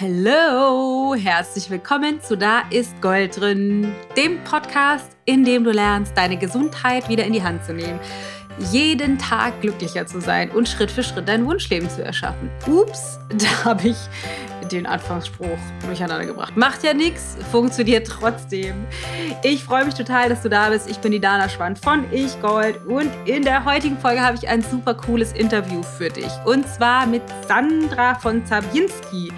Hallo, 0.00 1.14
herzlich 1.14 1.68
willkommen 1.68 2.22
zu 2.22 2.34
Da 2.34 2.62
ist 2.70 3.02
Gold 3.02 3.38
drin, 3.38 3.92
dem 4.16 4.42
Podcast, 4.44 5.14
in 5.26 5.44
dem 5.44 5.62
du 5.62 5.72
lernst, 5.72 6.16
deine 6.16 6.38
Gesundheit 6.38 7.10
wieder 7.10 7.24
in 7.24 7.34
die 7.34 7.42
Hand 7.42 7.66
zu 7.66 7.74
nehmen, 7.74 8.00
jeden 8.72 9.18
Tag 9.18 9.60
glücklicher 9.60 10.06
zu 10.06 10.22
sein 10.22 10.50
und 10.52 10.70
Schritt 10.70 10.90
für 10.90 11.02
Schritt 11.02 11.28
dein 11.28 11.44
Wunschleben 11.44 11.90
zu 11.90 12.02
erschaffen. 12.02 12.48
Ups, 12.66 13.18
da 13.28 13.66
habe 13.66 13.88
ich 13.88 13.98
den 14.72 14.86
Anfangsspruch 14.86 15.58
durcheinander 15.84 16.24
gebracht. 16.24 16.56
Macht 16.56 16.82
ja 16.82 16.94
nichts, 16.94 17.36
funktioniert 17.50 18.06
trotzdem. 18.06 18.86
Ich 19.42 19.64
freue 19.64 19.84
mich 19.84 19.94
total, 19.94 20.30
dass 20.30 20.40
du 20.40 20.48
da 20.48 20.70
bist. 20.70 20.88
Ich 20.88 20.96
bin 21.00 21.12
die 21.12 21.20
Dana 21.20 21.50
Schwand 21.50 21.78
von 21.78 22.10
Ich 22.10 22.40
Gold 22.40 22.86
und 22.86 23.10
in 23.26 23.42
der 23.42 23.66
heutigen 23.66 23.98
Folge 23.98 24.22
habe 24.22 24.38
ich 24.38 24.48
ein 24.48 24.62
super 24.62 24.94
cooles 24.94 25.34
Interview 25.34 25.82
für 25.82 26.08
dich 26.08 26.32
und 26.46 26.66
zwar 26.66 27.06
mit 27.06 27.22
Sandra 27.46 28.14
von 28.14 28.46
Zabinski 28.46 29.30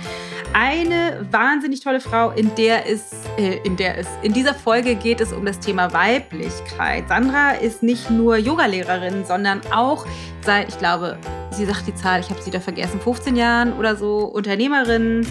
eine 0.55 1.27
wahnsinnig 1.31 1.81
tolle 1.81 2.01
Frau, 2.01 2.31
in 2.31 2.55
der 2.55 2.89
es, 2.89 3.13
äh, 3.39 3.59
in 3.65 3.77
der 3.77 3.99
es, 3.99 4.07
in 4.23 4.33
dieser 4.33 4.55
Folge 4.55 4.95
geht 4.95 5.21
es 5.21 5.33
um 5.33 5.45
das 5.45 5.59
Thema 5.59 5.93
Weiblichkeit. 5.93 7.09
Sandra 7.09 7.53
ist 7.53 7.83
nicht 7.83 8.11
nur 8.11 8.37
Yogalehrerin, 8.37 9.25
sondern 9.25 9.61
auch 9.73 10.07
seit, 10.45 10.69
ich 10.69 10.79
glaube, 10.79 11.19
sie 11.51 11.65
sagt 11.65 11.87
die 11.87 11.95
Zahl, 11.95 12.21
ich 12.21 12.31
habe 12.31 12.41
sie 12.43 12.51
da 12.51 12.61
vergessen, 12.61 13.01
15 13.01 13.37
Jahren 13.37 13.73
oder 13.75 13.97
so 13.97 14.25
Unternehmerin 14.25 15.27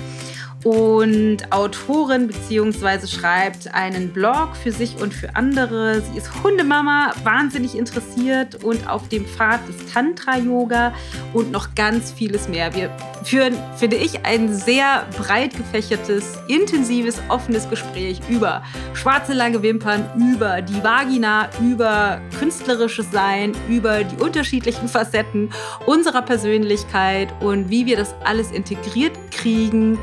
und 0.63 1.51
Autorin 1.51 2.27
beziehungsweise 2.27 3.07
schreibt 3.07 3.73
einen 3.73 4.09
Blog 4.13 4.55
für 4.55 4.71
sich 4.71 5.02
und 5.02 5.13
für 5.13 5.35
andere. 5.35 6.02
Sie 6.02 6.17
ist 6.17 6.43
Hundemama, 6.43 7.13
wahnsinnig 7.23 7.75
interessiert 7.75 8.63
und 8.63 8.88
auf 8.88 9.07
dem 9.09 9.25
Pfad 9.25 9.67
des 9.67 9.91
Tantra-Yoga 9.91 10.93
und 11.33 11.52
noch 11.52 11.73
ganz 11.75 12.11
vieles 12.11 12.47
mehr. 12.47 12.73
Wir 12.75 12.89
führen, 13.23 13.55
finde 13.75 13.97
ich, 13.97 14.25
ein 14.25 14.53
sehr 14.53 15.07
breit 15.17 15.55
gefächertes, 15.55 16.38
intensives, 16.47 17.21
offenes 17.30 17.69
Gespräch 17.69 18.19
über 18.30 18.63
schwarze 18.93 19.33
lange 19.33 19.64
Wimpern, 19.64 20.09
über 20.33 20.61
die 20.61 20.83
Vagina, 20.83 21.49
über 21.61 22.21
künstlerisches 22.38 23.11
Sein, 23.11 23.53
über 23.67 24.03
die 24.03 24.21
unterschiedlichen 24.21 24.88
Facetten 24.88 25.49
unserer 25.86 26.21
Persönlichkeit 26.21 27.33
und 27.41 27.69
wie 27.69 27.86
wir 27.86 27.97
das 27.97 28.14
alles 28.23 28.52
integriert 28.52 29.14
kriegen 29.31 29.97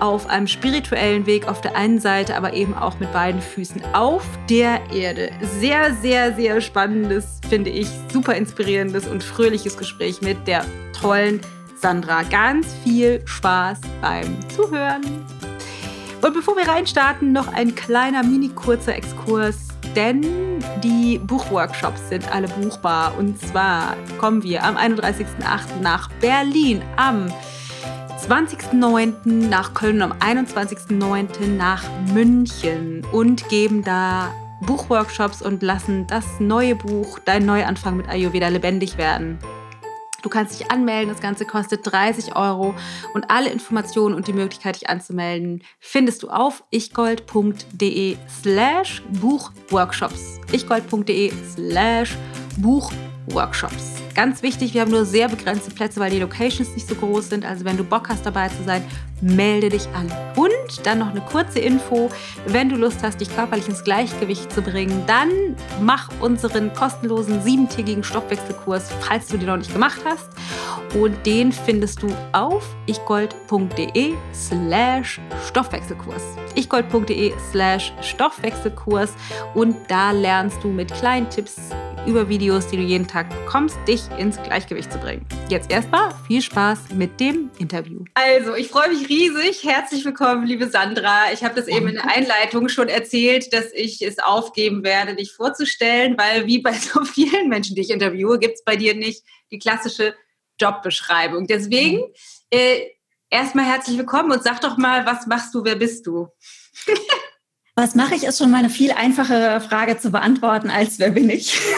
auf 0.00 0.28
einem 0.28 0.46
spirituellen 0.46 1.26
Weg 1.26 1.48
auf 1.48 1.60
der 1.60 1.76
einen 1.76 2.00
Seite, 2.00 2.36
aber 2.36 2.52
eben 2.54 2.74
auch 2.74 2.98
mit 2.98 3.12
beiden 3.12 3.40
Füßen 3.40 3.82
auf 3.94 4.24
der 4.48 4.80
Erde. 4.92 5.30
Sehr, 5.60 5.94
sehr, 5.94 6.34
sehr 6.34 6.60
spannendes, 6.60 7.40
finde 7.48 7.70
ich, 7.70 7.88
super 8.12 8.34
inspirierendes 8.34 9.06
und 9.06 9.22
fröhliches 9.22 9.76
Gespräch 9.76 10.20
mit 10.22 10.46
der 10.46 10.64
tollen 10.98 11.40
Sandra. 11.76 12.22
Ganz 12.24 12.74
viel 12.84 13.22
Spaß 13.26 13.80
beim 14.00 14.38
Zuhören. 14.50 15.02
Und 16.22 16.34
bevor 16.34 16.54
wir 16.56 16.68
reinstarten, 16.68 17.32
noch 17.32 17.48
ein 17.52 17.74
kleiner 17.74 18.22
mini 18.22 18.50
kurzer 18.50 18.94
Exkurs, 18.94 19.68
denn 19.96 20.22
die 20.84 21.18
Buchworkshops 21.18 22.10
sind 22.10 22.30
alle 22.30 22.48
buchbar. 22.48 23.16
Und 23.18 23.40
zwar 23.40 23.96
kommen 24.18 24.42
wir 24.42 24.62
am 24.62 24.76
31.08. 24.76 25.80
nach 25.80 26.10
Berlin, 26.20 26.82
am 26.96 27.32
20.09. 28.26 29.48
nach 29.48 29.74
Köln, 29.74 30.02
am 30.02 30.12
21.09. 30.12 31.46
nach 31.46 31.82
München 32.12 33.04
und 33.12 33.48
geben 33.48 33.82
da 33.82 34.32
Buchworkshops 34.60 35.42
und 35.42 35.62
lassen 35.62 36.06
das 36.06 36.38
neue 36.38 36.74
Buch, 36.74 37.18
dein 37.24 37.46
Neuanfang 37.46 37.96
mit 37.96 38.08
Ayurveda 38.08 38.48
lebendig 38.48 38.98
werden. 38.98 39.38
Du 40.22 40.28
kannst 40.28 40.60
dich 40.60 40.70
anmelden, 40.70 41.08
das 41.08 41.22
Ganze 41.22 41.46
kostet 41.46 41.80
30 41.90 42.36
Euro 42.36 42.74
und 43.14 43.30
alle 43.30 43.50
Informationen 43.50 44.14
und 44.14 44.28
die 44.28 44.34
Möglichkeit, 44.34 44.76
dich 44.76 44.90
anzumelden, 44.90 45.62
findest 45.78 46.22
du 46.22 46.28
auf 46.28 46.62
ichgold.de 46.70 48.16
slash 48.42 49.02
Buchworkshops. 49.20 50.40
ichgold.de 50.52 51.32
slash 51.54 52.16
Buchworkshops. 52.58 53.99
Ganz 54.20 54.42
wichtig, 54.42 54.74
wir 54.74 54.82
haben 54.82 54.90
nur 54.90 55.06
sehr 55.06 55.30
begrenzte 55.30 55.70
Plätze, 55.70 55.98
weil 55.98 56.10
die 56.10 56.18
Locations 56.18 56.74
nicht 56.74 56.86
so 56.86 56.94
groß 56.94 57.30
sind. 57.30 57.46
Also 57.46 57.64
wenn 57.64 57.78
du 57.78 57.84
Bock 57.84 58.10
hast 58.10 58.26
dabei 58.26 58.48
zu 58.48 58.62
sein, 58.66 58.84
melde 59.22 59.70
dich 59.70 59.88
an. 59.94 60.12
Und 60.36 60.84
dann 60.84 60.98
noch 60.98 61.08
eine 61.08 61.22
kurze 61.22 61.58
Info, 61.58 62.10
wenn 62.44 62.68
du 62.68 62.76
Lust 62.76 63.02
hast, 63.02 63.18
dich 63.22 63.34
körperlich 63.34 63.66
ins 63.66 63.82
Gleichgewicht 63.82 64.52
zu 64.52 64.60
bringen, 64.60 65.04
dann 65.06 65.56
mach 65.80 66.10
unseren 66.20 66.70
kostenlosen 66.74 67.42
siebentägigen 67.42 68.04
Stoffwechselkurs, 68.04 68.90
falls 69.00 69.28
du 69.28 69.38
den 69.38 69.46
noch 69.46 69.56
nicht 69.56 69.72
gemacht 69.72 70.02
hast. 70.04 70.28
Und 70.94 71.24
den 71.24 71.50
findest 71.50 72.02
du 72.02 72.08
auf 72.32 72.76
ichgold.de 72.88 74.12
slash 74.34 75.18
Stoffwechselkurs. 75.48 76.22
ichgold.de 76.56 77.32
slash 77.50 77.94
Stoffwechselkurs 78.02 79.14
und 79.54 79.76
da 79.88 80.10
lernst 80.10 80.62
du 80.62 80.68
mit 80.68 80.92
kleinen 80.92 81.30
Tipps 81.30 81.70
über 82.06 82.28
Videos, 82.28 82.66
die 82.68 82.76
du 82.76 82.82
jeden 82.82 83.06
Tag 83.06 83.28
bekommst, 83.30 83.76
dich 83.86 84.02
ins 84.18 84.40
Gleichgewicht 84.42 84.92
zu 84.92 84.98
bringen. 84.98 85.26
Jetzt 85.48 85.70
erstmal 85.70 86.14
viel 86.26 86.40
Spaß 86.40 86.90
mit 86.94 87.20
dem 87.20 87.50
Interview. 87.58 88.04
Also, 88.14 88.54
ich 88.54 88.68
freue 88.68 88.88
mich 88.88 89.08
riesig. 89.08 89.64
Herzlich 89.64 90.04
willkommen, 90.04 90.46
liebe 90.46 90.68
Sandra. 90.68 91.32
Ich 91.32 91.44
habe 91.44 91.54
das 91.54 91.68
eben 91.68 91.88
in 91.88 91.94
der 91.94 92.10
Einleitung 92.10 92.68
schon 92.68 92.88
erzählt, 92.88 93.52
dass 93.52 93.72
ich 93.72 94.02
es 94.02 94.18
aufgeben 94.18 94.82
werde, 94.82 95.14
dich 95.14 95.32
vorzustellen, 95.32 96.16
weil 96.16 96.46
wie 96.46 96.60
bei 96.60 96.72
so 96.74 97.04
vielen 97.04 97.48
Menschen, 97.48 97.76
die 97.76 97.82
ich 97.82 97.90
interviewe, 97.90 98.38
gibt 98.38 98.54
es 98.54 98.64
bei 98.64 98.76
dir 98.76 98.94
nicht 98.94 99.22
die 99.50 99.58
klassische 99.58 100.14
Jobbeschreibung. 100.60 101.46
Deswegen 101.46 102.02
äh, 102.50 102.80
erstmal 103.28 103.66
herzlich 103.66 103.98
willkommen 103.98 104.32
und 104.32 104.42
sag 104.42 104.60
doch 104.60 104.76
mal, 104.76 105.06
was 105.06 105.26
machst 105.26 105.54
du, 105.54 105.64
wer 105.64 105.76
bist 105.76 106.06
du? 106.06 106.28
Was 107.80 107.94
mache 107.94 108.14
ich, 108.14 108.24
ist 108.24 108.36
schon 108.36 108.50
mal 108.50 108.58
eine 108.58 108.68
viel 108.68 108.92
einfachere 108.92 109.58
Frage 109.62 109.96
zu 109.96 110.10
beantworten, 110.10 110.68
als 110.68 110.98
wer 110.98 111.10
bin 111.10 111.30
ich? 111.30 111.58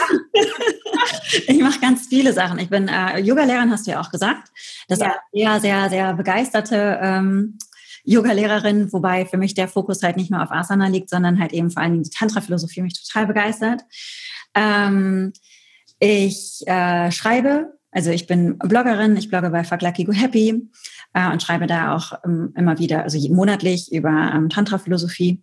Ich 1.48 1.60
mache 1.60 1.80
ganz 1.80 2.08
viele 2.08 2.32
Sachen. 2.32 2.58
Ich 2.58 2.68
bin 2.68 2.88
äh, 2.88 3.18
Yoga-Lehrerin, 3.18 3.70
hast 3.70 3.86
du 3.86 3.92
ja 3.92 4.00
auch 4.00 4.10
gesagt. 4.10 4.50
Das 4.88 4.98
ja. 4.98 5.06
ist 5.06 5.12
eine 5.12 5.20
sehr, 5.32 5.60
sehr, 5.60 5.90
sehr 5.90 6.14
begeisterte 6.14 6.98
ähm, 7.00 7.56
Yoga-Lehrerin, 8.04 8.92
wobei 8.92 9.24
für 9.24 9.38
mich 9.38 9.54
der 9.54 9.66
Fokus 9.66 10.02
halt 10.02 10.16
nicht 10.16 10.30
nur 10.30 10.42
auf 10.42 10.52
Asana 10.52 10.88
liegt, 10.88 11.08
sondern 11.08 11.40
halt 11.40 11.52
eben 11.52 11.70
vor 11.70 11.82
allem 11.82 12.02
die 12.02 12.10
Tantra-Philosophie 12.10 12.82
mich 12.82 13.02
total 13.02 13.26
begeistert. 13.26 13.82
Ähm, 14.54 15.32
ich 15.98 16.62
äh, 16.66 17.10
schreibe, 17.10 17.78
also 17.90 18.10
ich 18.10 18.26
bin 18.26 18.58
Bloggerin, 18.58 19.16
ich 19.16 19.30
blogge 19.30 19.50
bei 19.50 19.64
Fuck 19.64 19.80
Lucky 19.80 20.04
Go 20.04 20.12
Happy 20.12 20.68
äh, 21.14 21.32
und 21.32 21.42
schreibe 21.42 21.66
da 21.66 21.96
auch 21.96 22.12
ähm, 22.24 22.52
immer 22.56 22.78
wieder, 22.78 23.04
also 23.04 23.18
monatlich 23.32 23.90
über 23.90 24.32
ähm, 24.34 24.50
Tantra-Philosophie. 24.50 25.42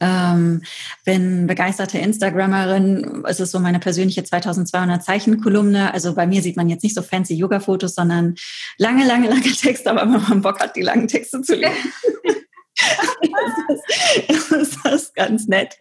Ähm, 0.00 0.62
bin 1.04 1.46
begeisterte 1.46 1.98
Instagrammerin. 1.98 3.24
Es 3.26 3.40
ist 3.40 3.50
so 3.50 3.60
meine 3.60 3.78
persönliche 3.78 4.24
2200 4.24 5.02
Zeichen 5.02 5.40
Kolumne. 5.40 5.92
Also 5.92 6.14
bei 6.14 6.26
mir 6.26 6.42
sieht 6.42 6.56
man 6.56 6.68
jetzt 6.68 6.82
nicht 6.82 6.94
so 6.94 7.02
fancy 7.02 7.34
Yoga-Fotos, 7.34 7.94
sondern 7.94 8.34
lange, 8.76 9.06
lange, 9.06 9.28
lange 9.28 9.42
Texte. 9.42 9.90
Aber 9.90 10.02
wenn 10.02 10.22
man 10.22 10.42
Bock 10.42 10.60
hat, 10.60 10.76
die 10.76 10.82
langen 10.82 11.08
Texte 11.08 11.42
zu 11.42 11.54
lesen, 11.54 11.92
das, 13.68 14.50
ist, 14.50 14.78
das 14.84 15.02
ist 15.02 15.14
ganz 15.14 15.46
nett. 15.48 15.76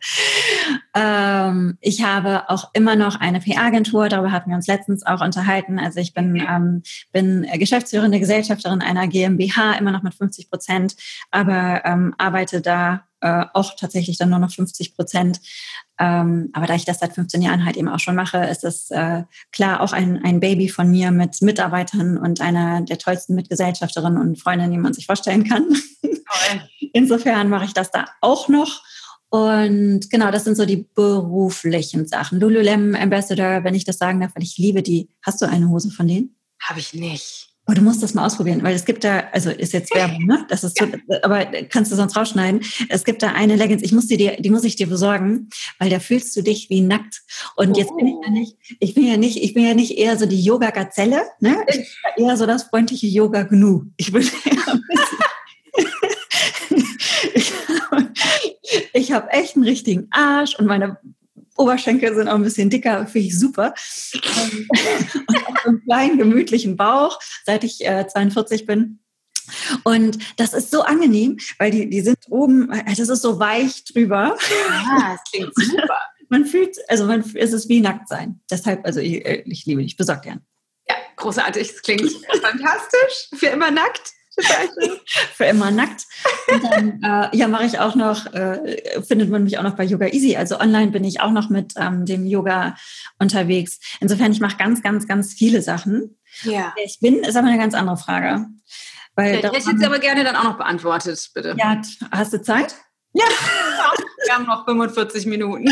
Ähm, 0.95 1.77
ich 1.81 2.03
habe 2.03 2.49
auch 2.49 2.71
immer 2.73 2.95
noch 2.95 3.19
eine 3.19 3.39
PR-Agentur. 3.39 4.09
Darüber 4.09 4.31
hatten 4.31 4.49
wir 4.49 4.55
uns 4.55 4.67
letztens 4.67 5.05
auch 5.05 5.21
unterhalten. 5.21 5.79
Also 5.79 5.99
ich 5.99 6.13
bin, 6.13 6.35
ähm, 6.35 6.83
bin 7.11 7.47
geschäftsführende 7.55 8.19
Gesellschafterin 8.19 8.81
einer 8.81 9.07
GmbH, 9.07 9.73
immer 9.73 9.91
noch 9.91 10.03
mit 10.03 10.15
50 10.15 10.49
Prozent, 10.49 10.95
aber 11.31 11.83
ähm, 11.85 12.15
arbeite 12.17 12.61
da 12.61 13.06
äh, 13.21 13.45
auch 13.53 13.75
tatsächlich 13.75 14.17
dann 14.17 14.29
nur 14.29 14.39
noch 14.39 14.51
50 14.51 14.95
Prozent. 14.95 15.39
Ähm, 15.99 16.49
aber 16.53 16.67
da 16.67 16.75
ich 16.75 16.85
das 16.85 16.99
seit 16.99 17.13
15 17.13 17.41
Jahren 17.41 17.65
halt 17.65 17.77
eben 17.77 17.89
auch 17.89 17.99
schon 17.99 18.15
mache, 18.15 18.37
ist 18.37 18.63
es 18.63 18.91
äh, 18.91 19.23
klar 19.51 19.81
auch 19.81 19.93
ein, 19.93 20.23
ein 20.23 20.39
Baby 20.39 20.69
von 20.69 20.89
mir 20.89 21.11
mit 21.11 21.41
Mitarbeitern 21.41 22.17
und 22.17 22.41
einer 22.41 22.81
der 22.81 22.97
tollsten 22.97 23.35
Mitgesellschafterinnen 23.35 24.19
und 24.19 24.39
Freundinnen, 24.39 24.71
die 24.71 24.77
man 24.77 24.93
sich 24.93 25.05
vorstellen 25.05 25.43
kann. 25.43 25.65
Insofern 26.93 27.49
mache 27.49 27.65
ich 27.65 27.73
das 27.73 27.91
da 27.91 28.05
auch 28.21 28.47
noch. 28.47 28.83
Und 29.29 30.09
genau, 30.09 30.31
das 30.31 30.45
sind 30.45 30.55
so 30.55 30.65
die 30.65 30.87
beruflichen 30.95 32.07
Sachen. 32.07 32.39
Lululemon 32.39 32.95
Ambassador, 32.95 33.63
wenn 33.63 33.75
ich 33.75 33.83
das 33.83 33.97
sagen 33.97 34.21
darf, 34.21 34.35
weil 34.35 34.43
ich 34.43 34.57
liebe 34.57 34.81
die. 34.81 35.09
Hast 35.21 35.41
du 35.41 35.45
eine 35.45 35.67
Hose 35.67 35.91
von 35.91 36.07
denen? 36.07 36.35
Habe 36.61 36.79
ich 36.79 36.93
nicht. 36.93 37.46
Oh, 37.69 37.73
du 37.73 37.81
musst 37.81 38.01
das 38.01 38.13
mal 38.13 38.25
ausprobieren, 38.25 38.63
weil 38.63 38.75
es 38.75 38.85
gibt 38.85 39.03
da, 39.03 39.25
also 39.33 39.49
ist 39.49 39.73
jetzt 39.73 39.93
Werbung, 39.93 40.25
ne? 40.25 40.45
Das 40.47 40.63
ist, 40.63 40.79
ja. 40.79 40.87
aber 41.21 41.45
kannst 41.69 41.91
du 41.91 41.97
sonst 41.97 42.15
rausschneiden. 42.15 42.61
Es 42.87 43.03
gibt 43.03 43.21
da 43.21 43.33
eine 43.33 43.57
Leggings, 43.57 43.83
ich 43.83 43.91
muss 43.91 44.07
die 44.07 44.15
dir, 44.15 44.37
die 44.39 44.49
muss 44.49 44.63
ich 44.63 44.77
dir 44.77 44.87
besorgen, 44.87 45.49
weil 45.77 45.89
da 45.89 45.99
fühlst 45.99 46.33
du 46.37 46.41
dich 46.41 46.69
wie 46.69 46.79
nackt. 46.79 47.23
Und 47.57 47.75
oh. 47.75 47.77
jetzt 47.77 47.93
bin 47.97 48.07
ich 48.07 48.15
ja 48.23 48.31
nicht, 48.31 48.55
ich 48.79 48.93
bin 48.93 49.05
ja 49.05 49.17
nicht, 49.17 49.43
ich 49.43 49.53
bin 49.53 49.65
ja 49.65 49.73
nicht 49.73 49.97
eher 49.97 50.17
so 50.17 50.25
die 50.25 50.41
Yoga-Gazelle, 50.41 51.23
ne? 51.41 51.57
Ich 51.67 51.75
bin 51.75 51.85
ja 52.17 52.29
eher 52.29 52.37
so 52.37 52.45
das 52.45 52.63
freundliche 52.63 53.07
Yoga-Gnu. 53.07 53.87
Ich 53.97 54.13
bin 54.13 54.21
eher 54.21 54.79
ich 58.93 59.11
habe 59.11 59.31
echt 59.31 59.55
einen 59.55 59.65
richtigen 59.65 60.07
Arsch 60.11 60.55
und 60.55 60.67
meine 60.67 60.97
Oberschenkel 61.57 62.15
sind 62.15 62.27
auch 62.27 62.35
ein 62.35 62.43
bisschen 62.43 62.69
dicker, 62.69 63.07
finde 63.07 63.27
ich 63.27 63.39
super. 63.39 63.73
Ähm, 64.13 64.67
und 65.27 65.45
auch 65.45 65.65
einen 65.65 65.83
kleinen, 65.83 66.17
gemütlichen 66.17 66.77
Bauch, 66.77 67.19
seit 67.45 67.63
ich 67.63 67.85
äh, 67.85 68.07
42 68.07 68.65
bin. 68.65 68.99
Und 69.83 70.17
das 70.37 70.53
ist 70.53 70.71
so 70.71 70.81
angenehm, 70.81 71.37
weil 71.57 71.71
die, 71.71 71.89
die 71.89 72.01
sind 72.01 72.17
oben, 72.29 72.69
das 72.85 72.99
ist 72.99 73.21
so 73.21 73.39
weich 73.39 73.85
drüber. 73.85 74.37
Ah, 74.69 75.13
das 75.13 75.31
klingt 75.31 75.55
super. 75.55 75.97
man 76.29 76.45
fühlt, 76.45 76.77
also 76.89 77.05
man, 77.05 77.23
es 77.35 77.53
ist 77.53 77.69
wie 77.69 77.79
nackt 77.79 78.09
sein. 78.09 78.41
Deshalb, 78.51 78.85
also 78.85 78.99
ich, 78.99 79.25
ich 79.25 79.65
liebe 79.65 79.81
dich, 79.81 79.95
besorg 79.95 80.23
gern. 80.23 80.41
Ja, 80.89 80.95
großartig. 81.15 81.71
Das 81.71 81.81
klingt 81.81 82.11
fantastisch. 82.41 83.29
Für 83.35 83.47
immer 83.47 83.71
nackt. 83.71 84.13
Für 85.33 85.45
immer 85.45 85.71
nackt. 85.71 86.05
Und 86.51 86.63
dann 86.63 87.01
äh, 87.03 87.35
ja, 87.35 87.47
mache 87.47 87.65
ich 87.65 87.79
auch 87.79 87.95
noch, 87.95 88.25
äh, 88.33 89.01
findet 89.01 89.29
man 89.29 89.43
mich 89.43 89.57
auch 89.57 89.63
noch 89.63 89.75
bei 89.75 89.83
Yoga 89.83 90.07
Easy. 90.07 90.35
Also 90.35 90.59
online 90.59 90.91
bin 90.91 91.03
ich 91.03 91.21
auch 91.21 91.31
noch 91.31 91.49
mit 91.49 91.73
ähm, 91.77 92.05
dem 92.05 92.25
Yoga 92.25 92.75
unterwegs. 93.19 93.79
Insofern, 93.99 94.31
ich 94.31 94.39
mache 94.39 94.57
ganz, 94.57 94.81
ganz, 94.83 95.07
ganz 95.07 95.33
viele 95.33 95.61
Sachen. 95.61 96.17
Ja. 96.43 96.73
Ich 96.83 96.99
bin, 96.99 97.19
ist 97.19 97.35
aber 97.35 97.47
eine 97.47 97.57
ganz 97.57 97.73
andere 97.73 97.97
Frage. 97.97 98.45
Weil 99.15 99.41
ja, 99.41 99.51
ich 99.51 99.65
hätte 99.65 99.71
jetzt 99.71 99.83
aber 99.83 99.99
gerne 99.99 100.23
dann 100.23 100.35
auch 100.35 100.43
noch 100.43 100.57
beantwortet, 100.57 101.31
bitte. 101.33 101.55
Ja, 101.57 101.81
hast 102.11 102.33
du 102.33 102.41
Zeit? 102.41 102.75
Ja, 103.13 103.25
wir 104.27 104.35
haben 104.35 104.45
noch 104.45 104.65
45 104.65 105.25
Minuten. 105.25 105.67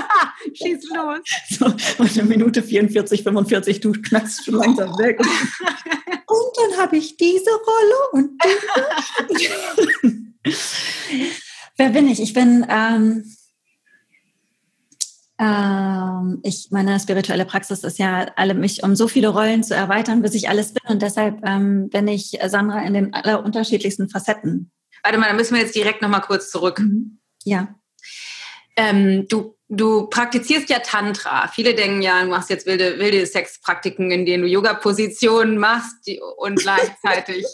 Schieß 0.54 0.88
los. 0.94 1.18
So, 1.50 1.66
eine 1.98 2.28
Minute 2.28 2.62
44, 2.62 3.22
45, 3.22 3.80
du 3.80 3.92
knackst 3.92 4.44
schon 4.44 4.54
langsam 4.54 4.90
weg. 4.98 5.20
Und 6.26 6.56
dann 6.56 6.78
habe 6.78 6.96
ich 6.96 7.16
diese 7.16 7.50
Rolle 7.50 7.94
und 8.12 8.30
diese. 10.44 10.56
Wer 11.78 11.88
bin 11.88 12.06
ich? 12.06 12.20
Ich 12.20 12.34
bin, 12.34 12.66
ähm, 12.68 13.24
ähm, 15.38 16.40
ich, 16.42 16.68
meine 16.70 17.00
spirituelle 17.00 17.46
Praxis 17.46 17.82
ist 17.82 17.98
ja, 17.98 18.26
alle 18.36 18.52
mich 18.52 18.82
um 18.82 18.94
so 18.94 19.08
viele 19.08 19.28
Rollen 19.28 19.62
zu 19.62 19.74
erweitern, 19.74 20.20
bis 20.20 20.34
ich 20.34 20.50
alles 20.50 20.74
bin. 20.74 20.82
Und 20.92 21.00
deshalb 21.00 21.40
ähm, 21.46 21.88
bin 21.88 22.06
ich 22.08 22.38
Sandra 22.46 22.82
in 22.82 22.92
den 22.92 23.14
allerunterschiedlichsten 23.14 24.10
Facetten. 24.10 24.70
Warte 25.02 25.16
mal, 25.16 25.28
da 25.28 25.34
müssen 25.34 25.54
wir 25.54 25.62
jetzt 25.62 25.74
direkt 25.74 26.02
nochmal 26.02 26.20
kurz 26.20 26.50
zurück. 26.50 26.78
Mhm. 26.80 27.20
Ja. 27.44 27.77
Ähm, 28.78 29.26
du, 29.28 29.56
du 29.68 30.06
praktizierst 30.06 30.70
ja 30.70 30.78
Tantra. 30.78 31.48
Viele 31.48 31.74
denken 31.74 32.00
ja, 32.00 32.22
du 32.22 32.28
machst 32.28 32.48
jetzt 32.48 32.66
wilde, 32.66 32.98
wilde 32.98 33.26
Sexpraktiken, 33.26 34.10
in 34.10 34.24
denen 34.24 34.44
du 34.44 34.48
Yoga-Positionen 34.48 35.58
machst 35.58 36.08
und 36.36 36.56
gleichzeitig 36.60 37.44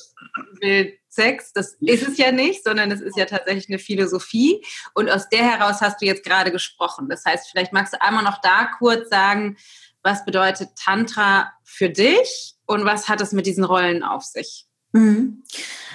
wild 0.61 0.99
Sex. 1.09 1.53
Das 1.53 1.77
ist 1.81 2.07
es 2.07 2.19
ja 2.19 2.33
nicht, 2.33 2.65
sondern 2.65 2.91
es 2.91 3.01
ist 3.01 3.17
ja 3.17 3.25
tatsächlich 3.25 3.69
eine 3.69 3.79
Philosophie. 3.79 4.65
Und 4.95 5.09
aus 5.09 5.29
der 5.29 5.45
heraus 5.45 5.81
hast 5.81 6.03
du 6.03 6.07
jetzt 6.07 6.25
gerade 6.25 6.51
gesprochen. 6.51 7.09
Das 7.09 7.25
heißt, 7.25 7.49
vielleicht 7.51 7.73
magst 7.73 7.95
du 7.95 8.03
einmal 8.03 8.25
noch 8.25 8.41
da 8.41 8.69
kurz 8.79 9.09
sagen, 9.09 9.57
was 10.03 10.25
bedeutet 10.25 10.71
Tantra 10.77 11.53
für 11.63 11.89
dich 11.89 12.55
und 12.67 12.85
was 12.85 13.09
hat 13.09 13.21
es 13.21 13.33
mit 13.33 13.47
diesen 13.47 13.65
Rollen 13.65 14.03
auf 14.03 14.25
sich? 14.25 14.67
Mhm. 14.93 15.43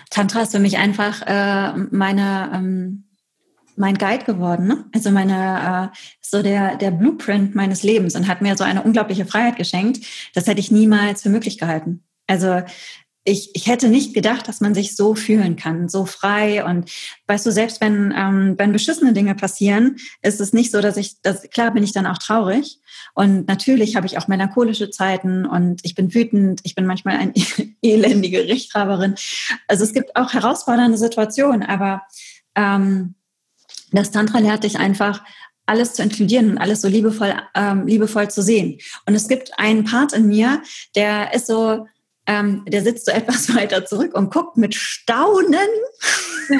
Tantra 0.09 0.41
ist 0.41 0.53
für 0.53 0.59
mich 0.59 0.77
einfach 0.77 1.21
äh, 1.27 1.77
meine 1.91 2.51
ähm, 2.55 3.08
mein 3.79 3.97
Guide 3.97 4.25
geworden, 4.25 4.67
ne? 4.67 4.85
also 4.93 5.09
meine 5.11 5.91
äh, 5.93 5.97
so 6.21 6.43
der 6.43 6.75
der 6.75 6.91
Blueprint 6.91 7.55
meines 7.55 7.83
Lebens 7.83 8.15
und 8.15 8.27
hat 8.27 8.41
mir 8.41 8.55
so 8.57 8.63
eine 8.63 8.83
unglaubliche 8.83 9.25
Freiheit 9.25 9.55
geschenkt. 9.55 10.05
Das 10.33 10.47
hätte 10.47 10.59
ich 10.59 10.71
niemals 10.71 11.23
für 11.23 11.29
möglich 11.29 11.57
gehalten. 11.57 12.03
Also 12.27 12.61
ich, 13.29 13.51
ich 13.53 13.67
hätte 13.67 13.89
nicht 13.89 14.13
gedacht, 14.13 14.47
dass 14.47 14.61
man 14.61 14.73
sich 14.73 14.95
so 14.95 15.13
fühlen 15.13 15.55
kann, 15.55 15.89
so 15.89 16.05
frei. 16.05 16.63
Und 16.63 16.89
weißt 17.27 17.45
du, 17.45 17.51
selbst 17.51 17.81
wenn, 17.81 18.13
ähm, 18.15 18.55
wenn 18.57 18.71
beschissene 18.71 19.13
Dinge 19.13 19.35
passieren, 19.35 19.97
ist 20.21 20.41
es 20.41 20.53
nicht 20.53 20.71
so, 20.71 20.81
dass 20.81 20.97
ich, 20.97 21.21
dass, 21.21 21.43
klar 21.49 21.71
bin 21.71 21.83
ich 21.83 21.91
dann 21.91 22.07
auch 22.07 22.17
traurig. 22.17 22.79
Und 23.13 23.47
natürlich 23.47 23.95
habe 23.95 24.07
ich 24.07 24.17
auch 24.17 24.27
melancholische 24.27 24.89
Zeiten 24.89 25.45
und 25.45 25.81
ich 25.83 25.95
bin 25.95 26.13
wütend, 26.13 26.61
ich 26.63 26.75
bin 26.75 26.85
manchmal 26.85 27.17
eine 27.17 27.33
elendige 27.81 28.47
Rechthaberin. 28.47 29.15
Also 29.67 29.83
es 29.83 29.93
gibt 29.93 30.15
auch 30.15 30.33
herausfordernde 30.33 30.97
Situationen, 30.97 31.63
aber 31.63 32.01
ähm, 32.55 33.15
das 33.91 34.11
Tantra 34.11 34.39
lehrt 34.39 34.63
dich 34.63 34.79
einfach, 34.79 35.23
alles 35.65 35.93
zu 35.93 36.01
inkludieren 36.01 36.51
und 36.51 36.57
alles 36.57 36.81
so 36.81 36.87
liebevoll, 36.87 37.33
ähm, 37.55 37.85
liebevoll 37.85 38.29
zu 38.29 38.41
sehen. 38.41 38.79
Und 39.05 39.13
es 39.13 39.27
gibt 39.27 39.51
einen 39.59 39.83
Part 39.83 40.13
in 40.13 40.27
mir, 40.27 40.63
der 40.95 41.33
ist 41.33 41.45
so, 41.45 41.87
ähm, 42.25 42.65
der 42.67 42.81
sitzt 42.81 43.05
so 43.05 43.11
etwas 43.13 43.53
weiter 43.55 43.85
zurück 43.85 44.15
und 44.15 44.33
guckt 44.33 44.57
mit 44.57 44.75
Staunen, 44.75 45.69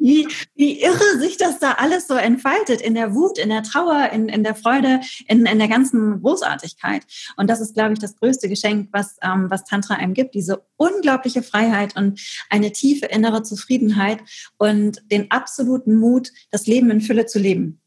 wie, 0.00 0.26
wie 0.54 0.80
irre 0.80 1.18
sich 1.18 1.36
das 1.36 1.58
da 1.58 1.72
alles 1.72 2.08
so 2.08 2.14
entfaltet 2.14 2.80
in 2.80 2.94
der 2.94 3.14
Wut, 3.14 3.38
in 3.38 3.50
der 3.50 3.62
Trauer, 3.62 4.10
in, 4.12 4.28
in 4.28 4.42
der 4.42 4.54
Freude, 4.54 5.00
in, 5.28 5.46
in 5.46 5.58
der 5.58 5.68
ganzen 5.68 6.22
Großartigkeit. 6.22 7.02
Und 7.36 7.48
das 7.48 7.60
ist, 7.60 7.74
glaube 7.74 7.92
ich, 7.92 7.98
das 7.98 8.16
größte 8.16 8.48
Geschenk, 8.48 8.88
was, 8.92 9.16
ähm, 9.22 9.46
was 9.50 9.64
Tantra 9.64 9.94
einem 9.94 10.14
gibt, 10.14 10.34
diese 10.34 10.64
unglaubliche 10.76 11.42
Freiheit 11.42 11.96
und 11.96 12.20
eine 12.48 12.72
tiefe 12.72 13.06
innere 13.06 13.42
Zufriedenheit 13.42 14.20
und 14.56 15.02
den 15.10 15.30
absoluten 15.30 15.96
Mut, 15.96 16.30
das 16.50 16.66
Leben 16.66 16.90
in 16.90 17.00
Fülle 17.02 17.26
zu 17.26 17.38
leben. 17.38 17.80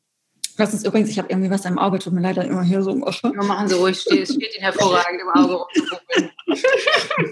Was 0.56 0.72
ist 0.76 0.86
übrigens, 0.86 1.10
ich 1.10 1.18
habe 1.18 1.30
irgendwie 1.32 1.50
was 1.50 1.66
im 1.66 1.80
Auge, 1.80 1.98
tut 1.98 2.14
mir 2.14 2.22
leid, 2.22 2.38
immer 2.38 2.62
hier 2.62 2.84
so. 2.84 2.96
Ja, 2.96 3.44
machen 3.44 3.68
Sie 3.68 3.74
ruhig, 3.74 4.00
steht, 4.00 4.28
steht 4.28 4.56
Ihnen 4.56 4.64
hervorragend 4.64 5.20
im 5.20 5.30
Auge 5.30 5.66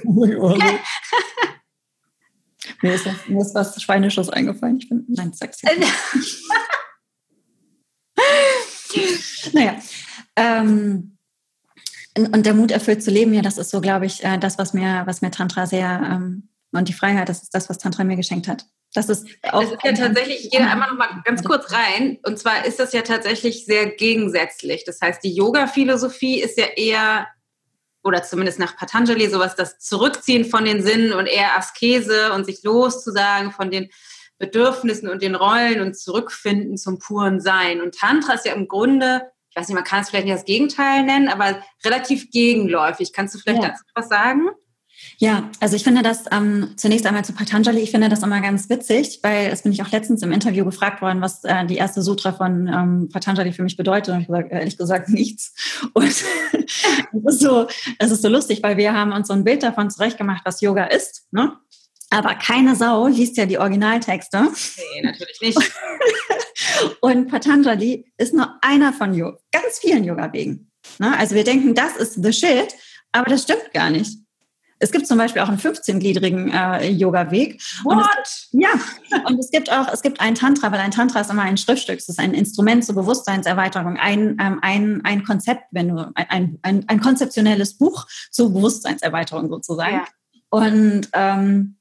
mir, 2.81 2.93
ist 2.93 3.05
was, 3.05 3.27
mir 3.27 3.41
ist 3.41 3.55
was 3.55 3.81
Schweinisches 3.81 4.29
eingefallen. 4.29 4.77
Ich 4.77 4.89
bin, 4.89 5.05
nein, 5.07 5.33
sag's 5.33 5.61
nicht. 8.93 9.53
naja. 9.53 9.81
Ähm, 10.35 11.17
und 12.17 12.45
der 12.45 12.53
Mut 12.53 12.71
erfüllt 12.71 13.03
zu 13.03 13.11
leben, 13.11 13.33
ja, 13.33 13.41
das 13.41 13.57
ist 13.57 13.69
so, 13.69 13.79
glaube 13.81 14.05
ich, 14.05 14.23
äh, 14.23 14.37
das, 14.37 14.57
was 14.57 14.73
mir, 14.73 15.03
was 15.05 15.21
mir 15.21 15.31
Tantra 15.31 15.65
sehr 15.65 16.01
ähm, 16.11 16.49
und 16.73 16.87
die 16.87 16.93
Freiheit, 16.93 17.29
das 17.29 17.43
ist 17.43 17.53
das, 17.53 17.69
was 17.69 17.77
Tantra 17.77 18.03
mir 18.03 18.15
geschenkt 18.15 18.47
hat. 18.47 18.65
Das 18.93 19.09
ist 19.09 19.25
auch. 19.43 19.61
Das 19.61 19.71
ist 19.71 19.83
ja 19.83 19.93
tatsächlich, 19.93 20.45
ich 20.45 20.51
gehe 20.51 20.59
da 20.59 20.71
einmal 20.71 20.89
noch 20.89 20.97
mal 20.97 21.21
ganz 21.23 21.43
kurz 21.43 21.71
rein. 21.71 22.19
Und 22.23 22.37
zwar 22.39 22.65
ist 22.65 22.79
das 22.79 22.91
ja 22.93 23.01
tatsächlich 23.01 23.65
sehr 23.65 23.87
gegensätzlich. 23.91 24.83
Das 24.85 24.99
heißt, 25.01 25.23
die 25.23 25.33
Yoga-Philosophie 25.33 26.41
ist 26.41 26.57
ja 26.57 26.65
eher, 26.65 27.27
oder 28.03 28.23
zumindest 28.23 28.59
nach 28.59 28.75
Patanjali, 28.75 29.29
sowas, 29.29 29.55
das 29.55 29.79
Zurückziehen 29.79 30.45
von 30.45 30.65
den 30.65 30.81
Sinnen 30.81 31.13
und 31.13 31.27
eher 31.27 31.57
Askese 31.57 32.33
und 32.33 32.45
sich 32.45 32.63
loszusagen 32.63 33.51
von 33.51 33.69
den 33.69 33.89
Bedürfnissen 34.39 35.07
und 35.07 35.21
den 35.21 35.35
Rollen 35.35 35.81
und 35.81 35.97
zurückfinden 35.97 36.77
zum 36.77 36.99
puren 36.99 37.39
Sein. 37.39 37.81
Und 37.81 37.95
Tantra 37.95 38.33
ist 38.33 38.45
ja 38.45 38.53
im 38.53 38.67
Grunde, 38.67 39.21
ich 39.49 39.55
weiß 39.55 39.67
nicht, 39.67 39.75
man 39.75 39.83
kann 39.83 40.01
es 40.01 40.09
vielleicht 40.09 40.25
nicht 40.25 40.37
das 40.37 40.45
Gegenteil 40.45 41.03
nennen, 41.03 41.29
aber 41.29 41.61
relativ 41.85 42.31
gegenläufig. 42.31 43.13
Kannst 43.13 43.35
du 43.35 43.39
vielleicht 43.39 43.61
ja. 43.61 43.69
dazu 43.69 43.83
was 43.93 44.09
sagen? 44.09 44.49
Ja, 45.21 45.51
also 45.59 45.75
ich 45.75 45.83
finde 45.83 46.01
das 46.01 46.23
ähm, 46.31 46.73
zunächst 46.77 47.05
einmal 47.05 47.23
zu 47.23 47.33
Patanjali, 47.33 47.79
ich 47.79 47.91
finde 47.91 48.09
das 48.09 48.23
immer 48.23 48.41
ganz 48.41 48.71
witzig, 48.71 49.19
weil 49.21 49.51
es 49.51 49.61
bin 49.61 49.71
ich 49.71 49.83
auch 49.83 49.91
letztens 49.91 50.23
im 50.23 50.31
Interview 50.31 50.65
gefragt 50.65 51.03
worden, 51.03 51.21
was 51.21 51.43
äh, 51.43 51.63
die 51.67 51.75
erste 51.75 52.01
Sutra 52.01 52.31
von 52.31 52.67
ähm, 52.67 53.07
Patanjali 53.13 53.51
für 53.51 53.61
mich 53.61 53.77
bedeutet. 53.77 54.15
Und 54.15 54.21
ich 54.21 54.29
habe 54.29 54.47
ehrlich 54.49 54.79
gesagt 54.79 55.09
nichts. 55.09 55.53
Und 55.93 56.05
es 56.05 56.23
ist 57.23 57.39
so, 57.39 57.67
es 57.99 58.09
ist 58.09 58.23
so 58.23 58.29
lustig, 58.29 58.63
weil 58.63 58.77
wir 58.77 58.93
haben 58.93 59.11
uns 59.11 59.27
so 59.27 59.35
ein 59.35 59.43
Bild 59.43 59.61
davon 59.61 59.91
zurechtgemacht, 59.91 60.41
was 60.43 60.59
Yoga 60.59 60.85
ist. 60.85 61.27
Ne? 61.29 61.55
Aber 62.09 62.33
keine 62.33 62.75
Sau 62.75 63.05
liest 63.05 63.37
ja 63.37 63.45
die 63.45 63.59
Originaltexte. 63.59 64.41
Nee, 64.41 65.01
natürlich 65.03 65.39
nicht. 65.39 65.71
Und 67.01 67.27
Patanjali 67.27 68.11
ist 68.17 68.33
nur 68.33 68.57
einer 68.63 68.91
von 68.91 69.15
ganz 69.51 69.77
vielen 69.79 70.03
Yoga-Wegen. 70.03 70.71
Ne? 70.97 71.15
Also 71.15 71.35
wir 71.35 71.43
denken, 71.43 71.75
das 71.75 71.95
ist 71.97 72.23
the 72.23 72.33
shit, 72.33 72.73
aber 73.11 73.29
das 73.29 73.43
stimmt 73.43 73.71
gar 73.71 73.91
nicht. 73.91 74.20
Es 74.81 74.91
gibt 74.91 75.05
zum 75.07 75.17
Beispiel 75.17 75.41
auch 75.41 75.47
einen 75.47 75.59
15-gliedrigen 75.59 76.51
äh, 76.51 76.89
Yoga-Weg. 76.89 77.61
What? 77.83 78.47
ja, 78.51 78.69
und 79.27 79.39
es 79.39 79.51
gibt 79.51 79.71
auch, 79.71 79.87
es 79.93 80.01
gibt 80.01 80.19
ein 80.19 80.33
Tantra, 80.33 80.71
weil 80.71 80.79
ein 80.79 80.91
Tantra 80.91 81.21
ist 81.21 81.29
immer 81.29 81.43
ein 81.43 81.57
Schriftstück, 81.57 81.99
es 81.99 82.09
ist 82.09 82.19
ein 82.19 82.33
Instrument 82.33 82.83
zur 82.83 82.95
Bewusstseinserweiterung, 82.95 83.97
ein, 83.97 84.37
ähm, 84.41 84.59
ein, 84.61 85.01
ein 85.05 85.23
Konzept, 85.23 85.65
wenn 85.71 85.89
du, 85.89 86.11
ein, 86.15 86.57
ein, 86.63 86.85
ein 86.87 86.99
konzeptionelles 86.99 87.77
Buch 87.77 88.07
zur 88.31 88.51
Bewusstseinserweiterung 88.51 89.49
sozusagen. 89.49 89.97
Ja. 89.97 90.05
Und 90.49 91.09
ähm, 91.13 91.77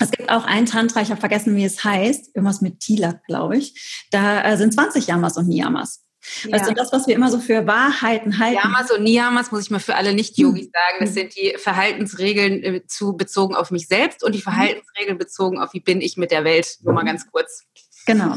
es 0.00 0.10
gibt 0.10 0.30
auch 0.30 0.44
ein 0.44 0.66
Tantra, 0.66 1.02
ich 1.02 1.10
habe 1.10 1.20
vergessen, 1.20 1.54
wie 1.56 1.64
es 1.64 1.84
heißt, 1.84 2.34
irgendwas 2.34 2.62
mit 2.62 2.80
Tilak, 2.80 3.24
glaube 3.26 3.58
ich. 3.58 4.06
Da 4.10 4.42
äh, 4.42 4.56
sind 4.56 4.74
20 4.74 5.06
Yamas 5.06 5.36
und 5.36 5.46
Niyamas. 5.46 6.02
Ja. 6.44 6.58
Also 6.58 6.72
das, 6.72 6.92
was 6.92 7.06
wir 7.06 7.14
immer 7.14 7.30
so 7.30 7.40
für 7.40 7.66
Wahrheiten 7.66 8.38
halten. 8.38 8.60
Yamas 8.62 8.90
und 8.90 9.02
Niyamas 9.02 9.52
muss 9.52 9.62
ich 9.62 9.70
mal 9.70 9.78
für 9.78 9.94
alle 9.94 10.14
Nicht-Yogis 10.14 10.66
hm. 10.66 10.72
sagen. 10.72 11.04
Das 11.04 11.14
sind 11.14 11.36
die 11.36 11.54
Verhaltensregeln 11.56 12.62
äh, 12.62 12.86
zu, 12.86 13.16
bezogen 13.16 13.54
auf 13.54 13.70
mich 13.70 13.86
selbst 13.86 14.22
und 14.24 14.32
die 14.32 14.38
hm. 14.38 14.44
Verhaltensregeln 14.44 15.18
bezogen 15.18 15.58
auf 15.58 15.74
wie 15.74 15.80
bin 15.80 16.00
ich 16.00 16.16
mit 16.16 16.30
der 16.30 16.44
Welt. 16.44 16.78
Nur 16.82 16.94
mal 16.94 17.04
ganz 17.04 17.30
kurz. 17.30 17.64
Genau. 18.06 18.36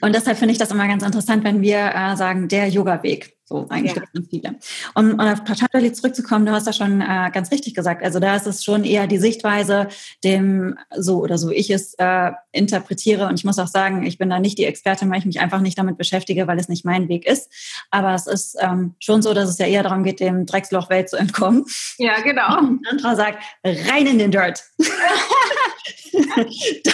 Und 0.00 0.14
deshalb 0.14 0.36
finde 0.36 0.52
ich 0.52 0.58
das 0.58 0.70
immer 0.70 0.86
ganz 0.88 1.02
interessant, 1.02 1.44
wenn 1.44 1.62
wir 1.62 1.92
äh, 1.94 2.16
sagen, 2.16 2.48
der 2.48 2.68
Yoga-Weg. 2.68 3.36
So, 3.48 3.66
eigentlich 3.68 3.94
ja. 3.94 4.02
gibt 4.02 4.18
es 4.18 4.28
viele. 4.28 4.56
Um, 4.96 5.12
um 5.12 5.20
auf 5.20 5.44
Patanjali 5.44 5.92
zurückzukommen, 5.92 6.46
du 6.46 6.52
hast 6.52 6.66
da 6.66 6.72
schon 6.72 7.00
äh, 7.00 7.30
ganz 7.32 7.52
richtig 7.52 7.74
gesagt. 7.74 8.04
Also 8.04 8.18
da 8.18 8.34
ist 8.34 8.48
es 8.48 8.64
schon 8.64 8.82
eher 8.82 9.06
die 9.06 9.18
Sichtweise, 9.18 9.86
dem 10.24 10.76
so 10.96 11.20
oder 11.20 11.38
so 11.38 11.50
ich 11.50 11.70
es 11.70 11.94
äh, 11.94 12.32
interpretiere. 12.56 13.26
Und 13.26 13.38
ich 13.38 13.44
muss 13.44 13.58
auch 13.58 13.66
sagen, 13.66 14.04
ich 14.04 14.18
bin 14.18 14.30
da 14.30 14.38
nicht 14.38 14.58
die 14.58 14.64
Expertin, 14.64 15.10
weil 15.10 15.18
ich 15.18 15.26
mich 15.26 15.40
einfach 15.40 15.60
nicht 15.60 15.78
damit 15.78 15.98
beschäftige, 15.98 16.46
weil 16.46 16.58
es 16.58 16.68
nicht 16.68 16.84
mein 16.84 17.08
Weg 17.08 17.26
ist. 17.26 17.50
Aber 17.90 18.14
es 18.14 18.26
ist 18.26 18.56
ähm, 18.60 18.94
schon 18.98 19.22
so, 19.22 19.34
dass 19.34 19.48
es 19.48 19.58
ja 19.58 19.66
eher 19.66 19.82
darum 19.82 20.02
geht, 20.04 20.20
dem 20.20 20.46
Drecksloch 20.46 20.90
Welt 20.90 21.08
zu 21.08 21.16
entkommen. 21.16 21.64
Ja, 21.98 22.20
genau. 22.20 22.58
Und 22.58 22.84
Tantra 22.84 23.16
sagt, 23.16 23.42
rein 23.64 24.06
in 24.06 24.18
den 24.18 24.30
Dirt. 24.30 24.62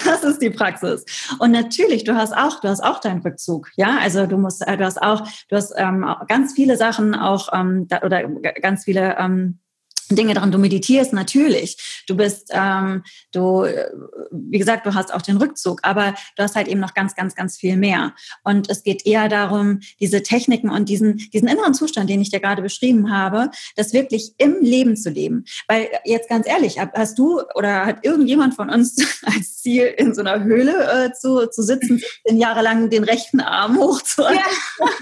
das 0.05 0.23
ist 0.23 0.41
die 0.41 0.49
Praxis. 0.49 1.05
Und 1.39 1.51
natürlich, 1.51 2.03
du 2.03 2.15
hast 2.15 2.35
auch, 2.35 2.59
du 2.61 2.67
hast 2.67 2.83
auch 2.83 2.99
deinen 2.99 3.21
Rückzug. 3.21 3.69
Ja, 3.75 3.97
also 3.99 4.25
du 4.25 4.37
musst, 4.37 4.65
äh, 4.65 4.77
du 4.77 4.85
hast 4.85 5.01
auch, 5.01 5.27
du 5.49 5.55
hast 5.55 5.73
ähm, 5.77 6.05
ganz 6.27 6.53
viele 6.53 6.77
Sachen 6.77 7.15
auch 7.15 7.49
ähm, 7.53 7.87
da, 7.87 8.01
oder 8.01 8.23
ganz 8.23 8.83
viele 8.85 9.15
ähm, 9.17 9.59
Dinge 10.09 10.33
dran. 10.33 10.51
Du 10.51 10.57
meditierst 10.57 11.13
natürlich. 11.13 12.03
Du 12.07 12.15
bist, 12.15 12.49
ähm, 12.51 13.03
du, 13.31 13.65
wie 14.31 14.57
gesagt, 14.57 14.85
du 14.85 14.93
hast 14.93 15.13
auch 15.13 15.21
den 15.21 15.37
Rückzug, 15.37 15.79
aber 15.83 16.15
du 16.35 16.43
hast 16.43 16.55
halt 16.55 16.67
eben 16.67 16.79
noch 16.79 16.93
ganz, 16.93 17.15
ganz, 17.15 17.35
ganz 17.35 17.57
viel 17.57 17.77
mehr. 17.77 18.13
Und 18.43 18.69
es 18.69 18.83
geht 18.83 19.05
eher 19.05 19.29
darum, 19.29 19.79
diese 19.99 20.23
Techniken 20.23 20.69
und 20.69 20.89
diesen, 20.89 21.17
diesen 21.17 21.47
inneren 21.47 21.73
Zustand, 21.73 22.09
den 22.09 22.21
ich 22.21 22.31
dir 22.31 22.39
gerade 22.39 22.61
beschrieben 22.61 23.11
habe, 23.11 23.49
das 23.75 23.93
wirklich 23.93 24.33
im 24.37 24.61
Leben 24.61 24.95
zu 24.95 25.09
leben. 25.09 25.45
Weil 25.67 25.87
jetzt 26.05 26.29
ganz 26.29 26.47
ehrlich, 26.47 26.79
hast 26.79 27.17
du 27.17 27.41
oder 27.55 27.85
hat 27.85 28.05
irgendjemand 28.05 28.55
von 28.55 28.69
uns 28.69 28.95
als 29.23 29.61
Ziel, 29.61 29.93
in 29.97 30.13
so 30.13 30.21
einer 30.21 30.43
Höhle 30.43 31.05
äh, 31.05 31.13
zu, 31.13 31.47
zu 31.49 31.61
sitzen, 31.61 32.01
in 32.23 32.37
jahrelang 32.37 32.89
den 32.89 33.03
rechten 33.03 33.39
Arm 33.39 33.77
hochzuhalten? 33.77 34.41
Ja. 34.79 34.87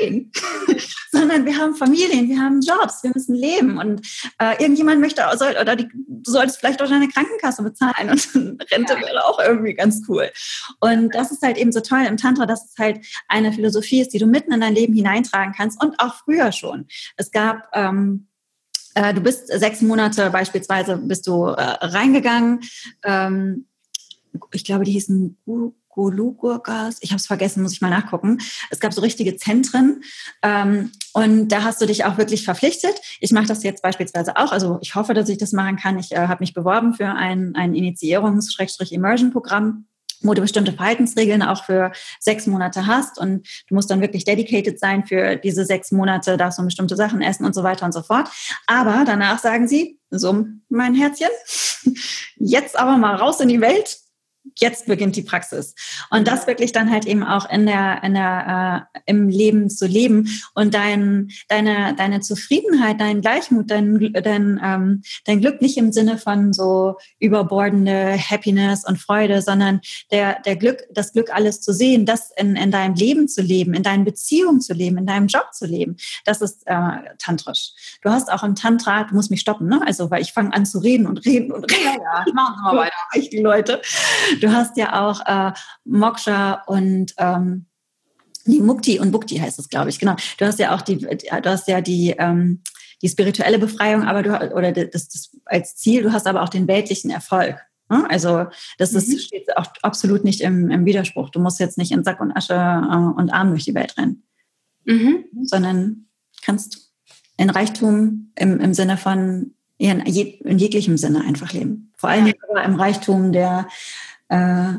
Nein, 0.00 0.30
sondern 1.12 1.46
wir 1.46 1.56
haben 1.56 1.74
Familien, 1.74 2.28
wir 2.28 2.38
haben 2.38 2.60
Jobs, 2.60 3.02
wir 3.02 3.12
müssen 3.14 3.34
leben 3.34 3.67
und 3.76 4.00
äh, 4.38 4.52
irgendjemand 4.60 5.00
möchte 5.00 5.22
soll, 5.36 5.56
oder 5.60 5.76
die, 5.76 5.88
du 5.92 6.30
solltest 6.30 6.58
vielleicht 6.58 6.80
auch 6.80 6.88
deine 6.88 7.08
Krankenkasse 7.08 7.62
bezahlen 7.62 8.10
und 8.10 8.34
Rente 8.72 8.94
wäre 8.94 9.24
auch 9.26 9.38
irgendwie 9.38 9.74
ganz 9.74 10.02
cool. 10.08 10.30
Und 10.80 11.14
das 11.14 11.30
ist 11.30 11.42
halt 11.42 11.58
eben 11.58 11.72
so 11.72 11.80
toll 11.80 12.04
im 12.06 12.16
Tantra, 12.16 12.46
dass 12.46 12.70
es 12.70 12.78
halt 12.78 13.04
eine 13.28 13.52
Philosophie 13.52 14.00
ist, 14.00 14.14
die 14.14 14.18
du 14.18 14.26
mitten 14.26 14.52
in 14.52 14.60
dein 14.60 14.74
Leben 14.74 14.94
hineintragen 14.94 15.52
kannst 15.54 15.82
und 15.82 15.98
auch 15.98 16.14
früher 16.14 16.52
schon. 16.52 16.86
Es 17.16 17.30
gab 17.30 17.68
ähm, 17.74 18.28
äh, 18.94 19.12
Du 19.12 19.20
bist 19.20 19.48
sechs 19.48 19.82
Monate 19.82 20.30
beispielsweise 20.30 20.96
bist 20.96 21.26
du 21.26 21.44
äh, 21.44 21.60
reingegangen. 21.60 22.60
Ähm, 23.04 23.66
ich 24.52 24.64
glaube, 24.64 24.84
die 24.84 24.92
hießen 24.92 25.36
Gulugurgas, 25.98 26.98
ich 27.00 27.10
habe 27.10 27.16
es 27.16 27.26
vergessen, 27.26 27.60
muss 27.60 27.72
ich 27.72 27.80
mal 27.80 27.90
nachgucken. 27.90 28.38
Es 28.70 28.78
gab 28.78 28.92
so 28.92 29.00
richtige 29.00 29.36
Zentren 29.36 30.04
ähm, 30.44 30.92
und 31.12 31.48
da 31.48 31.64
hast 31.64 31.82
du 31.82 31.86
dich 31.86 32.04
auch 32.04 32.18
wirklich 32.18 32.44
verpflichtet. 32.44 32.94
Ich 33.18 33.32
mache 33.32 33.46
das 33.46 33.64
jetzt 33.64 33.82
beispielsweise 33.82 34.36
auch, 34.36 34.52
also 34.52 34.78
ich 34.80 34.94
hoffe, 34.94 35.12
dass 35.12 35.28
ich 35.28 35.38
das 35.38 35.50
machen 35.50 35.74
kann. 35.74 35.98
Ich 35.98 36.12
äh, 36.12 36.28
habe 36.28 36.40
mich 36.40 36.54
beworben 36.54 36.94
für 36.94 37.08
ein, 37.08 37.56
ein 37.56 37.74
Initiierungs-Immersion-Programm 37.74 39.86
wo 40.20 40.34
du 40.34 40.40
bestimmte 40.40 40.72
Verhaltensregeln 40.72 41.42
auch 41.42 41.64
für 41.64 41.92
sechs 42.18 42.48
Monate 42.48 42.88
hast 42.88 43.20
und 43.20 43.46
du 43.68 43.74
musst 43.76 43.88
dann 43.88 44.00
wirklich 44.00 44.24
dedicated 44.24 44.80
sein 44.80 45.06
für 45.06 45.36
diese 45.36 45.64
sechs 45.64 45.92
Monate, 45.92 46.36
darfst 46.36 46.58
du 46.58 46.64
bestimmte 46.64 46.96
Sachen 46.96 47.22
essen 47.22 47.44
und 47.44 47.54
so 47.54 47.62
weiter 47.62 47.86
und 47.86 47.92
so 47.92 48.02
fort. 48.02 48.28
Aber 48.66 49.04
danach 49.06 49.38
sagen 49.38 49.68
sie, 49.68 50.00
so 50.10 50.44
mein 50.68 50.96
Herzchen, 50.96 51.28
jetzt 52.36 52.76
aber 52.76 52.96
mal 52.96 53.14
raus 53.14 53.40
in 53.40 53.48
die 53.48 53.60
Welt, 53.60 54.00
jetzt 54.56 54.86
beginnt 54.86 55.16
die 55.16 55.22
Praxis. 55.22 55.74
Und 56.10 56.26
das 56.28 56.46
wirklich 56.46 56.72
dann 56.72 56.90
halt 56.90 57.06
eben 57.06 57.22
auch 57.22 57.48
in 57.50 57.66
der, 57.66 58.02
in 58.02 58.14
der, 58.14 58.88
äh, 58.94 59.00
im 59.06 59.28
Leben 59.28 59.70
zu 59.70 59.86
leben 59.86 60.28
und 60.54 60.74
dein, 60.74 61.30
deine, 61.48 61.94
deine 61.96 62.20
Zufriedenheit, 62.20 63.00
dein 63.00 63.20
Gleichmut, 63.20 63.70
dein, 63.70 64.12
dein, 64.12 64.60
ähm, 64.62 65.02
dein 65.24 65.40
Glück 65.40 65.60
nicht 65.60 65.76
im 65.76 65.92
Sinne 65.92 66.18
von 66.18 66.52
so 66.52 66.96
überbordende 67.18 68.16
Happiness 68.18 68.84
und 68.84 68.98
Freude, 68.98 69.42
sondern 69.42 69.80
der, 70.10 70.40
der 70.42 70.56
Glück, 70.56 70.84
das 70.92 71.12
Glück 71.12 71.34
alles 71.34 71.60
zu 71.60 71.72
sehen, 71.72 72.06
das 72.06 72.30
in, 72.36 72.56
in 72.56 72.70
deinem 72.70 72.94
Leben 72.94 73.28
zu 73.28 73.42
leben, 73.42 73.74
in 73.74 73.82
deinen 73.82 74.04
Beziehungen 74.04 74.60
zu 74.60 74.74
leben, 74.74 74.98
in 74.98 75.06
deinem 75.06 75.26
Job 75.26 75.52
zu 75.52 75.66
leben, 75.66 75.96
das 76.24 76.40
ist 76.40 76.66
äh, 76.66 76.74
tantrisch. 77.18 77.72
Du 78.02 78.10
hast 78.10 78.30
auch 78.32 78.42
im 78.42 78.54
Tantra, 78.54 79.04
du 79.04 79.14
musst 79.14 79.30
mich 79.30 79.40
stoppen, 79.40 79.68
ne? 79.68 79.80
Also, 79.86 80.10
weil 80.10 80.22
ich 80.22 80.32
fange 80.32 80.52
an 80.54 80.66
zu 80.66 80.78
reden 80.78 81.06
und 81.06 81.24
reden 81.24 81.52
und 81.52 81.64
reden. 81.70 81.84
Ja, 81.84 82.24
ja. 82.26 82.32
machen 82.34 82.56
wir 82.62 82.72
mal 82.72 82.76
weiter. 82.76 83.28
Die 83.30 83.38
Leute. 83.38 83.82
Du 84.40 84.52
hast 84.52 84.76
ja 84.76 85.08
auch 85.08 85.24
äh, 85.26 85.52
Moksha 85.84 86.62
und 86.66 87.14
ähm, 87.18 87.66
die 88.46 88.60
Mukti 88.60 88.98
und 88.98 89.10
Bukti 89.10 89.36
heißt 89.36 89.58
es, 89.58 89.68
glaube 89.68 89.90
ich, 89.90 89.98
genau. 89.98 90.16
Du 90.38 90.46
hast 90.46 90.58
ja 90.58 90.74
auch 90.74 90.82
die, 90.82 90.98
du 90.98 91.44
hast 91.44 91.68
ja 91.68 91.80
die, 91.80 92.14
ähm, 92.18 92.62
die 93.02 93.08
spirituelle 93.08 93.58
Befreiung, 93.58 94.04
aber 94.04 94.22
du 94.22 94.54
oder 94.54 94.72
das, 94.72 95.08
das 95.08 95.30
als 95.44 95.76
Ziel, 95.76 96.02
du 96.02 96.12
hast 96.12 96.26
aber 96.26 96.42
auch 96.42 96.48
den 96.48 96.66
weltlichen 96.66 97.10
Erfolg. 97.10 97.56
Ne? 97.90 98.08
Also 98.08 98.46
das 98.78 98.94
ist, 98.94 99.08
mhm. 99.08 99.18
steht 99.18 99.56
auch 99.56 99.66
absolut 99.82 100.24
nicht 100.24 100.40
im, 100.40 100.70
im, 100.70 100.84
Widerspruch. 100.84 101.30
Du 101.30 101.40
musst 101.40 101.60
jetzt 101.60 101.78
nicht 101.78 101.92
in 101.92 102.04
Sack 102.04 102.20
und 102.20 102.32
Asche 102.32 102.54
äh, 102.54 103.20
und 103.20 103.30
Arm 103.30 103.50
durch 103.50 103.64
die 103.64 103.74
Welt 103.74 103.96
rennen, 103.96 104.24
mhm. 104.84 105.24
sondern 105.42 106.06
kannst 106.42 106.92
in 107.36 107.50
Reichtum 107.50 108.32
im, 108.34 108.60
im 108.60 108.74
Sinne 108.74 108.96
von 108.96 109.54
in, 109.78 110.00
in 110.00 110.58
jeglichem 110.58 110.96
Sinne 110.96 111.20
einfach 111.20 111.52
leben. 111.52 111.92
Vor 111.96 112.10
allem 112.10 112.26
ja. 112.26 112.62
im 112.62 112.74
Reichtum 112.74 113.32
der 113.32 113.68
äh, 114.28 114.74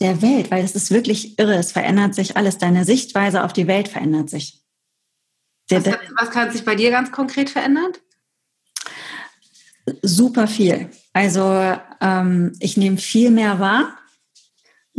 der 0.00 0.22
Welt, 0.22 0.50
weil 0.50 0.64
es 0.64 0.74
ist 0.74 0.90
wirklich 0.90 1.38
irre. 1.38 1.54
Es 1.54 1.72
verändert 1.72 2.14
sich 2.14 2.36
alles. 2.36 2.58
Deine 2.58 2.84
Sichtweise 2.84 3.44
auf 3.44 3.52
die 3.52 3.66
Welt 3.66 3.88
verändert 3.88 4.30
sich. 4.30 4.62
Der, 5.70 5.84
was, 5.84 5.92
kann, 5.92 6.14
was 6.18 6.30
kann 6.30 6.52
sich 6.52 6.64
bei 6.64 6.74
dir 6.74 6.90
ganz 6.90 7.10
konkret 7.10 7.50
verändern? 7.50 7.92
Super 10.02 10.46
viel. 10.46 10.90
Also 11.12 11.76
ähm, 12.00 12.52
ich 12.60 12.76
nehme 12.76 12.98
viel 12.98 13.30
mehr 13.30 13.58
wahr 13.58 13.97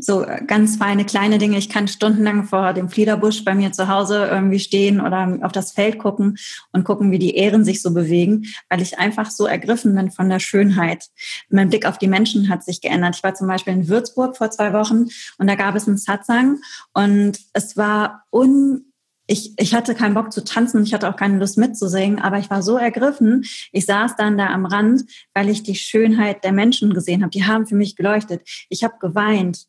so 0.03 0.25
ganz 0.47 0.77
feine 0.77 1.05
kleine 1.05 1.37
Dinge. 1.37 1.57
Ich 1.57 1.69
kann 1.69 1.87
stundenlang 1.87 2.45
vor 2.45 2.73
dem 2.73 2.89
Fliederbusch 2.89 3.43
bei 3.43 3.55
mir 3.55 3.71
zu 3.71 3.87
Hause 3.87 4.27
irgendwie 4.31 4.59
stehen 4.59 5.01
oder 5.01 5.39
auf 5.41 5.51
das 5.51 5.71
Feld 5.71 5.99
gucken 5.99 6.37
und 6.71 6.83
gucken, 6.83 7.11
wie 7.11 7.19
die 7.19 7.35
Ähren 7.35 7.65
sich 7.65 7.81
so 7.81 7.93
bewegen, 7.93 8.45
weil 8.69 8.81
ich 8.81 8.99
einfach 8.99 9.29
so 9.29 9.45
ergriffen 9.45 9.95
bin 9.95 10.11
von 10.11 10.29
der 10.29 10.39
Schönheit. 10.39 11.05
Mein 11.49 11.69
Blick 11.69 11.85
auf 11.85 11.97
die 11.97 12.07
Menschen 12.07 12.49
hat 12.49 12.63
sich 12.63 12.81
geändert. 12.81 13.15
Ich 13.15 13.23
war 13.23 13.33
zum 13.35 13.47
Beispiel 13.47 13.73
in 13.73 13.87
Würzburg 13.87 14.37
vor 14.37 14.51
zwei 14.51 14.73
Wochen 14.73 15.05
und 15.37 15.47
da 15.47 15.55
gab 15.55 15.75
es 15.75 15.87
einen 15.87 15.97
Satsang 15.97 16.59
und 16.93 17.39
es 17.53 17.77
war 17.77 18.23
un 18.31 18.85
ich, 19.29 19.53
ich 19.57 19.75
hatte 19.75 19.93
keinen 19.93 20.15
Bock 20.15 20.33
zu 20.33 20.43
tanzen, 20.43 20.83
ich 20.83 20.93
hatte 20.93 21.07
auch 21.07 21.15
keine 21.15 21.37
Lust 21.37 21.57
mitzusingen, 21.57 22.19
aber 22.19 22.39
ich 22.39 22.49
war 22.49 22.63
so 22.63 22.77
ergriffen. 22.77 23.45
Ich 23.71 23.85
saß 23.85 24.15
dann 24.15 24.39
da 24.39 24.47
am 24.47 24.65
Rand, 24.65 25.03
weil 25.35 25.49
ich 25.49 25.61
die 25.61 25.75
Schönheit 25.75 26.43
der 26.43 26.51
Menschen 26.51 26.93
gesehen 26.93 27.21
habe. 27.21 27.29
Die 27.29 27.45
haben 27.45 27.67
für 27.67 27.75
mich 27.75 27.95
geleuchtet. 27.95 28.41
Ich 28.69 28.83
habe 28.83 28.95
geweint 28.99 29.67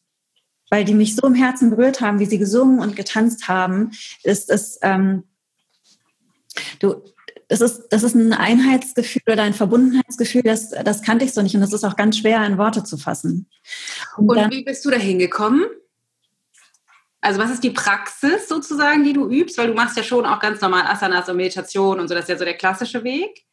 weil 0.70 0.84
die 0.84 0.94
mich 0.94 1.16
so 1.16 1.26
im 1.26 1.34
Herzen 1.34 1.70
berührt 1.70 2.00
haben, 2.00 2.20
wie 2.20 2.26
sie 2.26 2.38
gesungen 2.38 2.78
und 2.78 2.96
getanzt 2.96 3.48
haben, 3.48 3.90
ist 4.22 4.48
es, 4.50 4.78
ähm, 4.82 5.24
du, 6.78 7.02
das 7.48 7.60
ist, 7.60 7.88
das 7.90 8.04
ist 8.04 8.14
ein 8.14 8.32
Einheitsgefühl 8.32 9.22
oder 9.26 9.42
ein 9.42 9.54
Verbundenheitsgefühl, 9.54 10.42
das, 10.42 10.70
das 10.70 11.02
kannte 11.02 11.24
ich 11.24 11.32
so 11.32 11.42
nicht 11.42 11.54
und 11.54 11.60
das 11.60 11.72
ist 11.72 11.84
auch 11.84 11.96
ganz 11.96 12.18
schwer 12.18 12.44
in 12.46 12.58
Worte 12.58 12.84
zu 12.84 12.96
fassen. 12.96 13.50
Und, 14.16 14.28
und 14.28 14.36
dann, 14.36 14.50
wie 14.50 14.64
bist 14.64 14.84
du 14.84 14.90
da 14.90 14.96
hingekommen? 14.96 15.64
Also 17.20 17.38
was 17.38 17.50
ist 17.50 17.64
die 17.64 17.70
Praxis 17.70 18.48
sozusagen, 18.48 19.04
die 19.04 19.12
du 19.12 19.28
übst? 19.28 19.58
Weil 19.58 19.66
du 19.66 19.74
machst 19.74 19.96
ja 19.96 20.02
schon 20.02 20.24
auch 20.24 20.40
ganz 20.40 20.60
normal 20.60 20.86
Asanas 20.86 21.28
und 21.28 21.36
Meditation 21.36 22.00
und 22.00 22.08
so, 22.08 22.14
das 22.14 22.24
ist 22.24 22.30
ja 22.30 22.38
so 22.38 22.44
der 22.44 22.56
klassische 22.56 23.04
Weg. 23.04 23.44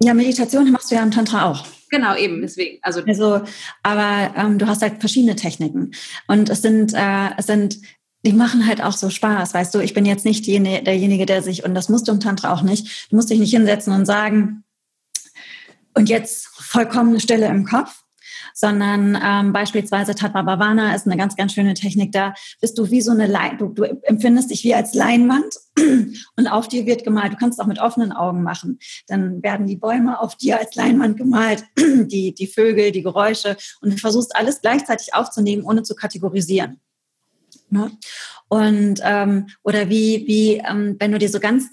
Ja, 0.00 0.14
Meditation 0.14 0.70
machst 0.72 0.90
du 0.90 0.96
ja 0.96 1.02
im 1.02 1.12
Tantra 1.12 1.48
auch. 1.48 1.64
Genau, 1.92 2.16
eben, 2.16 2.40
deswegen. 2.40 2.78
Also, 2.80 3.02
also 3.06 3.42
aber 3.82 4.34
ähm, 4.34 4.58
du 4.58 4.66
hast 4.66 4.80
halt 4.80 5.00
verschiedene 5.00 5.36
Techniken. 5.36 5.90
Und 6.26 6.48
es 6.48 6.62
sind, 6.62 6.94
äh, 6.94 7.28
es 7.36 7.46
sind, 7.46 7.78
die 8.24 8.32
machen 8.32 8.66
halt 8.66 8.82
auch 8.82 8.94
so 8.94 9.10
Spaß, 9.10 9.52
weißt 9.52 9.74
du. 9.74 9.80
Ich 9.80 9.92
bin 9.92 10.06
jetzt 10.06 10.24
nicht 10.24 10.46
die, 10.46 10.58
derjenige, 10.58 11.26
der 11.26 11.42
sich, 11.42 11.64
und 11.64 11.74
das 11.74 11.90
musst 11.90 12.08
du 12.08 12.12
im 12.12 12.20
Tantra 12.20 12.54
auch 12.54 12.62
nicht, 12.62 13.10
du 13.10 13.16
musst 13.16 13.28
dich 13.28 13.38
nicht 13.38 13.50
hinsetzen 13.50 13.92
und 13.92 14.06
sagen, 14.06 14.64
und 15.92 16.08
jetzt 16.08 16.46
vollkommene 16.46 17.20
Stille 17.20 17.46
im 17.46 17.66
Kopf, 17.66 18.01
sondern 18.54 19.18
ähm, 19.22 19.52
beispielsweise 19.52 20.14
Tatva 20.14 20.42
Bhavana 20.42 20.94
ist 20.94 21.06
eine 21.06 21.16
ganz, 21.16 21.36
ganz 21.36 21.52
schöne 21.52 21.74
Technik. 21.74 22.12
Da 22.12 22.34
bist 22.60 22.78
du 22.78 22.90
wie 22.90 23.00
so 23.00 23.12
eine 23.12 23.26
Lein, 23.26 23.58
du, 23.58 23.68
du 23.68 23.84
empfindest 24.02 24.50
dich 24.50 24.64
wie 24.64 24.74
als 24.74 24.94
Leinwand 24.94 25.54
und 26.36 26.46
auf 26.48 26.68
dir 26.68 26.86
wird 26.86 27.04
gemalt. 27.04 27.32
Du 27.32 27.36
kannst 27.36 27.58
es 27.58 27.62
auch 27.62 27.68
mit 27.68 27.80
offenen 27.80 28.12
Augen 28.12 28.42
machen. 28.42 28.78
Dann 29.06 29.42
werden 29.42 29.66
die 29.66 29.76
Bäume 29.76 30.20
auf 30.20 30.36
dir 30.36 30.58
als 30.58 30.74
Leinwand 30.74 31.16
gemalt, 31.16 31.64
die, 31.78 32.34
die 32.34 32.46
Vögel, 32.46 32.92
die 32.92 33.02
Geräusche 33.02 33.56
und 33.80 33.92
du 33.92 33.96
versuchst 33.96 34.34
alles 34.36 34.60
gleichzeitig 34.60 35.14
aufzunehmen, 35.14 35.64
ohne 35.64 35.82
zu 35.82 35.94
kategorisieren. 35.94 36.80
Ne? 37.70 37.90
Und 38.48 39.00
ähm, 39.02 39.46
oder 39.62 39.88
wie, 39.88 40.26
wie 40.26 40.56
ähm, 40.56 40.96
wenn 40.98 41.12
du 41.12 41.18
dir 41.18 41.30
so 41.30 41.40
ganz, 41.40 41.68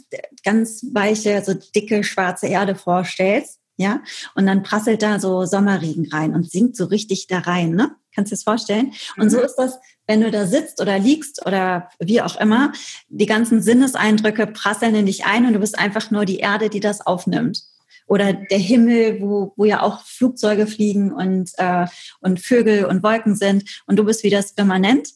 ganz 0.45 0.85
weiche, 0.93 1.43
so 1.43 1.53
dicke 1.53 2.05
schwarze 2.05 2.47
Erde 2.47 2.75
vorstellst 2.75 3.58
ja, 3.79 4.01
und 4.35 4.45
dann 4.45 4.61
prasselt 4.61 5.01
da 5.01 5.21
so 5.21 5.45
Sommerregen 5.45 6.11
rein 6.11 6.35
und 6.35 6.51
sinkt 6.51 6.75
so 6.75 6.85
richtig 6.85 7.27
da 7.27 7.39
rein, 7.39 7.71
ne? 7.71 7.95
Kannst 8.13 8.29
du 8.29 8.35
dir 8.35 8.39
das 8.39 8.43
vorstellen? 8.43 8.91
Und 9.15 9.25
mhm. 9.25 9.29
so 9.29 9.39
ist 9.39 9.55
das, 9.55 9.79
wenn 10.05 10.19
du 10.19 10.29
da 10.31 10.45
sitzt 10.45 10.81
oder 10.81 10.99
liegst 10.99 11.45
oder 11.45 11.89
wie 11.97 12.21
auch 12.21 12.37
immer, 12.41 12.73
die 13.07 13.25
ganzen 13.25 13.61
Sinneseindrücke 13.61 14.47
prasseln 14.47 14.95
in 14.95 15.05
dich 15.05 15.25
ein 15.25 15.45
und 15.45 15.53
du 15.53 15.59
bist 15.59 15.79
einfach 15.79 16.11
nur 16.11 16.25
die 16.25 16.39
Erde, 16.39 16.69
die 16.69 16.81
das 16.81 16.99
aufnimmt. 16.99 17.63
Oder 18.05 18.33
der 18.33 18.57
Himmel, 18.57 19.21
wo, 19.21 19.53
wo 19.55 19.63
ja 19.63 19.81
auch 19.81 20.01
Flugzeuge 20.03 20.67
fliegen 20.67 21.13
und, 21.13 21.51
äh, 21.57 21.85
und 22.19 22.41
Vögel 22.41 22.83
und 22.83 23.01
Wolken 23.01 23.35
sind. 23.35 23.83
Und 23.87 23.95
du 23.95 24.03
bist 24.03 24.23
wie 24.23 24.29
das 24.29 24.51
Firmament. 24.51 25.07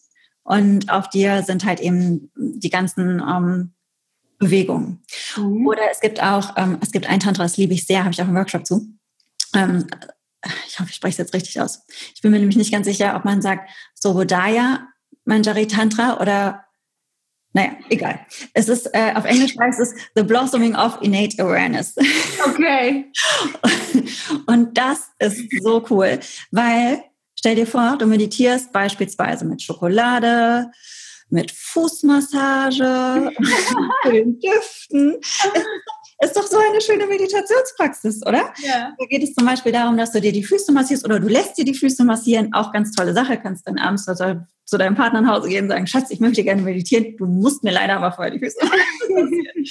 Und 0.43 0.89
auf 0.89 1.09
dir 1.09 1.43
sind 1.43 1.65
halt 1.65 1.81
eben 1.81 2.31
die 2.35 2.69
ganzen 2.69 3.19
ähm, 3.19 3.72
Bewegungen. 4.43 5.01
Mhm. 5.37 5.67
Oder 5.67 5.91
es 5.91 5.99
gibt 5.99 6.21
auch, 6.21 6.55
ähm, 6.57 6.77
es 6.81 6.91
gibt 6.91 7.07
ein 7.07 7.19
Tantra, 7.19 7.43
das 7.43 7.57
liebe 7.57 7.73
ich 7.73 7.85
sehr, 7.85 8.03
habe 8.03 8.11
ich 8.11 8.21
auch 8.21 8.27
einen 8.27 8.35
Workshop 8.35 8.65
zu. 8.65 8.87
Ähm, 9.55 9.87
ich 10.67 10.79
hoffe, 10.79 10.89
ich 10.89 10.95
spreche 10.95 11.13
es 11.13 11.17
jetzt 11.17 11.33
richtig 11.33 11.59
aus. 11.61 11.83
Ich 12.13 12.21
bin 12.21 12.31
mir 12.31 12.39
nämlich 12.39 12.57
nicht 12.57 12.71
ganz 12.71 12.85
sicher, 12.85 13.15
ob 13.15 13.25
man 13.25 13.41
sagt 13.41 13.69
Sobodaya 13.93 14.87
Manjari 15.25 15.67
Tantra 15.67 16.19
oder 16.19 16.65
naja, 17.55 17.73
egal. 17.89 18.19
Es 18.53 18.67
ist 18.67 18.89
äh, 18.93 19.13
auf 19.13 19.25
Englisch 19.25 19.55
heißt 19.59 19.79
es 19.79 19.93
The 20.15 20.23
Blossoming 20.23 20.75
of 20.75 20.97
Innate 21.01 21.41
Awareness. 21.41 21.95
Okay. 22.45 23.11
Und 24.47 24.75
das 24.75 25.09
ist 25.19 25.39
so 25.61 25.85
cool, 25.91 26.19
weil 26.49 27.03
stell 27.37 27.55
dir 27.55 27.67
vor, 27.67 27.95
du 27.99 28.07
meditierst 28.07 28.73
beispielsweise 28.73 29.45
mit 29.45 29.61
Schokolade, 29.61 30.71
mit 31.33 31.51
Fußmassage, 31.51 33.31
mit 34.05 34.13
den 34.13 34.39
Düften. 34.39 35.15
Ist 36.23 36.37
doch 36.37 36.45
so 36.45 36.57
eine 36.57 36.79
schöne 36.79 37.07
Meditationspraxis, 37.07 38.25
oder? 38.25 38.53
Ja. 38.59 38.93
Da 38.97 39.05
geht 39.07 39.23
es 39.23 39.33
zum 39.33 39.45
Beispiel 39.45 39.71
darum, 39.71 39.97
dass 39.97 40.11
du 40.11 40.21
dir 40.21 40.31
die 40.31 40.43
Füße 40.43 40.71
massierst 40.71 41.03
oder 41.03 41.19
du 41.19 41.27
lässt 41.27 41.57
dir 41.57 41.65
die 41.65 41.73
Füße 41.73 42.03
massieren. 42.05 42.53
Auch 42.53 42.71
ganz 42.71 42.91
tolle 42.91 43.13
Sache. 43.13 43.39
Kannst 43.39 43.67
dann 43.67 43.79
abends 43.79 44.05
zu 44.05 44.77
deinem 44.77 44.95
Partner 44.95 45.21
nach 45.21 45.35
Hause 45.35 45.49
gehen 45.49 45.65
und 45.65 45.69
sagen, 45.69 45.87
Schatz, 45.87 46.11
ich 46.11 46.19
möchte 46.19 46.43
gerne 46.43 46.61
meditieren. 46.61 47.17
Du 47.17 47.25
musst 47.25 47.63
mir 47.63 47.71
leider 47.71 47.97
aber 47.97 48.11
vorher 48.11 48.31
die 48.31 48.39
Füße 48.39 48.57
massieren. 48.63 49.65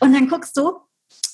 und 0.00 0.12
dann 0.12 0.28
guckst 0.28 0.56
du, 0.56 0.72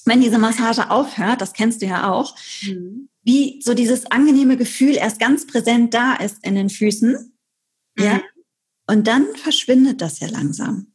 wenn 0.05 0.21
diese 0.21 0.39
Massage 0.39 0.91
aufhört, 0.91 1.41
das 1.41 1.53
kennst 1.53 1.83
du 1.83 1.87
ja 1.87 2.09
auch, 2.13 2.37
mhm. 2.63 3.09
wie 3.25 3.61
so 3.63 3.75
dieses 3.75 4.09
angenehme 4.13 4.57
Gefühl 4.57 4.95
erst 4.95 5.19
ganz 5.19 5.45
präsent 5.49 5.93
da 5.93 6.15
ist 6.15 6.45
in 6.45 6.55
den 6.55 6.71
Füßen. 6.71 7.37
Mhm. 7.97 8.05
Ja. 8.05 8.21
Und 8.87 9.07
dann 9.07 9.27
verschwindet 9.35 10.01
das 10.01 10.21
ja 10.21 10.29
langsam. 10.29 10.93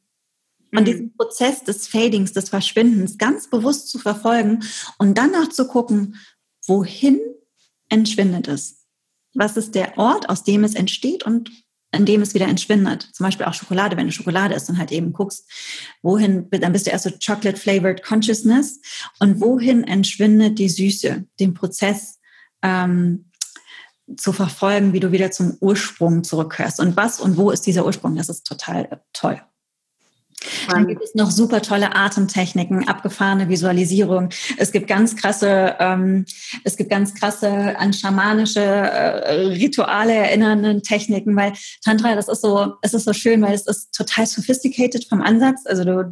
Und 0.74 0.88
diesen 0.88 1.06
mhm. 1.06 1.18
Prozess 1.18 1.64
des 1.64 1.88
Fadings, 1.88 2.32
des 2.34 2.50
Verschwindens 2.50 3.18
ganz 3.18 3.50
bewusst 3.50 3.90
zu 3.90 4.00
verfolgen 4.00 4.64
und 4.98 5.18
dann 5.18 5.36
auch 5.36 5.50
zu 5.50 5.68
gucken, 5.68 6.16
wohin 6.66 7.20
entschwindet 7.90 8.48
es? 8.48 8.86
Was 9.34 9.58
ist 9.58 9.76
der 9.76 9.98
Ort, 9.98 10.30
aus 10.30 10.44
dem 10.44 10.64
es 10.64 10.76
entsteht 10.76 11.24
und 11.24 11.52
in 11.94 12.06
dem 12.06 12.22
es 12.22 12.34
wieder 12.34 12.48
entschwindet? 12.48 13.10
Zum 13.12 13.26
Beispiel 13.26 13.46
auch 13.46 13.54
Schokolade, 13.54 13.98
wenn 13.98 14.08
du 14.08 14.14
Schokolade 14.14 14.56
isst 14.56 14.70
und 14.70 14.78
halt 14.78 14.92
eben 14.92 15.12
guckst, 15.12 15.50
wohin, 16.02 16.50
dann 16.50 16.72
bist 16.72 16.88
du 16.88 16.92
erst 16.92 17.04
so 17.04 17.12
Chocolate 17.12 17.58
Flavored 17.58 18.02
Consciousness 18.04 18.80
und 19.20 19.42
wohin 19.42 19.84
entschwindet 19.84 20.58
die 20.58 20.70
Süße, 20.70 21.26
den 21.40 21.54
Prozess 21.54 22.20
ähm, 22.62 23.31
zu 24.18 24.34
verfolgen, 24.34 24.94
wie 24.94 25.00
du 25.00 25.12
wieder 25.12 25.32
zum 25.32 25.58
Ursprung 25.60 26.24
zurückkehrst. 26.24 26.80
Und 26.80 26.98
was 26.98 27.20
und 27.20 27.38
wo 27.38 27.52
ist 27.52 27.66
dieser 27.66 27.86
Ursprung? 27.86 28.16
Das 28.16 28.30
ist 28.30 28.46
total 28.46 29.02
toll. 29.14 29.42
Dann 30.70 30.88
gibt 30.88 31.04
es 31.04 31.14
noch 31.14 31.30
super 31.30 31.62
tolle 31.62 31.96
Atemtechniken, 31.96 32.88
abgefahrene 32.88 33.48
Visualisierung. 33.50 34.30
Es 34.58 34.72
gibt 34.72 34.88
ganz 34.88 35.16
krasse, 35.16 35.76
ähm, 35.80 36.26
es 36.64 36.78
gibt 36.78 36.90
ganz 36.90 37.14
krasse 37.14 37.78
an 37.78 37.94
schamanische 37.94 38.60
äh, 38.60 39.48
Rituale 39.48 40.14
erinnernde 40.14 40.82
Techniken, 40.82 41.36
weil 41.36 41.54
Tantra, 41.84 42.16
das 42.16 42.28
ist 42.28 42.42
so, 42.42 42.74
es 42.82 42.94
ist 42.94 43.04
so 43.04 43.14
schön, 43.14 43.42
weil 43.42 43.54
es 43.54 43.68
ist 43.68 43.94
total 43.94 44.26
sophisticated 44.26 45.08
vom 45.08 45.22
Ansatz. 45.22 45.62
Also 45.66 45.84
du 45.84 46.12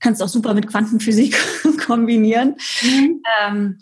kannst 0.00 0.22
auch 0.22 0.28
super 0.28 0.52
mit 0.52 0.66
Quantenphysik 0.66 1.36
kombinieren. 1.86 2.56
Mhm. 2.82 3.22
Ähm, 3.42 3.78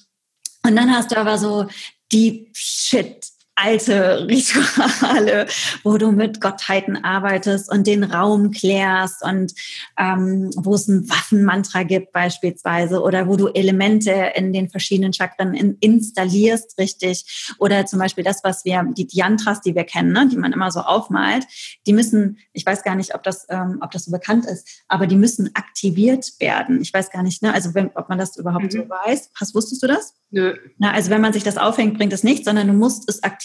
und 0.66 0.76
dann 0.76 0.94
hast 0.94 1.12
du 1.12 1.16
aber 1.16 1.38
so 1.38 1.66
Deep 2.14 2.50
Shit 2.54 3.28
alte 3.56 4.26
Rituale, 4.28 5.46
wo 5.84 5.96
du 5.96 6.10
mit 6.10 6.40
Gottheiten 6.40 7.04
arbeitest 7.04 7.70
und 7.70 7.86
den 7.86 8.02
Raum 8.04 8.50
klärst 8.50 9.24
und 9.24 9.54
ähm, 9.98 10.50
wo 10.56 10.74
es 10.74 10.88
ein 10.88 11.08
Waffenmantra 11.08 11.84
gibt 11.84 12.12
beispielsweise 12.12 13.00
oder 13.00 13.28
wo 13.28 13.36
du 13.36 13.48
Elemente 13.48 14.32
in 14.34 14.52
den 14.52 14.70
verschiedenen 14.70 15.12
Chakren 15.12 15.54
in, 15.54 15.76
installierst, 15.80 16.78
richtig. 16.78 17.54
Oder 17.58 17.86
zum 17.86 18.00
Beispiel 18.00 18.24
das, 18.24 18.42
was 18.42 18.64
wir, 18.64 18.84
die 18.96 19.06
Yantras, 19.10 19.60
die 19.60 19.74
wir 19.74 19.84
kennen, 19.84 20.12
ne, 20.12 20.28
die 20.28 20.36
man 20.36 20.52
immer 20.52 20.70
so 20.70 20.80
aufmalt, 20.80 21.46
die 21.86 21.92
müssen, 21.92 22.38
ich 22.52 22.66
weiß 22.66 22.82
gar 22.82 22.96
nicht, 22.96 23.14
ob 23.14 23.22
das, 23.22 23.46
ähm, 23.50 23.78
ob 23.80 23.92
das 23.92 24.06
so 24.06 24.10
bekannt 24.10 24.46
ist, 24.46 24.68
aber 24.88 25.06
die 25.06 25.16
müssen 25.16 25.50
aktiviert 25.54 26.32
werden. 26.40 26.80
Ich 26.80 26.92
weiß 26.92 27.10
gar 27.10 27.22
nicht, 27.22 27.42
ne, 27.42 27.54
also 27.54 27.74
wenn, 27.74 27.90
ob 27.94 28.08
man 28.08 28.18
das 28.18 28.36
überhaupt 28.36 28.64
mhm. 28.64 28.70
so 28.70 28.88
weiß. 28.88 29.30
Hast, 29.38 29.54
wusstest 29.54 29.82
du 29.82 29.86
das? 29.86 30.14
Nö. 30.30 30.54
Na, 30.78 30.90
also 30.90 31.10
wenn 31.10 31.20
man 31.20 31.32
sich 31.32 31.44
das 31.44 31.56
aufhängt, 31.56 31.96
bringt 31.96 32.12
es 32.12 32.24
nichts, 32.24 32.44
sondern 32.46 32.66
du 32.66 32.72
musst 32.72 33.08
es 33.08 33.22
aktivieren. 33.22 33.43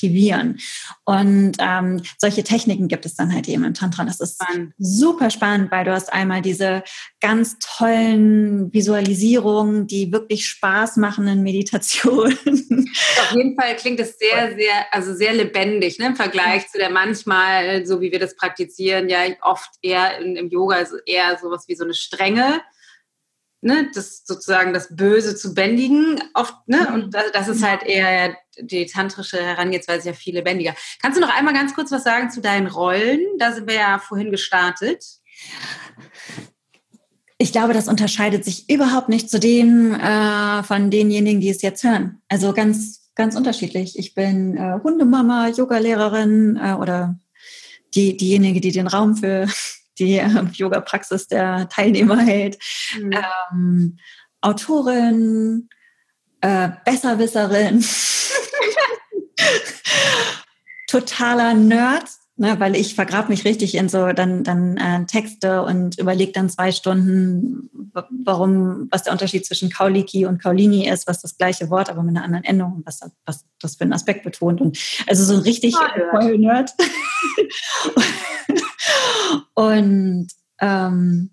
Und 1.05 1.53
ähm, 1.59 2.01
solche 2.17 2.43
Techniken 2.43 2.88
gibt 2.88 3.05
es 3.05 3.15
dann 3.15 3.33
halt 3.33 3.47
eben 3.47 3.63
im 3.63 3.73
Tantra. 3.73 4.05
Das 4.05 4.19
ist 4.19 4.41
super 4.77 5.29
spannend, 5.29 5.71
weil 5.71 5.85
du 5.85 5.91
hast 5.91 6.12
einmal 6.12 6.41
diese 6.41 6.83
ganz 7.19 7.57
tollen 7.59 8.73
Visualisierungen, 8.73 9.88
die 9.88 10.12
wirklich 10.12 10.45
Spaß 10.45 10.97
machenden 10.97 11.43
Meditationen. 11.43 12.38
Auf 12.45 13.31
jeden 13.35 13.59
Fall 13.59 13.75
klingt 13.75 13.99
es 13.99 14.17
sehr, 14.17 14.55
sehr, 14.55 14.85
also 14.91 15.13
sehr 15.13 15.33
lebendig 15.33 15.99
ne, 15.99 16.07
im 16.07 16.15
Vergleich 16.15 16.69
zu 16.69 16.77
der 16.77 16.89
manchmal, 16.89 17.85
so 17.85 18.01
wie 18.01 18.12
wir 18.12 18.19
das 18.19 18.35
praktizieren, 18.35 19.09
ja 19.09 19.19
oft 19.41 19.69
eher 19.81 20.19
in, 20.19 20.35
im 20.35 20.49
Yoga, 20.49 20.77
also 20.77 20.97
eher 21.05 21.38
sowas 21.38 21.65
wie 21.67 21.75
so 21.75 21.83
eine 21.83 21.93
Strenge 21.93 22.62
ne, 23.62 23.89
das 23.93 24.24
sozusagen 24.26 24.74
das 24.74 24.95
Böse 24.95 25.36
zu 25.36 25.54
bändigen, 25.54 26.22
oft, 26.34 26.56
ne? 26.67 26.88
Mhm. 26.89 26.93
Und 26.93 27.15
das, 27.34 27.48
ist 27.48 27.63
halt 27.63 27.84
eher 27.84 28.36
die 28.60 28.86
tantrische 28.86 29.41
Herangehensweise 29.41 30.10
ja 30.10 30.13
viel 30.13 30.36
lebendiger. 30.36 30.76
Kannst 31.02 31.17
du 31.17 31.22
noch 31.22 31.36
einmal 31.36 31.54
ganz 31.54 31.74
kurz 31.76 31.91
was 31.91 32.04
sagen 32.04 32.30
zu 32.30 32.41
deinen 32.41 32.67
Rollen? 32.67 33.19
Da 33.38 33.52
sind 33.52 33.67
wir 33.67 33.76
ja 33.76 34.00
vorhin 34.00 34.32
gestartet. 34.32 35.04
Ich 37.38 37.52
glaube, 37.54 37.74
das 37.74 37.88
unterscheidet 37.88 38.43
sich 38.43 38.69
überhaupt 38.69 39.08
nicht 39.08 39.30
zu 39.30 39.39
dem 39.39 39.93
äh, 39.93 40.63
von 40.63 40.91
denjenigen, 40.91 41.39
die 41.39 41.50
es 41.50 41.62
jetzt 41.62 41.84
hören. 41.84 42.22
Also 42.28 42.52
ganz, 42.54 43.12
ganz 43.15 43.36
unterschiedlich. 43.36 43.98
Ich 43.98 44.13
bin 44.13 44.58
äh, 44.58 44.80
Hundemama, 44.84 45.48
Yogalehrerin 45.48 46.60
äh, 46.62 46.74
oder 46.74 47.17
die, 47.95 48.17
diejenige, 48.17 48.60
die 48.60 48.72
den 48.72 48.88
Raum 48.88 49.15
für 49.15 49.48
die 49.99 50.17
äh, 50.17 50.45
Yoga-Praxis 50.53 51.27
der 51.27 51.69
Teilnehmer 51.69 52.19
hält, 52.19 52.57
mhm. 52.97 53.12
ähm, 53.51 53.97
Autorin, 54.41 55.69
äh, 56.41 56.69
Besserwisserin, 56.85 57.83
totaler 60.88 61.53
Nerd, 61.53 62.09
ne, 62.39 62.60
weil 62.60 62.75
ich 62.75 62.95
vergrab 62.95 63.30
mich 63.30 63.45
richtig 63.45 63.75
in 63.75 63.89
so 63.89 64.12
dann, 64.13 64.43
dann 64.43 64.78
äh, 64.78 65.06
Texte 65.06 65.62
und 65.62 65.99
überlege 65.99 66.32
dann 66.32 66.49
zwei 66.49 66.71
Stunden, 66.71 67.69
warum, 68.10 68.88
was 68.91 69.04
der 69.04 69.13
Unterschied 69.13 69.45
zwischen 69.45 69.69
Kauliki 69.69 70.25
und 70.25 70.41
Kaulini 70.41 70.88
ist, 70.88 71.08
was 71.08 71.21
das 71.21 71.38
gleiche 71.38 71.69
Wort, 71.69 71.89
aber 71.89 72.02
mit 72.02 72.15
einer 72.15 72.25
anderen 72.25 72.45
Endung, 72.45 72.82
was, 72.86 73.02
was 73.25 73.45
das 73.62 73.75
für 73.75 73.84
einen 73.84 73.93
Aspekt 73.93 74.23
betont. 74.23 74.62
Und 74.62 74.78
also 75.08 75.23
so 75.23 75.34
ein 75.34 75.41
richtig 75.41 75.75
voll 75.75 76.38
Nerd. 76.38 76.71
Und, 79.54 80.28
ähm, 80.62 81.30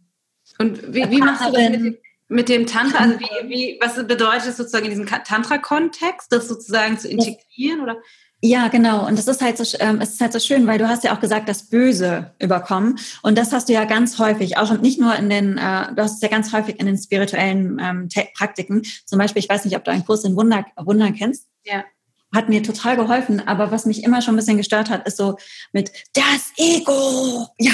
und 0.59 0.92
wie, 0.92 1.11
wie 1.11 1.19
machst 1.19 1.47
du 1.47 1.53
das 1.53 1.71
mit 1.71 1.75
dem, 1.75 1.99
mit 2.29 2.49
dem 2.49 2.66
Tantra? 2.66 2.99
Also 2.99 3.21
wie, 3.21 3.25
wie, 3.49 3.79
was 3.81 3.95
bedeutet 4.07 4.49
es 4.49 4.57
sozusagen 4.57 4.87
in 4.87 4.90
diesem 4.90 5.07
Tantra-Kontext, 5.07 6.33
das 6.33 6.49
sozusagen 6.49 6.99
zu 6.99 7.09
integrieren? 7.09 7.83
Oder? 7.83 7.97
Ja, 8.42 8.68
genau. 8.68 9.07
Und 9.07 9.18
das 9.18 9.29
ist 9.29 9.40
halt 9.40 9.57
so, 9.57 9.79
ähm, 9.81 10.01
es 10.01 10.11
ist 10.11 10.20
halt 10.20 10.33
so 10.33 10.38
schön, 10.38 10.66
weil 10.66 10.79
du 10.79 10.88
hast 10.88 11.05
ja 11.05 11.14
auch 11.14 11.20
gesagt, 11.20 11.49
das 11.49 11.64
Böse 11.64 12.33
überkommen. 12.38 12.99
Und 13.22 13.38
das 13.38 13.53
hast 13.53 13.68
du 13.68 13.72
ja 13.72 13.85
ganz 13.85 14.18
häufig, 14.18 14.59
auch 14.59 14.79
nicht 14.79 15.01
nur 15.01 15.16
in 15.16 15.31
den, 15.31 15.57
äh, 15.57 15.94
du 15.94 16.03
hast 16.03 16.16
es 16.16 16.20
ja 16.20 16.29
ganz 16.29 16.53
häufig 16.53 16.79
in 16.79 16.87
den 16.87 16.99
spirituellen 16.99 17.81
ähm, 17.83 18.09
Praktiken. 18.35 18.83
Zum 19.07 19.18
Beispiel, 19.18 19.40
ich 19.40 19.49
weiß 19.49 19.64
nicht, 19.64 19.77
ob 19.77 19.85
du 19.85 19.90
einen 19.90 20.05
Kurs 20.05 20.25
in 20.25 20.37
Wunder, 20.37 20.66
Wundern 20.77 21.14
kennst. 21.14 21.49
Ja 21.64 21.85
hat 22.35 22.49
mir 22.49 22.62
total 22.62 22.96
geholfen. 22.96 23.46
Aber 23.46 23.70
was 23.70 23.87
mich 23.87 24.05
immer 24.05 24.22
schon 24.22 24.35
ein 24.35 24.37
bisschen 24.37 24.57
gestört 24.59 24.90
hat, 24.90 25.07
ist 25.07 25.16
so 25.16 25.37
mit 25.72 25.90
das 26.12 26.53
Ego. 26.57 27.49
Ja, 27.59 27.72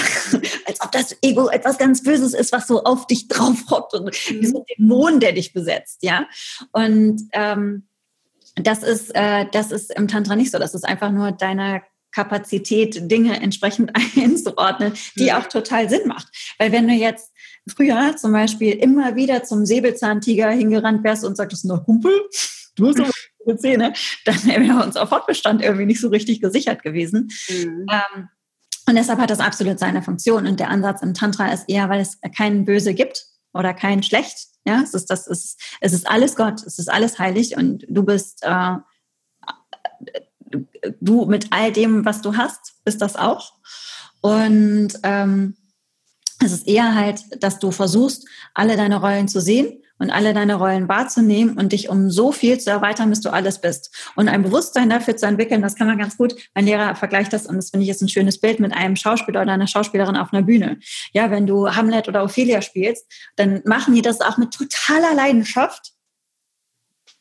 als 0.67 0.81
ob 0.81 0.93
das 0.93 1.17
Ego 1.23 1.49
etwas 1.49 1.77
ganz 1.77 2.03
Böses 2.03 2.35
ist, 2.35 2.53
was 2.53 2.67
so 2.67 2.85
auf 2.85 3.07
dich 3.07 3.29
drauf 3.29 3.57
hockt 3.71 3.95
und 3.95 4.05
mhm. 4.05 4.41
wie 4.41 4.47
so 4.47 4.59
ein 4.59 4.65
Dämon, 4.79 5.21
der 5.21 5.33
dich 5.33 5.53
besetzt. 5.53 5.99
Ja, 6.03 6.27
und 6.71 7.23
ähm, 7.33 7.89
das 8.57 8.83
ist, 8.83 9.15
äh, 9.15 9.47
das 9.51 9.73
ist 9.73 9.95
im 9.95 10.09
Tantra 10.09 10.37
nicht 10.37 10.51
so. 10.51 10.59
Das 10.59 10.75
ist 10.75 10.85
einfach 10.85 11.11
nur 11.11 11.33
deine 11.33 11.83
Kapazität, 12.13 13.11
Dinge 13.11 13.41
entsprechend 13.41 13.93
einzuordnen, 14.17 14.93
die 15.17 15.31
mhm. 15.31 15.37
auch 15.37 15.47
total 15.47 15.89
Sinn 15.89 16.07
macht. 16.07 16.29
Weil 16.59 16.73
wenn 16.73 16.87
du 16.87 16.95
jetzt 16.95 17.33
früher 17.67 18.17
zum 18.17 18.33
Beispiel 18.33 18.73
immer 18.73 19.17
wieder 19.17 19.43
zum 19.45 19.65
Säbelzahntiger 19.65 20.51
hingerannt 20.51 21.03
wärst 21.05 21.25
und 21.25 21.37
sagtest, 21.37 21.65
noch 21.65 21.85
Kumpel, 21.85 22.13
du 22.77 22.89
hast 22.89 23.01
aber 23.01 23.57
Zähne, 23.59 23.93
dann 24.25 24.45
wäre 24.45 24.85
unser 24.85 25.07
Fortbestand 25.07 25.63
irgendwie 25.63 25.87
nicht 25.87 26.01
so 26.01 26.09
richtig 26.09 26.41
gesichert 26.41 26.83
gewesen. 26.83 27.31
Mhm. 27.49 27.87
Ähm, 27.91 28.29
und 28.89 28.97
deshalb 28.97 29.21
hat 29.21 29.31
das 29.31 29.41
absolut 29.41 29.79
seine 29.79 30.03
Funktion. 30.03 30.47
Und 30.47 30.61
der 30.61 30.69
Ansatz 30.69 31.03
im 31.03 31.15
Tantra 31.15 31.53
ist 31.53 31.69
eher, 31.69 31.89
weil 31.89 32.01
es 32.01 32.19
kein 32.37 32.65
Böse 32.65 32.95
gibt 32.95 33.27
oder 33.53 33.75
kein 33.75 34.03
Schlecht. 34.03 34.49
Ja, 34.65 34.81
es 34.83 34.95
ist, 34.95 35.11
das 35.11 35.27
ist, 35.27 35.61
es 35.81 35.93
ist 35.93 36.09
alles 36.09 36.37
Gott, 36.37 36.63
es 36.63 36.79
ist 36.79 36.89
alles 36.91 37.19
heilig 37.19 37.57
und 37.57 37.85
du 37.89 38.05
bist, 38.05 38.43
äh, 38.43 38.77
du 41.01 41.27
mit 41.27 41.53
all 41.53 41.73
dem, 41.73 42.05
was 42.05 42.23
du 42.23 42.37
hast, 42.37 42.75
bist 42.85 43.03
das 43.03 43.17
auch. 43.17 43.55
Und 44.21 44.93
ähm, 45.03 45.57
es 46.45 46.53
ist 46.53 46.69
eher 46.69 46.95
halt, 46.95 47.43
dass 47.43 47.59
du 47.59 47.71
versuchst, 47.71 48.27
alle 48.55 48.77
deine 48.77 49.01
Rollen 49.01 49.29
zu 49.29 49.41
sehen 49.41 49.82
und 49.99 50.11
alle 50.11 50.35
deine 50.35 50.55
Rollen 50.55 50.89
wahrzunehmen 50.89 51.57
und 51.57 51.73
dich 51.73 51.89
um 51.89 52.11
so 52.11 52.33
viel 52.33 52.59
zu 52.59 52.71
erweitern, 52.71 53.11
bis 53.11 53.21
du 53.21 53.31
alles 53.31 53.61
bist. 53.61 53.95
Und 54.17 54.29
ein 54.29 54.43
Bewusstsein 54.43 54.91
dafür 54.91 55.17
zu 55.17 55.27
entwickeln, 55.27 55.63
das 55.63 55.77
kann 55.77 55.87
man 55.87 55.99
ganz 55.99 56.17
gut. 56.17 56.35
Mein 56.55 56.67
Lehrer 56.67 56.95
vergleicht 56.95 57.33
das, 57.33 57.47
und 57.47 57.57
das 57.57 57.71
finde 57.71 57.83
ich 57.85 57.89
jetzt 57.89 58.03
ein 58.03 58.09
schönes 58.09 58.41
Bild, 58.41 58.61
mit 58.61 58.73
einem 58.73 58.97
Schauspieler 58.97 59.43
oder 59.43 59.53
einer 59.53 59.67
Schauspielerin 59.67 60.17
auf 60.17 60.33
einer 60.33 60.43
Bühne. 60.43 60.79
Ja, 61.13 61.31
wenn 61.31 61.47
du 61.47 61.69
Hamlet 61.69 62.09
oder 62.09 62.25
Ophelia 62.25 62.63
spielst, 62.63 63.07
dann 63.37 63.63
machen 63.65 63.95
die 63.95 64.03
das 64.03 64.21
auch 64.21 64.39
mit 64.39 64.53
totaler 64.53 65.15
Leidenschaft. 65.15 65.93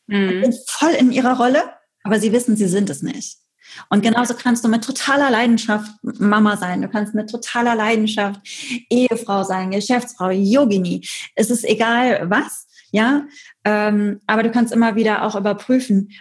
Mhm. 0.07 0.43
Sind 0.43 0.55
voll 0.67 0.91
in 0.91 1.12
ihrer 1.12 1.38
Rolle, 1.38 1.63
aber 2.03 2.19
sie 2.19 2.31
wissen, 2.31 2.55
sie 2.55 2.67
sind 2.67 2.89
es 2.89 3.01
nicht. 3.01 3.40
Und 3.89 4.03
genauso 4.03 4.34
kannst 4.34 4.63
du 4.63 4.69
mit 4.69 4.84
totaler 4.84 5.31
Leidenschaft 5.31 5.91
Mama 6.01 6.57
sein. 6.57 6.81
Du 6.81 6.88
kannst 6.88 7.13
mit 7.13 7.29
totaler 7.29 7.75
Leidenschaft 7.75 8.41
Ehefrau 8.89 9.43
sein, 9.43 9.71
Geschäftsfrau, 9.71 10.29
Yogini. 10.29 11.07
Es 11.36 11.49
ist 11.49 11.63
egal 11.63 12.29
was 12.29 12.67
ja. 12.91 13.25
Ähm, 13.63 14.21
aber 14.27 14.43
du 14.43 14.51
kannst 14.51 14.73
immer 14.73 14.95
wieder 14.95 15.23
auch 15.23 15.36
überprüfen, 15.36 16.12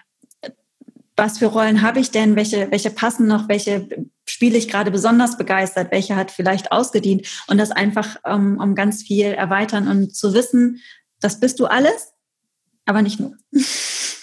was 1.17 1.39
für 1.39 1.47
Rollen 1.47 1.83
habe 1.83 2.01
ich 2.01 2.11
denn, 2.11 2.35
welche, 2.35 2.71
welche 2.71 2.91
passen 2.91 3.27
noch, 3.27 3.49
welche 3.49 3.89
spiele 4.27 4.57
ich 4.57 4.69
gerade 4.69 4.91
besonders 4.91 5.37
begeistert, 5.37 5.91
welche 5.91 6.17
hat 6.17 6.31
vielleicht 6.31 6.73
ausgedient 6.73 7.27
und 7.49 7.59
das 7.59 7.73
einfach 7.73 8.17
um, 8.25 8.59
um 8.59 8.75
ganz 8.75 9.03
viel 9.03 9.27
erweitern 9.27 9.89
und 9.89 10.15
zu 10.15 10.33
wissen, 10.33 10.81
das 11.21 11.41
bist 11.41 11.61
du 11.61 11.67
alles, 11.67 12.15
aber 12.87 13.03
nicht 13.03 13.21
nur. 13.21 13.35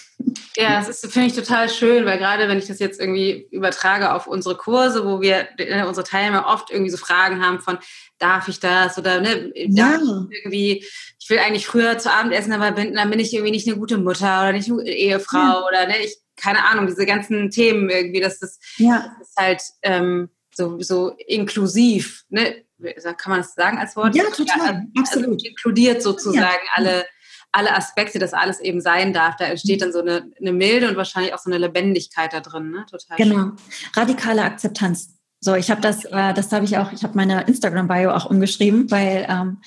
Ja, 0.56 0.80
das 0.80 0.88
ist, 0.88 1.12
finde 1.12 1.28
ich 1.28 1.34
total 1.34 1.68
schön, 1.68 2.04
weil 2.04 2.18
gerade 2.18 2.48
wenn 2.48 2.58
ich 2.58 2.66
das 2.66 2.80
jetzt 2.80 3.00
irgendwie 3.00 3.46
übertrage 3.52 4.12
auf 4.12 4.26
unsere 4.26 4.56
Kurse, 4.56 5.06
wo 5.06 5.20
wir 5.20 5.48
äh, 5.58 5.84
unsere 5.84 6.04
Teilnehmer 6.04 6.46
oft 6.46 6.70
irgendwie 6.70 6.90
so 6.90 6.96
Fragen 6.96 7.44
haben 7.44 7.60
von, 7.60 7.78
darf 8.18 8.48
ich 8.48 8.58
das 8.58 8.98
oder 8.98 9.20
ne, 9.20 9.52
ja. 9.54 10.00
irgendwie, 10.30 10.84
ich 11.20 11.30
will 11.30 11.38
eigentlich 11.38 11.66
früher 11.66 11.98
zu 11.98 12.10
Abend 12.10 12.32
essen, 12.32 12.52
aber 12.52 12.72
bin, 12.72 12.94
dann 12.94 13.10
bin 13.10 13.20
ich 13.20 13.32
irgendwie 13.32 13.52
nicht 13.52 13.68
eine 13.68 13.76
gute 13.76 13.98
Mutter 13.98 14.40
oder 14.40 14.52
nicht 14.52 14.68
eine 14.68 14.82
Ehefrau 14.82 15.38
ja. 15.38 15.64
oder 15.66 15.86
ne, 15.86 15.98
ich, 15.98 16.16
keine 16.34 16.64
Ahnung, 16.64 16.86
diese 16.86 17.06
ganzen 17.06 17.50
Themen 17.50 17.88
irgendwie, 17.88 18.20
dass 18.20 18.40
das, 18.40 18.58
ja. 18.78 19.12
das 19.18 19.28
ist 19.28 19.36
halt 19.36 19.62
ähm, 19.82 20.28
so, 20.52 20.80
so 20.80 21.10
inklusiv, 21.26 22.24
ne? 22.30 22.64
Kann 23.02 23.32
man 23.32 23.40
das 23.40 23.54
sagen 23.54 23.78
als 23.78 23.96
Wort? 23.96 24.14
Ja, 24.14 24.22
total, 24.30 24.60
also, 24.60 24.80
absolut. 24.98 25.34
Also 25.34 25.46
inkludiert 25.46 26.00
sozusagen 26.00 26.62
alle 26.74 27.04
alle 27.52 27.74
Aspekte, 27.74 28.18
dass 28.18 28.34
alles 28.34 28.60
eben 28.60 28.80
sein 28.80 29.12
darf. 29.12 29.36
Da 29.36 29.46
entsteht 29.46 29.82
dann 29.82 29.92
so 29.92 30.00
eine, 30.00 30.30
eine 30.38 30.52
Milde 30.52 30.88
und 30.88 30.96
wahrscheinlich 30.96 31.34
auch 31.34 31.38
so 31.38 31.50
eine 31.50 31.58
Lebendigkeit 31.58 32.32
da 32.32 32.40
drin. 32.40 32.70
Ne? 32.70 32.86
Total 32.90 33.16
genau. 33.16 33.36
Schön. 33.36 33.52
Radikale 33.94 34.42
Akzeptanz. 34.42 35.14
So, 35.40 35.54
ich 35.54 35.70
habe 35.70 35.80
das, 35.80 36.04
äh, 36.04 36.34
das 36.34 36.52
habe 36.52 36.64
ich 36.64 36.78
auch, 36.78 36.92
ich 36.92 37.04
habe 37.04 37.16
meine 37.16 37.42
Instagram-Bio 37.42 38.10
auch 38.10 38.26
umgeschrieben, 38.26 38.90
weil, 38.90 39.26
ähm, 39.28 39.58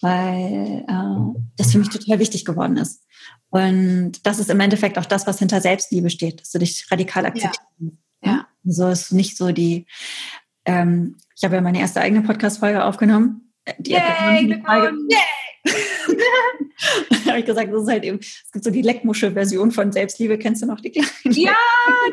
weil 0.00 0.84
äh, 0.86 1.40
das 1.56 1.72
für 1.72 1.78
mich 1.78 1.88
total 1.88 2.18
wichtig 2.18 2.44
geworden 2.44 2.76
ist. 2.76 3.02
Und 3.48 4.26
das 4.26 4.38
ist 4.38 4.50
im 4.50 4.60
Endeffekt 4.60 4.98
auch 4.98 5.06
das, 5.06 5.26
was 5.26 5.38
hinter 5.38 5.60
Selbstliebe 5.60 6.10
steht, 6.10 6.40
dass 6.40 6.50
du 6.50 6.58
dich 6.58 6.90
radikal 6.90 7.24
akzeptierst. 7.24 7.60
Ja. 8.22 8.30
ja. 8.30 8.46
So 8.64 8.88
ist 8.88 9.12
nicht 9.12 9.36
so 9.36 9.52
die, 9.52 9.86
ähm, 10.66 11.16
ich 11.36 11.44
habe 11.44 11.54
ja 11.54 11.60
meine 11.60 11.80
erste 11.80 12.00
eigene 12.00 12.22
Podcast-Folge 12.22 12.84
aufgenommen. 12.84 13.52
Die 13.78 13.92
Yay, 13.92 14.60
Frage, 14.62 14.92
Yay! 17.10 17.24
habe 17.26 17.38
ich 17.40 17.46
gesagt, 17.46 17.72
das 17.72 17.82
ist 17.82 17.88
halt 17.88 18.04
eben, 18.04 18.18
es 18.18 18.50
gibt 18.52 18.64
so 18.64 18.70
die 18.70 18.82
Leckmuschel-Version 18.82 19.70
von 19.70 19.92
Selbstliebe, 19.92 20.38
kennst 20.38 20.62
du 20.62 20.66
noch 20.66 20.80
die 20.80 20.90
kleinen? 20.90 21.08
Ja, 21.24 21.54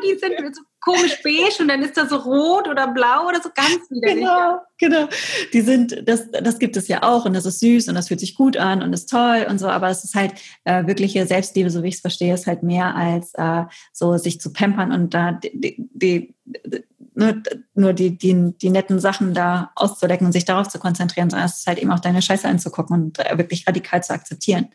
die 0.02 0.18
sind 0.18 0.54
so 0.54 0.62
komisch 0.80 1.22
beige 1.22 1.60
und 1.60 1.68
dann 1.68 1.82
ist 1.82 1.96
da 1.96 2.06
so 2.06 2.16
rot 2.16 2.68
oder 2.68 2.88
blau 2.88 3.28
oder 3.28 3.40
so 3.40 3.50
ganz 3.54 3.88
widerlich. 3.88 4.24
Genau, 4.24 4.58
genau. 4.78 5.08
Die 5.52 5.60
sind, 5.60 6.08
das, 6.08 6.30
das 6.30 6.58
gibt 6.58 6.76
es 6.76 6.88
ja 6.88 7.02
auch 7.02 7.24
und 7.24 7.34
das 7.34 7.46
ist 7.46 7.60
süß 7.60 7.88
und 7.88 7.94
das 7.94 8.08
fühlt 8.08 8.20
sich 8.20 8.34
gut 8.34 8.56
an 8.56 8.82
und 8.82 8.92
ist 8.92 9.08
toll 9.08 9.46
und 9.48 9.58
so, 9.58 9.68
aber 9.68 9.88
es 9.88 10.04
ist 10.04 10.14
halt 10.14 10.34
äh, 10.64 10.86
wirkliche 10.86 11.26
Selbstliebe, 11.26 11.70
so 11.70 11.82
wie 11.82 11.88
ich 11.88 11.96
es 11.96 12.00
verstehe, 12.00 12.34
ist 12.34 12.46
halt 12.46 12.62
mehr 12.62 12.96
als 12.96 13.32
äh, 13.34 13.64
so 13.92 14.16
sich 14.18 14.40
zu 14.40 14.52
pampern 14.52 14.92
und 14.92 15.14
da 15.14 15.32
die, 15.32 15.52
die, 15.52 16.34
die 16.64 16.84
nur, 17.14 17.42
nur 17.74 17.92
die, 17.92 18.16
die, 18.16 18.54
die 18.56 18.70
netten 18.70 19.00
Sachen 19.00 19.34
da 19.34 19.72
auszudecken 19.74 20.26
und 20.26 20.32
sich 20.32 20.44
darauf 20.44 20.68
zu 20.68 20.78
konzentrieren, 20.78 21.30
sondern 21.30 21.46
es 21.46 21.58
ist 21.58 21.66
halt 21.66 21.78
eben 21.78 21.92
auch 21.92 22.00
deine 22.00 22.22
Scheiße 22.22 22.48
anzugucken 22.48 22.96
und 22.96 23.18
äh, 23.18 23.38
wirklich 23.38 23.66
radikal 23.66 24.02
zu 24.02 24.12
akzeptieren. 24.12 24.68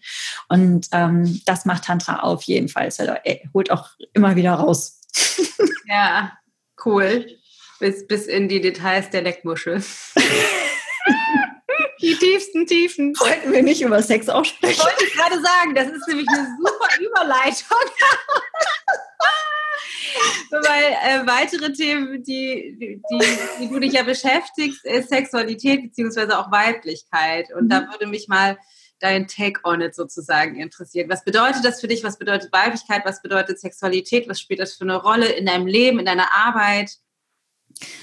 Und 0.49 0.87
ähm, 0.91 1.41
das 1.45 1.65
macht 1.65 1.85
Tantra 1.85 2.19
auf 2.19 2.43
jeden 2.43 2.69
Fall. 2.69 2.87
Es 2.87 2.99
holt 3.53 3.71
auch 3.71 3.89
immer 4.13 4.35
wieder 4.35 4.53
raus. 4.53 5.01
Ja, 5.89 6.33
cool. 6.85 7.25
Bis, 7.79 8.05
bis 8.07 8.27
in 8.27 8.49
die 8.49 8.59
Details 8.59 9.09
der 9.09 9.21
Leckmuschel. 9.21 9.81
die 12.01 12.15
tiefsten 12.15 12.65
Tiefen. 12.65 13.17
Wollten 13.19 13.53
wir 13.53 13.63
nicht 13.63 13.81
über 13.81 14.01
Sex 14.01 14.27
auch 14.27 14.43
sprechen? 14.43 14.83
Wollte 14.83 15.05
ich 15.05 15.13
gerade 15.13 15.41
sagen, 15.41 15.75
das 15.75 15.87
ist 15.87 16.05
nämlich 16.09 16.27
eine 16.27 16.45
super 16.57 16.89
Überleitung. 16.99 17.77
Weil 20.51 21.23
äh, 21.23 21.27
weitere 21.27 21.73
Themen, 21.73 22.23
die, 22.23 22.77
die, 22.79 23.01
die, 23.59 23.69
du 23.69 23.79
dich 23.79 23.93
ja 23.93 24.03
beschäftigst, 24.03 24.85
ist 24.85 25.09
Sexualität 25.09 25.83
beziehungsweise 25.83 26.37
auch 26.37 26.51
Weiblichkeit. 26.51 27.47
Und 27.53 27.65
mhm. 27.65 27.69
da 27.69 27.87
würde 27.91 28.07
mich 28.07 28.27
mal 28.27 28.57
dein 28.99 29.27
Take 29.27 29.59
on 29.63 29.81
it 29.81 29.95
sozusagen 29.95 30.55
interessieren. 30.55 31.09
Was 31.09 31.23
bedeutet 31.23 31.63
das 31.63 31.81
für 31.81 31.87
dich? 31.87 32.03
Was 32.03 32.17
bedeutet 32.17 32.51
Weiblichkeit? 32.51 33.03
Was 33.05 33.21
bedeutet 33.21 33.59
Sexualität? 33.59 34.27
Was 34.27 34.39
spielt 34.39 34.59
das 34.59 34.73
für 34.73 34.83
eine 34.83 34.95
Rolle 34.95 35.27
in 35.27 35.45
deinem 35.45 35.67
Leben, 35.67 35.99
in 35.99 36.05
deiner 36.05 36.31
Arbeit? 36.33 36.91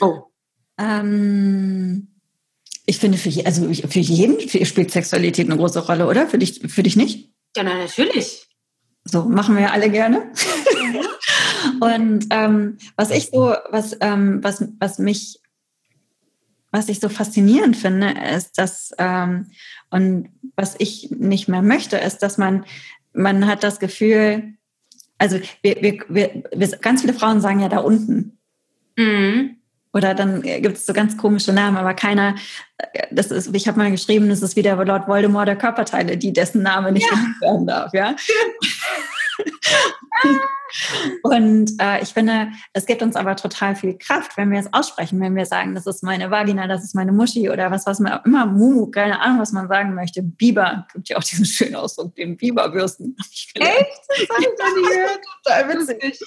Oh. 0.00 0.24
Ähm, 0.78 2.08
ich 2.86 2.98
finde, 2.98 3.18
für, 3.18 3.28
je, 3.28 3.44
also 3.44 3.72
für 3.72 4.00
jeden 4.00 4.40
spielt 4.66 4.90
Sexualität 4.90 5.46
eine 5.46 5.56
große 5.56 5.86
Rolle, 5.86 6.06
oder? 6.06 6.26
Für 6.28 6.38
dich, 6.38 6.60
für 6.66 6.82
dich 6.82 6.96
nicht? 6.96 7.30
Ja, 7.56 7.62
na, 7.62 7.74
natürlich. 7.74 8.46
So, 9.04 9.24
machen 9.24 9.56
wir 9.56 9.72
alle 9.72 9.90
gerne. 9.90 10.32
Und 11.80 12.26
ähm, 12.30 12.78
was 12.96 13.10
ich 13.10 13.30
so, 13.30 13.54
was, 13.70 13.96
ähm, 14.00 14.42
was, 14.42 14.64
was 14.78 14.98
mich, 14.98 15.40
was 16.70 16.88
ich 16.88 17.00
so 17.00 17.08
faszinierend 17.08 17.76
finde, 17.76 18.14
ist, 18.34 18.58
dass, 18.58 18.92
ähm, 18.98 19.50
und 19.90 20.28
was 20.56 20.74
ich 20.78 21.10
nicht 21.10 21.48
mehr 21.48 21.62
möchte, 21.62 21.96
ist, 21.96 22.18
dass 22.18 22.38
man, 22.38 22.64
man 23.12 23.46
hat 23.46 23.62
das 23.62 23.78
Gefühl, 23.78 24.54
also 25.18 25.38
wir, 25.62 25.76
wir, 25.80 26.04
wir, 26.08 26.42
wir 26.52 26.68
ganz 26.78 27.02
viele 27.02 27.14
Frauen 27.14 27.40
sagen 27.40 27.60
ja 27.60 27.68
da 27.68 27.78
unten. 27.78 28.38
Mhm. 28.96 29.56
Oder 29.92 30.14
dann 30.14 30.42
gibt 30.42 30.76
es 30.76 30.86
so 30.86 30.92
ganz 30.92 31.16
komische 31.16 31.52
Namen, 31.52 31.76
aber 31.76 31.94
keiner, 31.94 32.34
das 33.12 33.30
ist, 33.30 33.54
ich 33.54 33.68
habe 33.68 33.78
mal 33.78 33.92
geschrieben, 33.92 34.28
das 34.28 34.42
ist 34.42 34.56
wieder 34.56 34.84
Lord 34.84 35.06
Voldemort 35.06 35.46
der 35.46 35.54
Körperteile, 35.54 36.16
die 36.16 36.32
dessen 36.32 36.62
Name 36.62 36.90
nicht 36.90 37.08
ja. 37.08 37.16
werden 37.40 37.66
darf, 37.66 37.94
ja. 37.94 38.16
Und 41.22 41.72
äh, 41.80 42.02
ich 42.02 42.08
finde, 42.10 42.48
es 42.72 42.86
gibt 42.86 43.02
uns 43.02 43.16
aber 43.16 43.36
total 43.36 43.76
viel 43.76 43.96
Kraft, 43.96 44.36
wenn 44.36 44.50
wir 44.50 44.58
es 44.58 44.72
aussprechen, 44.72 45.20
wenn 45.20 45.36
wir 45.36 45.46
sagen, 45.46 45.74
das 45.74 45.86
ist 45.86 46.02
meine 46.02 46.30
Vagina, 46.30 46.66
das 46.66 46.82
ist 46.82 46.94
meine 46.94 47.12
Muschi 47.12 47.50
oder 47.50 47.70
was, 47.70 47.86
was 47.86 48.00
man 48.00 48.20
immer 48.24 48.46
Mumu, 48.46 48.90
keine 48.90 49.20
Ahnung, 49.20 49.40
was 49.40 49.52
man 49.52 49.68
sagen 49.68 49.94
möchte. 49.94 50.22
Biber, 50.22 50.86
gibt 50.92 51.08
ja 51.08 51.16
auch 51.16 51.22
diesen 51.22 51.44
schönen 51.44 51.76
Ausdruck, 51.76 52.14
den 52.16 52.36
Biberbürsten. 52.36 53.16
Echt? 53.54 53.86
Das 54.08 54.28
habe 54.28 54.40
ich 54.40 54.48
noch 54.58 54.76
nie 54.76 54.88
gehört. 54.88 55.20
Total 55.44 55.68
witzig. 55.68 56.20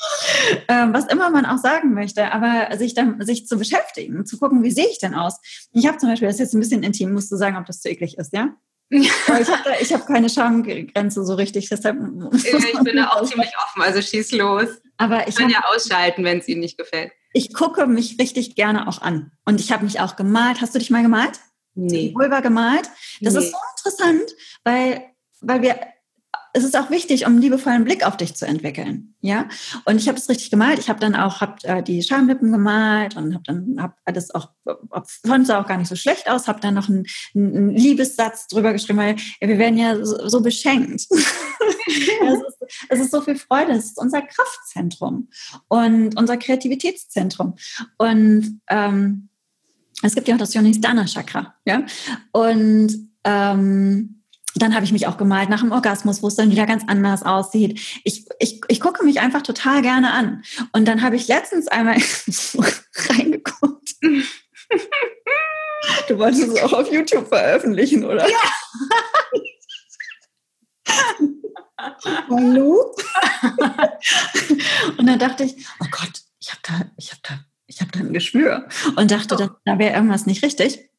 Ähm, 0.68 0.94
was 0.94 1.06
immer 1.06 1.30
man 1.30 1.46
auch 1.46 1.58
sagen 1.58 1.94
möchte, 1.94 2.32
aber 2.32 2.76
sich 2.78 2.94
dann, 2.94 3.22
sich 3.26 3.48
zu 3.48 3.58
beschäftigen, 3.58 4.26
zu 4.26 4.38
gucken, 4.38 4.64
wie 4.64 4.72
sehe 4.72 4.88
ich 4.90 5.00
denn 5.00 5.14
aus? 5.14 5.40
Ich 5.74 5.88
habe 5.88 5.98
zum 5.98 6.10
Beispiel, 6.10 6.28
das 6.28 6.36
ist 6.36 6.42
jetzt 6.42 6.54
ein 6.54 6.60
bisschen 6.60 6.84
intim, 6.84 7.14
musst 7.14 7.32
du 7.32 7.36
sagen, 7.36 7.58
ob 7.58 7.66
das 7.66 7.82
zu 7.82 7.90
eklig 7.90 8.18
ist, 8.18 8.34
ja? 8.34 8.56
Ich 8.90 9.12
habe 9.28 9.44
hab 9.44 10.08
keine 10.08 10.30
Schamgrenze 10.30 11.26
so 11.26 11.34
richtig, 11.36 11.70
deshalb. 11.70 11.98
ich 12.34 12.80
bin 12.84 12.98
da 12.98 13.10
auch 13.10 13.24
ziemlich 13.30 13.52
offen, 13.64 13.82
also 13.82 14.02
schieß 14.02 14.32
los. 14.34 14.70
Aber 14.98 15.28
ich 15.28 15.36
kann 15.36 15.50
ja 15.50 15.64
ausschalten, 15.74 16.24
wenn 16.24 16.40
es 16.40 16.48
Ihnen 16.48 16.62
nicht 16.62 16.78
gefällt. 16.78 17.12
Ich 17.34 17.54
gucke 17.54 17.86
mich 17.86 18.18
richtig 18.20 18.56
gerne 18.56 18.88
auch 18.88 19.02
an. 19.02 19.32
Und 19.46 19.60
ich 19.60 19.72
habe 19.72 19.84
mich 19.84 20.00
auch 20.00 20.16
gemalt. 20.16 20.62
Hast 20.62 20.74
du 20.74 20.80
dich 20.80 20.90
mal 20.90 21.04
gemalt? 21.04 21.40
Nee. 21.76 22.14
Vulva 22.16 22.40
gemalt. 22.40 22.90
Das 23.22 23.36
nee. 23.36 23.42
ist 23.42 23.52
so 23.52 23.58
interessant, 23.78 24.32
weil, 24.64 25.04
weil 25.42 25.62
wir 25.62 25.80
es 26.58 26.64
ist 26.64 26.76
auch 26.76 26.90
wichtig, 26.90 27.26
um 27.26 27.34
einen 27.34 27.42
liebevollen 27.42 27.84
Blick 27.84 28.06
auf 28.06 28.18
dich 28.18 28.36
zu 28.36 28.48
entwickeln. 28.48 29.14
Ja, 29.22 29.48
und 29.86 29.98
ich 29.98 30.08
habe 30.08 30.18
es 30.18 30.28
richtig 30.28 30.50
gemalt. 30.50 30.80
Ich 30.80 30.90
habe 30.90 31.00
dann 31.00 31.16
auch 31.16 31.40
hab, 31.40 31.64
äh, 31.64 31.84
die 31.84 32.02
Schamlippen 32.02 32.52
gemalt 32.52 33.16
und 33.16 33.36
habe 33.36 33.44
dann 33.46 33.78
hab 33.80 33.96
alles 34.06 34.34
auch, 34.34 34.50
fand 35.26 35.46
sah 35.46 35.62
auch 35.62 35.68
gar 35.68 35.78
nicht 35.78 35.88
so 35.88 35.96
schlecht 35.96 36.28
aus. 36.30 36.48
Habe 36.48 36.60
dann 36.60 36.74
noch 36.74 36.90
einen, 36.90 37.06
einen, 37.36 37.70
Liebessatz 37.70 38.48
drüber 38.48 38.74
geschrieben, 38.74 38.98
weil 38.98 39.16
ja, 39.40 39.48
wir 39.48 39.60
werden 39.60 39.78
ja 39.78 40.04
so, 40.04 40.28
so 40.28 40.42
beschenkt. 40.42 41.06
es, 41.12 42.40
ist, 42.40 42.76
es 42.90 43.00
ist 43.02 43.12
so 43.12 43.22
viel 43.22 43.36
Freude. 43.36 43.74
Es 43.74 43.86
ist 43.86 44.00
unser 44.00 44.24
Kraftzentrum 44.24 45.30
und 45.68 46.18
unser 46.18 46.38
Kreativitätszentrum. 46.38 47.56
Und 48.00 48.62
ähm, 48.68 49.30
es 50.02 50.16
gibt 50.16 50.28
ja 50.28 50.36
auch 50.36 50.40
das 50.40 50.56
Yonisdana 50.56 51.06
Chakra. 51.06 51.54
Ja, 51.66 51.86
und 52.32 53.10
ähm, 53.24 54.17
dann 54.62 54.74
habe 54.76 54.86
ich 54.86 54.92
mich 54.92 55.08
auch 55.08 55.18
gemalt 55.18 55.50
nach 55.50 55.62
dem 55.62 55.72
Orgasmus, 55.72 56.24
wo 56.24 56.28
es 56.28 56.36
dann 56.36 56.52
wieder 56.52 56.66
ganz 56.66 56.84
anders 56.88 57.24
aussieht. 57.24 57.80
Ich, 58.04 58.26
ich, 58.40 58.62
ich 58.68 58.80
gucke 58.80 59.04
mich 59.04 59.20
einfach 59.20 59.42
total 59.42 59.82
gerne 59.82 60.12
an. 60.12 60.44
Und 60.72 60.88
dann 60.88 61.02
habe 61.02 61.16
ich 61.16 61.28
letztens 61.28 61.68
einmal 61.68 61.98
reingeguckt. 63.10 63.96
Du 66.08 66.18
wolltest 66.18 66.44
es 66.44 66.62
auch 66.62 66.74
auf 66.74 66.92
YouTube 66.92 67.28
veröffentlichen, 67.28 68.04
oder? 68.04 68.28
Ja. 68.30 68.38
Hallo? 72.30 72.96
Und 74.98 75.06
dann 75.06 75.20
dachte 75.20 75.44
ich, 75.44 75.56
oh 75.80 75.86
Gott, 75.92 76.22
ich 76.40 76.50
habe 76.52 76.62
da, 76.64 76.92
ich 76.98 77.12
habe 77.12 77.22
da, 77.24 77.40
ich 77.68 77.82
habe 77.82 77.92
da 77.92 78.00
ein 78.00 78.14
Geschwür 78.14 78.68
und 78.96 79.12
dachte, 79.12 79.36
oh. 79.36 79.38
da, 79.38 79.58
da 79.66 79.80
wäre 79.80 79.94
irgendwas 79.94 80.26
nicht 80.26 80.44
richtig. 80.44 80.90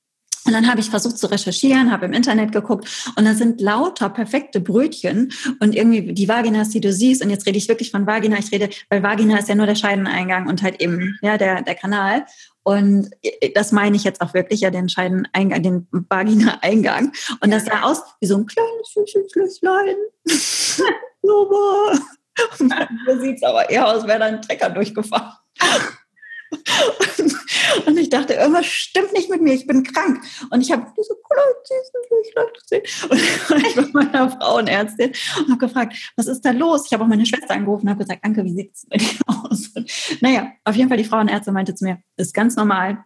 Und 0.45 0.53
dann 0.53 0.69
habe 0.69 0.81
ich 0.81 0.91
versucht 0.91 1.19
zu 1.19 1.27
recherchieren, 1.27 1.91
habe 1.91 2.07
im 2.07 2.13
Internet 2.13 2.53
geguckt 2.53 2.89
und 3.17 3.25
da 3.25 3.35
sind 3.35 3.61
lauter 3.61 4.09
perfekte 4.09 4.61
Brötchen 4.61 5.33
und 5.61 5.75
irgendwie 5.75 6.13
die 6.13 6.29
Vaginas, 6.29 6.71
die 6.71 6.81
du 6.81 6.93
siehst, 6.93 7.23
und 7.23 7.31
jetzt 7.31 7.47
rede 7.47 7.59
ich 7.59 7.69
wirklich 7.69 7.91
von 7.91 8.07
Vagina, 8.07 8.39
ich 8.39 8.53
rede, 8.53 8.71
weil 8.89 9.03
Vagina 9.03 9.39
ist 9.39 9.49
ja 9.49 9.55
nur 9.55 9.67
der 9.67 9.75
Scheideneingang 9.75 10.49
und 10.49 10.63
halt 10.63 10.81
eben 10.81 11.19
ja 11.23 11.39
der, 11.39 11.63
der 11.63 11.75
Kanal. 11.75 12.25
Und 12.63 13.11
das 13.55 13.73
meine 13.73 13.97
ich 13.97 14.05
jetzt 14.05 14.21
auch 14.21 14.35
wirklich, 14.35 14.61
ja, 14.61 14.71
den 14.71 14.91
Scheideneingang, 14.91 15.63
den 15.63 15.89
Vagina-Eingang. 15.91 17.13
Und 17.41 17.51
das 17.51 17.65
sah 17.65 17.83
aus 17.83 18.03
wie 18.21 18.27
so 18.27 18.37
ein 18.37 18.45
kleines 18.45 19.33
Flüsslein. 19.33 19.97
Super. 21.23 21.99
Mir 23.07 23.21
sieht 23.21 23.37
es 23.37 23.43
aber 23.43 23.69
eher 23.71 23.89
aus, 23.89 24.07
wäre 24.07 24.19
da 24.19 24.25
ein 24.27 24.43
Trecker 24.43 24.71
durchgefahren. 24.71 25.33
Und 27.87 27.99
ich 27.99 28.09
dachte, 28.09 28.35
irgendwas 28.35 28.67
stimmt 28.67 29.13
nicht 29.13 29.31
mit 29.31 29.43
mir, 29.43 29.55
ich 29.55 29.67
bin 29.67 29.83
krank. 29.83 30.23
Und 30.51 30.61
ich 30.61 30.73
habe 30.73 30.87
diese 30.97 31.15
gesehen. 32.69 32.83
Und 33.11 33.59
ich 33.67 33.77
war 33.77 33.89
meiner 33.93 34.31
Frauenärztin 34.31 35.13
und 35.39 35.49
habe 35.51 35.59
gefragt, 35.59 36.13
was 36.17 36.27
ist 36.27 36.43
da 36.43 36.51
los? 36.51 36.87
Ich 36.87 36.93
habe 36.93 37.05
auch 37.05 37.09
meine 37.09 37.27
Schwester 37.27 37.55
angerufen 37.55 37.85
und 37.85 37.91
habe 37.91 38.05
gesagt, 38.05 38.25
Anke, 38.25 38.45
wie 38.45 38.55
sieht 38.55 38.75
es 38.75 38.87
bei 38.87 38.97
dir 38.97 39.19
aus? 39.27 39.69
Und 39.69 39.91
naja, 40.21 40.53
auf 40.65 40.77
jeden 40.77 40.89
Fall 40.89 40.99
die 40.99 41.05
Frauenärztin 41.05 41.55
meinte 41.55 41.75
zu 41.75 41.85
mir, 41.85 41.99
ist 42.17 42.35
ganz 42.35 42.57
normal. 42.57 43.05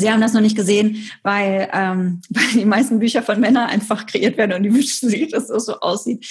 Sie 0.00 0.10
haben 0.10 0.20
das 0.20 0.32
noch 0.32 0.40
nicht 0.40 0.56
gesehen, 0.56 1.10
weil, 1.22 1.68
ähm, 1.72 2.20
weil 2.30 2.46
die 2.54 2.64
meisten 2.64 2.98
Bücher 2.98 3.22
von 3.22 3.40
Männern 3.40 3.68
einfach 3.68 4.06
kreiert 4.06 4.36
werden 4.36 4.52
und 4.52 4.62
die 4.62 4.72
wünschen 4.72 5.08
sich, 5.08 5.30
dass 5.30 5.48
es 5.48 5.66
so 5.66 5.80
aussieht. 5.80 6.26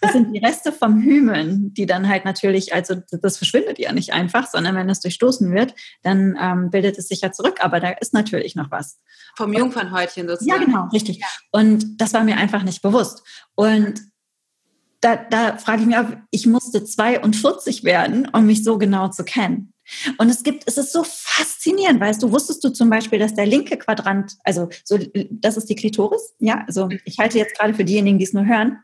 Das 0.00 0.12
sind 0.12 0.32
die 0.32 0.38
Reste 0.38 0.72
vom 0.72 1.00
Hymen, 1.02 1.72
die 1.74 1.86
dann 1.86 2.08
halt 2.08 2.24
natürlich, 2.24 2.74
also 2.74 2.96
das 3.10 3.38
verschwindet 3.38 3.78
ja 3.78 3.92
nicht 3.92 4.12
einfach, 4.12 4.48
sondern 4.48 4.74
wenn 4.76 4.88
es 4.90 5.00
durchstoßen 5.00 5.52
wird, 5.52 5.74
dann 6.02 6.36
ähm, 6.40 6.70
bildet 6.70 6.98
es 6.98 7.08
sich 7.08 7.20
ja 7.20 7.32
zurück, 7.32 7.58
aber 7.60 7.80
da 7.80 7.90
ist 7.90 8.12
natürlich 8.12 8.54
noch 8.56 8.70
was. 8.70 8.98
Vom 9.36 9.52
Jungfernhäutchen 9.52 10.28
sozusagen. 10.28 10.60
Ja, 10.60 10.66
genau, 10.66 10.88
richtig. 10.92 11.18
Ja. 11.18 11.26
Und 11.52 12.00
das 12.00 12.12
war 12.12 12.24
mir 12.24 12.36
einfach 12.36 12.62
nicht 12.62 12.82
bewusst. 12.82 13.22
Und 13.54 14.00
da, 15.00 15.16
da 15.16 15.56
frage 15.56 15.82
ich 15.82 15.86
mich 15.86 15.96
auch, 15.96 16.08
ich 16.30 16.46
musste 16.46 16.84
42 16.84 17.84
werden, 17.84 18.28
um 18.32 18.46
mich 18.46 18.64
so 18.64 18.78
genau 18.78 19.08
zu 19.08 19.24
kennen. 19.24 19.72
Und 20.18 20.30
es 20.30 20.42
gibt, 20.42 20.64
es 20.66 20.78
ist 20.78 20.92
so 20.92 21.04
faszinierend, 21.04 22.00
weißt 22.00 22.22
du, 22.22 22.32
wusstest 22.32 22.62
du 22.64 22.70
zum 22.70 22.90
Beispiel, 22.90 23.18
dass 23.18 23.34
der 23.34 23.46
linke 23.46 23.76
Quadrant, 23.76 24.36
also 24.44 24.68
so, 24.84 24.98
das 25.30 25.56
ist 25.56 25.68
die 25.68 25.76
Klitoris, 25.76 26.34
ja, 26.38 26.64
also 26.66 26.88
ich 27.04 27.18
halte 27.18 27.38
jetzt 27.38 27.58
gerade 27.58 27.74
für 27.74 27.84
diejenigen, 27.84 28.18
die 28.18 28.24
es 28.24 28.32
nur 28.32 28.46
hören, 28.46 28.78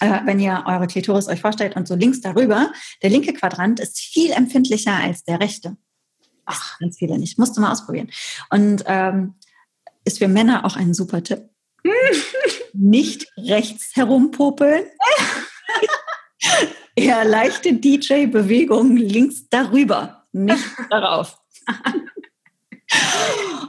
äh, 0.00 0.20
wenn 0.24 0.40
ihr 0.40 0.64
eure 0.66 0.86
Klitoris 0.86 1.28
euch 1.28 1.40
vorstellt 1.40 1.76
und 1.76 1.86
so 1.86 1.94
links 1.94 2.20
darüber, 2.20 2.72
der 3.02 3.10
linke 3.10 3.32
Quadrant 3.32 3.80
ist 3.80 3.98
viel 3.98 4.32
empfindlicher 4.32 4.94
als 4.94 5.24
der 5.24 5.40
rechte. 5.40 5.76
Ach, 6.46 6.78
ganz 6.80 6.98
viele 6.98 7.18
nicht. 7.18 7.38
Musst 7.38 7.56
du 7.56 7.60
mal 7.60 7.70
ausprobieren. 7.70 8.10
Und 8.50 8.82
ähm, 8.86 9.34
ist 10.04 10.18
für 10.18 10.28
Männer 10.28 10.64
auch 10.64 10.76
ein 10.76 10.94
super 10.94 11.22
Tipp. 11.22 11.48
nicht 12.72 13.26
rechts 13.36 13.94
herumpopeln. 13.94 14.84
Eher 16.96 17.24
leichte 17.24 17.74
DJ-Bewegungen 17.74 18.96
links 18.96 19.48
darüber 19.48 20.19
nicht 20.32 20.64
darauf. 20.90 21.38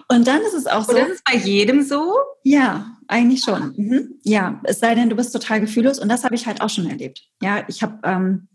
Und 0.07 0.27
dann 0.27 0.41
ist 0.41 0.53
es 0.53 0.67
auch 0.67 0.83
so. 0.83 0.91
Und 0.91 0.99
das 0.99 1.09
ist 1.09 1.23
bei 1.23 1.37
jedem 1.37 1.83
so? 1.83 2.15
Ja, 2.43 2.97
eigentlich 3.07 3.43
schon. 3.43 3.73
Mhm. 3.77 4.15
Ja, 4.23 4.59
es 4.63 4.79
sei 4.79 4.95
denn, 4.95 5.09
du 5.09 5.15
bist 5.15 5.31
total 5.31 5.61
gefühllos. 5.61 5.99
Und 5.99 6.09
das 6.09 6.23
habe 6.23 6.35
ich 6.35 6.47
halt 6.47 6.61
auch 6.61 6.69
schon 6.69 6.89
erlebt. 6.89 7.21
Ja, 7.41 7.63
ich 7.67 7.81
habe 7.81 7.99
ähm, 8.03 8.47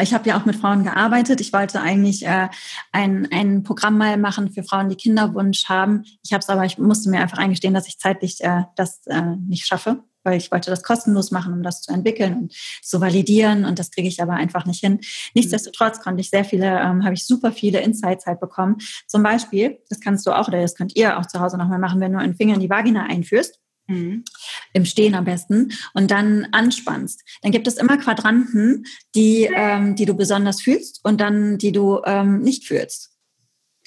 ich 0.00 0.14
habe 0.14 0.28
ja 0.28 0.38
auch 0.38 0.46
mit 0.46 0.56
Frauen 0.56 0.84
gearbeitet. 0.84 1.40
Ich 1.40 1.52
wollte 1.52 1.80
eigentlich 1.80 2.26
äh, 2.26 2.48
ein, 2.92 3.28
ein 3.30 3.62
Programm 3.62 3.98
mal 3.98 4.16
machen 4.16 4.50
für 4.50 4.62
Frauen, 4.62 4.88
die 4.88 4.96
Kinderwunsch 4.96 5.68
haben. 5.68 6.04
Ich 6.22 6.32
habe 6.32 6.40
es 6.40 6.48
aber, 6.48 6.64
ich 6.64 6.78
musste 6.78 7.10
mir 7.10 7.20
einfach 7.20 7.38
eingestehen, 7.38 7.74
dass 7.74 7.86
ich 7.86 7.98
zeitlich 7.98 8.40
äh, 8.40 8.64
das 8.76 9.06
äh, 9.06 9.36
nicht 9.46 9.66
schaffe 9.66 10.02
weil 10.22 10.36
ich 10.36 10.50
wollte 10.50 10.70
das 10.70 10.82
kostenlos 10.82 11.30
machen, 11.30 11.52
um 11.52 11.62
das 11.62 11.82
zu 11.82 11.92
entwickeln 11.92 12.34
und 12.34 12.54
zu 12.82 13.00
validieren 13.00 13.64
und 13.64 13.78
das 13.78 13.90
kriege 13.90 14.08
ich 14.08 14.22
aber 14.22 14.34
einfach 14.34 14.66
nicht 14.66 14.80
hin. 14.80 15.00
Nichtsdestotrotz 15.34 16.00
konnte 16.00 16.20
ich 16.20 16.30
sehr 16.30 16.44
viele, 16.44 16.66
ähm, 16.66 17.04
habe 17.04 17.14
ich 17.14 17.26
super 17.26 17.52
viele 17.52 17.80
Insights 17.80 18.26
halt 18.26 18.40
bekommen. 18.40 18.76
Zum 19.06 19.22
Beispiel, 19.22 19.78
das 19.88 20.00
kannst 20.00 20.26
du 20.26 20.32
auch 20.32 20.48
oder 20.48 20.60
das 20.60 20.74
könnt 20.74 20.96
ihr 20.96 21.18
auch 21.18 21.26
zu 21.26 21.40
Hause 21.40 21.56
nochmal 21.58 21.78
machen, 21.78 22.00
wenn 22.00 22.12
du 22.12 22.18
einen 22.18 22.36
Finger 22.36 22.54
in 22.54 22.60
die 22.60 22.70
Vagina 22.70 23.04
einführst. 23.04 23.58
Mhm. 23.86 24.24
Im 24.72 24.84
Stehen 24.84 25.14
am 25.14 25.24
besten 25.24 25.72
und 25.94 26.10
dann 26.10 26.46
anspannst. 26.52 27.24
Dann 27.42 27.50
gibt 27.50 27.66
es 27.66 27.76
immer 27.76 27.98
Quadranten, 27.98 28.84
die, 29.16 29.50
ähm, 29.52 29.96
die 29.96 30.06
du 30.06 30.14
besonders 30.14 30.62
fühlst 30.62 31.00
und 31.04 31.20
dann 31.20 31.58
die 31.58 31.72
du 31.72 32.00
ähm, 32.04 32.40
nicht 32.40 32.66
fühlst. 32.66 33.10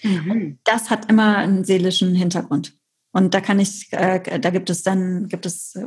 Mhm. 0.04 0.60
Das 0.65 0.89
hat 0.89 1.10
immer 1.10 1.38
einen 1.38 1.63
seelischen 1.63 2.13
Hintergrund. 2.15 2.78
Und 3.13 3.36
da 3.36 3.41
kann 3.41 3.60
ich, 3.60 3.93
äh, 3.93 4.39
da 4.39 4.49
gibt 4.49 4.71
es 4.71 4.82
dann, 4.82 5.28
gibt 5.28 5.45
es, 5.45 5.78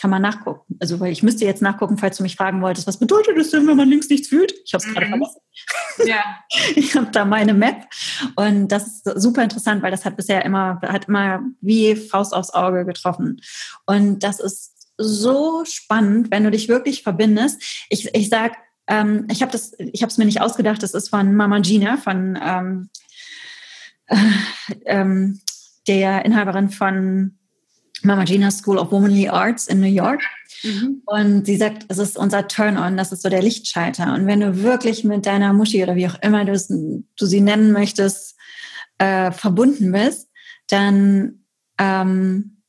kann 0.00 0.10
man 0.10 0.22
nachgucken. 0.22 0.76
Also 0.80 0.98
weil 0.98 1.12
ich 1.12 1.22
müsste 1.22 1.44
jetzt 1.44 1.60
nachgucken, 1.60 1.98
falls 1.98 2.16
du 2.16 2.22
mich 2.22 2.36
fragen 2.36 2.62
wolltest, 2.62 2.86
was 2.86 2.98
bedeutet 2.98 3.36
das 3.36 3.50
denn, 3.50 3.66
wenn 3.66 3.76
man 3.76 3.88
links 3.88 4.08
nichts 4.08 4.28
fühlt? 4.28 4.54
Ich 4.64 4.72
habe 4.72 4.82
es 4.82 4.88
mhm. 4.88 4.94
gerade 4.94 5.06
vergessen. 5.08 5.40
Ja. 6.06 6.24
Ich 6.76 6.96
habe 6.96 7.10
da 7.10 7.24
meine 7.24 7.52
Map 7.52 7.86
und 8.36 8.68
das 8.68 8.86
ist 8.86 9.20
super 9.20 9.42
interessant, 9.42 9.82
weil 9.82 9.90
das 9.90 10.04
hat 10.04 10.16
bisher 10.16 10.44
immer, 10.44 10.80
hat 10.82 11.08
immer 11.08 11.42
wie 11.60 11.94
Faust 11.96 12.32
aufs 12.32 12.50
Auge 12.50 12.84
getroffen. 12.84 13.40
Und 13.86 14.20
das 14.20 14.40
ist 14.40 14.72
so 14.96 15.64
spannend, 15.64 16.30
wenn 16.30 16.44
du 16.44 16.50
dich 16.50 16.68
wirklich 16.68 17.02
verbindest. 17.02 17.62
Ich, 17.90 18.14
ich 18.14 18.28
sag, 18.30 18.56
ähm, 18.86 19.26
ich 19.30 19.42
habe 19.42 19.52
das, 19.52 19.72
ich 19.78 20.02
habe 20.02 20.10
es 20.10 20.18
mir 20.18 20.24
nicht 20.24 20.40
ausgedacht. 20.40 20.82
Das 20.82 20.94
ist 20.94 21.10
von 21.10 21.34
Mama 21.34 21.58
Gina, 21.60 21.96
von 21.96 22.38
ähm, 22.42 22.90
äh, 24.06 24.16
ähm, 24.86 25.40
der 25.90 26.24
Inhaberin 26.24 26.70
von 26.70 27.32
Mama 28.02 28.24
Gina 28.24 28.50
School 28.52 28.78
of 28.78 28.92
Womanly 28.92 29.28
Arts 29.28 29.66
in 29.66 29.80
New 29.80 29.86
York. 29.86 30.22
Mhm. 30.62 31.02
Und 31.04 31.46
sie 31.46 31.56
sagt, 31.56 31.86
es 31.88 31.98
ist 31.98 32.16
unser 32.16 32.46
Turn-on, 32.46 32.96
das 32.96 33.10
ist 33.10 33.22
so 33.22 33.28
der 33.28 33.42
Lichtschalter. 33.42 34.14
Und 34.14 34.26
wenn 34.26 34.40
du 34.40 34.62
wirklich 34.62 35.02
mit 35.02 35.26
deiner 35.26 35.52
Muschi 35.52 35.82
oder 35.82 35.96
wie 35.96 36.06
auch 36.06 36.20
immer 36.22 36.44
du, 36.44 37.04
du 37.18 37.26
sie 37.26 37.40
nennen 37.40 37.72
möchtest, 37.72 38.36
äh, 38.98 39.32
verbunden 39.32 39.90
bist, 39.90 40.30
dann 40.68 41.40
ähm, 41.78 42.62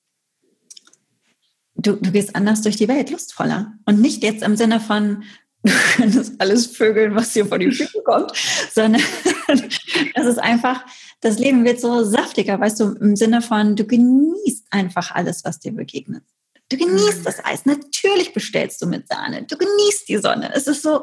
du, 1.75 1.95
du 1.97 2.11
gehst 2.11 2.35
anders 2.35 2.61
durch 2.61 2.77
die 2.77 2.87
Welt, 2.87 3.11
lustvoller. 3.11 3.73
Und 3.85 4.01
nicht 4.01 4.23
jetzt 4.23 4.43
im 4.43 4.55
Sinne 4.55 4.79
von, 4.79 5.23
du 5.63 5.71
könntest 5.95 6.41
alles 6.41 6.65
vögeln, 6.65 7.15
was 7.15 7.33
dir 7.33 7.45
vor 7.45 7.59
die 7.59 7.71
Füße 7.71 8.01
kommt, 8.03 8.31
sondern 8.73 9.03
das 10.15 10.25
ist 10.25 10.39
einfach, 10.39 10.83
das 11.21 11.37
Leben 11.37 11.63
wird 11.63 11.79
so 11.79 12.03
saftiger, 12.03 12.59
weißt 12.59 12.79
du, 12.79 12.95
im 12.95 13.15
Sinne 13.15 13.41
von, 13.41 13.75
du 13.75 13.85
genießt 13.85 14.67
einfach 14.71 15.11
alles, 15.11 15.45
was 15.45 15.59
dir 15.59 15.71
begegnet. 15.71 16.23
Du 16.69 16.77
genießt 16.77 17.19
mhm. 17.19 17.23
das 17.23 17.45
Eis. 17.45 17.65
Natürlich 17.65 18.33
bestellst 18.33 18.81
du 18.81 18.87
mit 18.87 19.07
Sahne. 19.07 19.43
Du 19.43 19.57
genießt 19.57 20.07
die 20.07 20.17
Sonne. 20.17 20.51
Es 20.53 20.67
ist 20.67 20.81
so, 20.81 21.01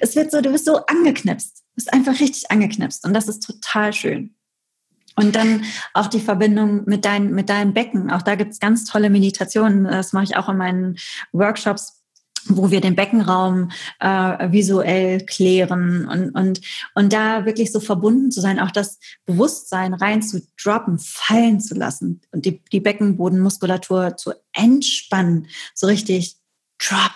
es 0.00 0.16
wird 0.16 0.30
so, 0.30 0.40
du 0.40 0.50
bist 0.50 0.64
so 0.64 0.84
angeknipst. 0.86 1.58
Du 1.58 1.74
bist 1.76 1.92
einfach 1.92 2.18
richtig 2.18 2.50
angeknipst. 2.50 3.04
Und 3.04 3.14
das 3.14 3.28
ist 3.28 3.40
total 3.40 3.92
schön. 3.92 4.34
Und 5.14 5.34
dann 5.34 5.64
auch 5.94 6.08
die 6.08 6.20
Verbindung 6.20 6.82
mit, 6.84 7.04
dein, 7.04 7.30
mit 7.30 7.48
deinem 7.48 7.72
Becken. 7.72 8.10
Auch 8.10 8.22
da 8.22 8.34
gibt 8.34 8.52
es 8.52 8.60
ganz 8.60 8.84
tolle 8.84 9.08
Meditationen. 9.08 9.84
Das 9.84 10.12
mache 10.12 10.24
ich 10.24 10.36
auch 10.36 10.48
in 10.48 10.58
meinen 10.58 10.96
Workshops 11.32 11.95
wo 12.48 12.70
wir 12.70 12.80
den 12.80 12.96
Beckenraum 12.96 13.70
äh, 14.00 14.50
visuell 14.52 15.24
klären 15.24 16.06
und, 16.06 16.30
und, 16.30 16.60
und 16.94 17.12
da 17.12 17.44
wirklich 17.44 17.72
so 17.72 17.80
verbunden 17.80 18.30
zu 18.30 18.40
sein, 18.40 18.60
auch 18.60 18.70
das 18.70 18.98
Bewusstsein 19.24 19.94
rein 19.94 20.22
zu 20.22 20.42
droppen, 20.62 20.98
fallen 20.98 21.60
zu 21.60 21.74
lassen 21.74 22.20
und 22.32 22.44
die, 22.44 22.62
die 22.72 22.80
Beckenbodenmuskulatur 22.80 24.16
zu 24.16 24.32
entspannen, 24.52 25.48
so 25.74 25.86
richtig 25.86 26.36
drop 26.78 27.12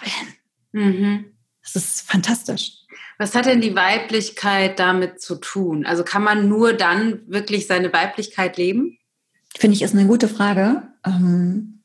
in. 0.73 0.81
Mhm. 0.81 1.25
Das 1.63 1.77
ist 1.77 2.01
fantastisch. 2.03 2.73
Was 3.19 3.35
hat 3.35 3.47
denn 3.47 3.61
die 3.61 3.77
Weiblichkeit 3.77 4.79
damit 4.79 5.21
zu 5.21 5.37
tun? 5.37 5.85
Also 5.85 6.05
kann 6.05 6.25
man 6.25 6.49
nur 6.49 6.73
dann 6.73 7.21
wirklich 7.27 7.67
seine 7.67 7.93
Weiblichkeit 7.93 8.57
leben? 8.57 8.99
Finde 9.59 9.77
ich, 9.77 9.83
ist 9.83 9.95
eine 9.95 10.07
gute 10.07 10.29
Frage. 10.29 10.83
Ähm, 11.05 11.83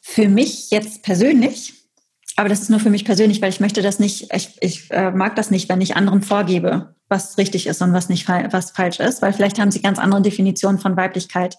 für 0.00 0.28
mich 0.28 0.70
jetzt 0.70 1.02
persönlich, 1.02 1.77
aber 2.38 2.48
das 2.48 2.60
ist 2.60 2.70
nur 2.70 2.78
für 2.78 2.90
mich 2.90 3.04
persönlich, 3.04 3.42
weil 3.42 3.50
ich 3.50 3.58
möchte 3.58 3.82
das 3.82 3.98
nicht, 3.98 4.32
ich, 4.32 4.56
ich 4.60 4.90
äh, 4.92 5.10
mag 5.10 5.34
das 5.34 5.50
nicht, 5.50 5.68
wenn 5.68 5.80
ich 5.80 5.96
anderen 5.96 6.22
vorgebe, 6.22 6.94
was 7.08 7.36
richtig 7.36 7.66
ist 7.66 7.82
und 7.82 7.92
was 7.92 8.08
nicht 8.08 8.28
was 8.28 8.70
falsch 8.70 9.00
ist, 9.00 9.22
weil 9.22 9.32
vielleicht 9.32 9.58
haben 9.58 9.72
sie 9.72 9.82
ganz 9.82 9.98
andere 9.98 10.22
Definitionen 10.22 10.78
von 10.78 10.96
Weiblichkeit. 10.96 11.56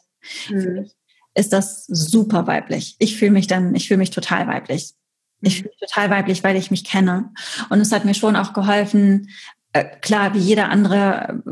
Mhm. 0.49 0.89
Ist 1.33 1.51
das 1.51 1.85
super 1.85 2.47
weiblich? 2.47 2.95
Ich 2.99 3.17
fühle 3.17 3.31
mich 3.31 3.47
dann, 3.47 3.75
ich 3.75 3.89
fühle 3.89 3.97
mich 3.97 4.11
total 4.11 4.47
weiblich. 4.47 4.93
Ich 5.41 5.55
mhm. 5.55 5.63
fühle 5.63 5.71
mich 5.71 5.89
total 5.89 6.09
weiblich, 6.11 6.45
weil 6.45 6.55
ich 6.55 6.71
mich 6.71 6.85
kenne. 6.85 7.33
Und 7.69 7.81
es 7.81 7.91
hat 7.91 8.05
mir 8.05 8.13
schon 8.13 8.37
auch 8.37 8.53
geholfen, 8.53 9.27
äh, 9.73 9.83
klar, 9.83 10.33
wie 10.33 10.39
jeder 10.39 10.69
andere 10.69 11.41
äh, 11.45 11.51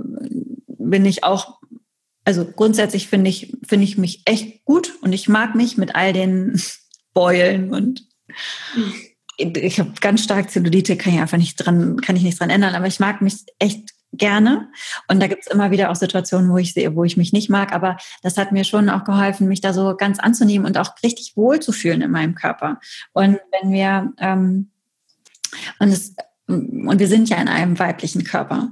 bin 0.79 1.03
ich 1.03 1.25
auch, 1.25 1.59
also 2.23 2.45
grundsätzlich 2.45 3.09
finde 3.09 3.29
ich, 3.29 3.57
finde 3.67 3.83
ich 3.83 3.97
mich 3.97 4.21
echt 4.23 4.63
gut 4.63 4.93
und 5.01 5.11
ich 5.11 5.27
mag 5.27 5.53
mich 5.53 5.77
mit 5.77 5.95
all 5.95 6.13
den 6.13 6.61
Beulen 7.13 7.73
und 7.73 8.07
mhm. 8.73 8.93
Ich 9.37 9.79
habe 9.79 9.91
ganz 10.01 10.23
stark 10.23 10.49
Zellulite, 10.49 10.97
kann 10.97 11.13
ich 11.13 11.19
einfach 11.19 11.37
nicht 11.37 11.55
dran, 11.57 12.01
kann 12.01 12.15
ich 12.15 12.23
nicht 12.23 12.39
dran 12.39 12.49
ändern, 12.49 12.75
aber 12.75 12.87
ich 12.87 12.99
mag 12.99 13.21
mich 13.21 13.45
echt 13.59 13.91
gerne. 14.13 14.69
Und 15.07 15.21
da 15.21 15.27
gibt 15.27 15.45
es 15.45 15.51
immer 15.51 15.71
wieder 15.71 15.91
auch 15.91 15.95
Situationen, 15.95 16.49
wo 16.49 16.57
ich 16.57 16.73
sehe, 16.73 16.95
wo 16.95 17.03
ich 17.03 17.17
mich 17.17 17.33
nicht 17.33 17.49
mag. 17.49 17.73
Aber 17.73 17.97
das 18.23 18.37
hat 18.37 18.51
mir 18.51 18.63
schon 18.63 18.89
auch 18.89 19.03
geholfen, 19.03 19.47
mich 19.47 19.61
da 19.61 19.73
so 19.73 19.95
ganz 19.95 20.19
anzunehmen 20.19 20.65
und 20.65 20.77
auch 20.77 20.95
richtig 21.03 21.35
wohl 21.35 21.59
zu 21.59 21.71
fühlen 21.71 22.01
in 22.01 22.11
meinem 22.11 22.35
Körper. 22.35 22.79
Und 23.13 23.39
wenn 23.51 23.71
wir 23.71 24.13
ähm, 24.19 24.71
und 25.79 25.89
es 25.89 26.15
und 26.47 26.99
wir 26.99 27.07
sind 27.07 27.29
ja 27.29 27.37
in 27.37 27.49
einem 27.49 27.77
weiblichen 27.77 28.23
Körper. 28.23 28.71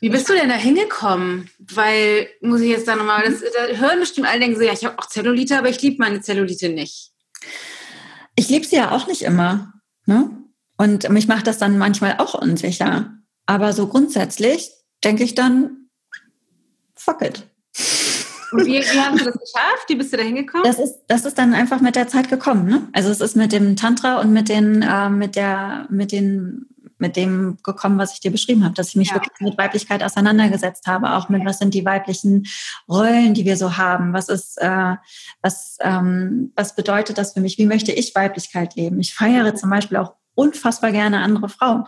Wie 0.00 0.08
bist 0.08 0.28
du 0.28 0.34
denn 0.34 0.48
da 0.48 0.54
hingekommen? 0.54 1.50
Weil, 1.58 2.28
muss 2.40 2.60
ich 2.60 2.70
jetzt 2.70 2.88
da 2.88 2.96
nochmal, 2.96 3.24
das, 3.24 3.40
da 3.40 3.76
hören 3.76 4.00
bestimmt 4.00 4.28
alle 4.28 4.40
denken 4.40 4.56
so, 4.56 4.62
ja, 4.62 4.72
ich 4.72 4.84
habe 4.84 4.98
auch 4.98 5.06
Zellulite, 5.06 5.58
aber 5.58 5.68
ich 5.68 5.82
liebe 5.82 6.02
meine 6.02 6.20
Zellulite 6.20 6.68
nicht. 6.68 7.10
Ich 8.34 8.48
liebe 8.48 8.64
sie 8.64 8.76
ja 8.76 8.92
auch 8.92 9.06
nicht 9.06 9.22
immer. 9.22 9.72
Ne? 10.06 10.30
Und 10.76 11.08
mich 11.10 11.28
macht 11.28 11.46
das 11.46 11.58
dann 11.58 11.78
manchmal 11.78 12.16
auch 12.18 12.34
unsicher. 12.34 13.12
Aber 13.46 13.72
so 13.72 13.86
grundsätzlich 13.86 14.70
denke 15.04 15.24
ich 15.24 15.34
dann, 15.34 15.88
fuck 16.94 17.22
it. 17.22 17.46
Und 18.52 18.66
wie, 18.66 18.80
wie 18.80 19.00
haben 19.00 19.16
Sie 19.16 19.24
das 19.24 19.34
geschafft? 19.34 19.88
Wie 19.88 19.94
bist 19.94 20.12
du 20.12 20.16
da 20.16 20.22
hingekommen? 20.22 20.66
Das 20.66 20.78
ist, 20.78 21.00
das 21.08 21.24
ist 21.24 21.38
dann 21.38 21.54
einfach 21.54 21.80
mit 21.80 21.96
der 21.96 22.08
Zeit 22.08 22.28
gekommen. 22.28 22.66
Ne? 22.66 22.88
Also 22.92 23.10
es 23.10 23.20
ist 23.20 23.34
mit 23.34 23.52
dem 23.52 23.76
Tantra 23.76 24.20
und 24.20 24.32
mit 24.32 24.48
den, 24.48 24.82
äh, 24.82 25.08
mit 25.08 25.36
der, 25.36 25.86
mit 25.90 26.12
den, 26.12 26.66
mit 27.02 27.16
dem 27.16 27.58
gekommen, 27.62 27.98
was 27.98 28.14
ich 28.14 28.20
dir 28.20 28.30
beschrieben 28.30 28.64
habe, 28.64 28.74
dass 28.74 28.88
ich 28.88 28.96
mich 28.96 29.08
ja. 29.08 29.16
wirklich 29.16 29.32
mit 29.40 29.58
Weiblichkeit 29.58 30.02
auseinandergesetzt 30.02 30.86
habe, 30.86 31.12
auch 31.12 31.28
mit 31.28 31.44
was 31.44 31.58
sind 31.58 31.74
die 31.74 31.84
weiblichen 31.84 32.46
Rollen, 32.88 33.34
die 33.34 33.44
wir 33.44 33.58
so 33.58 33.76
haben, 33.76 34.14
was 34.14 34.30
ist, 34.30 34.56
äh, 34.56 34.96
was, 35.42 35.76
ähm, 35.80 36.52
was 36.56 36.74
bedeutet 36.74 37.18
das 37.18 37.34
für 37.34 37.40
mich, 37.40 37.58
wie 37.58 37.66
möchte 37.66 37.92
ich 37.92 38.14
Weiblichkeit 38.14 38.76
leben? 38.76 38.98
Ich 39.00 39.12
feiere 39.12 39.54
zum 39.54 39.68
Beispiel 39.68 39.98
auch 39.98 40.14
unfassbar 40.34 40.92
gerne 40.92 41.20
andere 41.20 41.50
Frauen 41.50 41.84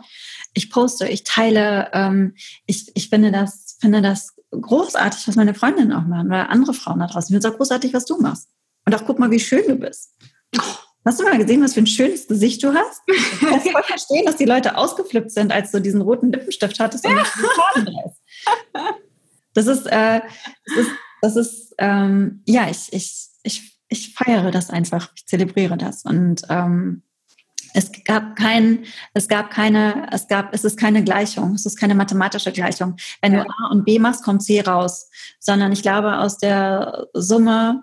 ich 0.54 0.70
poste, 0.70 1.08
ich 1.08 1.24
teile, 1.24 1.90
ähm, 1.92 2.34
ich, 2.66 2.90
ich 2.94 3.08
finde 3.08 3.32
das, 3.32 3.76
finde 3.80 4.00
das 4.00 4.34
großartig, 4.50 5.26
was 5.26 5.36
meine 5.36 5.52
Freundinnen 5.52 5.92
auch 5.92 6.06
machen 6.06 6.28
oder 6.28 6.48
andere 6.48 6.72
Frauen 6.72 7.00
da 7.00 7.06
draußen. 7.06 7.34
Ich 7.34 7.34
finde 7.34 7.48
es 7.48 7.52
auch 7.52 7.58
großartig, 7.58 7.92
was 7.92 8.06
du 8.06 8.18
machst. 8.20 8.48
Und 8.86 8.94
auch 8.94 9.04
guck 9.04 9.18
mal, 9.18 9.30
wie 9.30 9.40
schön 9.40 9.64
du 9.66 9.76
bist. 9.76 10.12
Hast 11.04 11.20
du 11.20 11.24
mal 11.24 11.36
gesehen, 11.38 11.62
was 11.62 11.74
für 11.74 11.80
ein 11.80 11.86
schönes 11.86 12.26
Gesicht 12.26 12.62
du 12.62 12.72
hast? 12.74 13.02
Ich 13.08 13.40
kann 13.40 13.60
voll 13.60 13.82
verstehen, 13.82 14.24
dass 14.24 14.36
die 14.36 14.46
Leute 14.46 14.76
ausgeflippt 14.76 15.30
sind, 15.30 15.52
als 15.52 15.70
du 15.70 15.80
diesen 15.80 16.00
roten 16.00 16.32
Lippenstift 16.32 16.80
hattest 16.80 17.06
und 17.06 17.16
ist. 17.18 17.32
Das 19.52 19.66
ist, 19.66 19.86
äh, 19.86 20.20
das 20.66 20.76
ist, 20.76 20.90
das 21.20 21.36
ist 21.36 21.74
ähm, 21.78 22.42
ja, 22.46 22.68
ich, 22.68 22.92
ich, 22.92 23.28
ich, 23.42 23.78
ich 23.88 24.14
feiere 24.14 24.50
das 24.50 24.70
einfach, 24.70 25.10
ich 25.14 25.26
zelebriere 25.26 25.76
das. 25.76 26.04
Und 26.04 26.42
ähm, 26.48 27.02
es 27.74 27.90
gab 28.04 28.36
kein, 28.36 28.84
es 29.14 29.28
gab 29.28 29.50
keine, 29.50 30.08
es 30.12 30.28
gab, 30.28 30.54
es 30.54 30.64
ist 30.64 30.78
keine 30.78 31.02
Gleichung, 31.02 31.54
es 31.54 31.66
ist 31.66 31.76
keine 31.76 31.94
mathematische 31.94 32.52
Gleichung. 32.52 32.96
Wenn 33.20 33.32
du 33.32 33.42
A 33.42 33.68
und 33.70 33.84
B 33.84 33.98
machst, 33.98 34.24
kommt 34.24 34.42
C 34.42 34.60
raus. 34.60 35.10
Sondern 35.40 35.72
ich 35.72 35.82
glaube, 35.82 36.18
aus 36.18 36.38
der 36.38 37.08
Summe, 37.12 37.82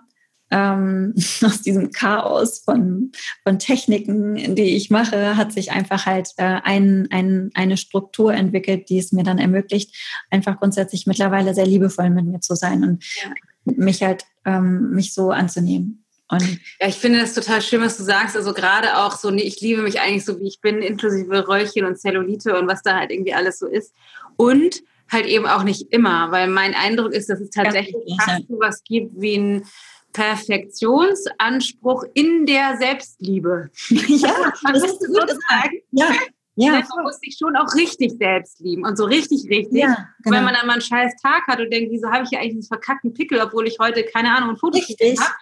ähm, 0.52 1.14
aus 1.42 1.62
diesem 1.62 1.90
Chaos 1.90 2.60
von, 2.60 3.10
von 3.42 3.58
Techniken, 3.58 4.54
die 4.54 4.76
ich 4.76 4.90
mache, 4.90 5.36
hat 5.36 5.52
sich 5.52 5.72
einfach 5.72 6.06
halt 6.06 6.28
äh, 6.36 6.60
ein, 6.62 7.08
ein, 7.10 7.50
eine 7.54 7.76
Struktur 7.76 8.32
entwickelt, 8.34 8.88
die 8.88 8.98
es 8.98 9.10
mir 9.12 9.24
dann 9.24 9.38
ermöglicht, 9.38 9.96
einfach 10.30 10.60
grundsätzlich 10.60 11.06
mittlerweile 11.06 11.54
sehr 11.54 11.66
liebevoll 11.66 12.10
mit 12.10 12.26
mir 12.26 12.40
zu 12.40 12.54
sein 12.54 12.84
und 12.84 13.04
ja. 13.24 13.32
mich 13.64 14.02
halt, 14.02 14.24
ähm, 14.44 14.90
mich 14.90 15.14
so 15.14 15.30
anzunehmen. 15.30 16.04
Und 16.28 16.60
ja, 16.80 16.88
ich 16.88 16.96
finde 16.96 17.20
das 17.20 17.34
total 17.34 17.60
schön, 17.60 17.82
was 17.82 17.98
du 17.98 18.04
sagst. 18.04 18.36
Also 18.36 18.54
gerade 18.54 18.96
auch 18.98 19.16
so, 19.16 19.30
ich 19.32 19.60
liebe 19.60 19.82
mich 19.82 20.00
eigentlich 20.00 20.24
so, 20.24 20.40
wie 20.40 20.48
ich 20.48 20.60
bin, 20.60 20.80
inklusive 20.80 21.46
Röllchen 21.46 21.84
und 21.84 21.98
Zellulite 21.98 22.58
und 22.58 22.66
was 22.68 22.82
da 22.82 22.96
halt 22.96 23.10
irgendwie 23.10 23.34
alles 23.34 23.58
so 23.58 23.66
ist. 23.66 23.92
Und 24.36 24.82
halt 25.10 25.26
eben 25.26 25.46
auch 25.46 25.62
nicht 25.62 25.92
immer, 25.92 26.30
weil 26.30 26.48
mein 26.48 26.74
Eindruck 26.74 27.12
ist, 27.12 27.28
dass 27.28 27.38
es 27.38 27.50
tatsächlich 27.50 27.96
fast 28.24 28.48
so 28.48 28.58
was 28.58 28.82
gibt 28.82 29.12
wie 29.20 29.36
ein 29.36 29.64
Perfektionsanspruch 30.12 32.04
in 32.14 32.46
der 32.46 32.76
Selbstliebe. 32.78 33.70
Ja, 33.90 34.52
das 34.72 34.84
ist 34.84 35.06
gut 35.06 35.28
sagen. 35.48 35.80
Ja, 35.92 36.10
ja, 36.54 36.72
man 36.72 37.04
muss 37.04 37.18
sich 37.20 37.36
schon 37.38 37.56
auch 37.56 37.74
richtig 37.74 38.12
selbst 38.18 38.60
lieben 38.60 38.84
und 38.84 38.98
so 38.98 39.04
richtig, 39.04 39.48
richtig. 39.48 39.80
Ja, 39.80 40.08
genau. 40.22 40.36
Wenn 40.36 40.44
man 40.44 40.54
dann 40.54 40.66
mal 40.66 40.74
einen 40.74 40.82
scheiß 40.82 41.14
Tag 41.22 41.46
hat 41.46 41.60
und 41.60 41.72
denkt, 41.72 41.90
wieso 41.90 42.10
habe 42.10 42.24
ich 42.24 42.28
hier 42.28 42.40
eigentlich 42.40 42.56
diesen 42.56 42.68
verkackten 42.68 43.14
Pickel, 43.14 43.40
obwohl 43.40 43.66
ich 43.66 43.78
heute, 43.80 44.04
keine 44.04 44.36
Ahnung, 44.36 44.50
ein 44.50 44.56
Foto 44.58 44.78
habe, 44.78 45.36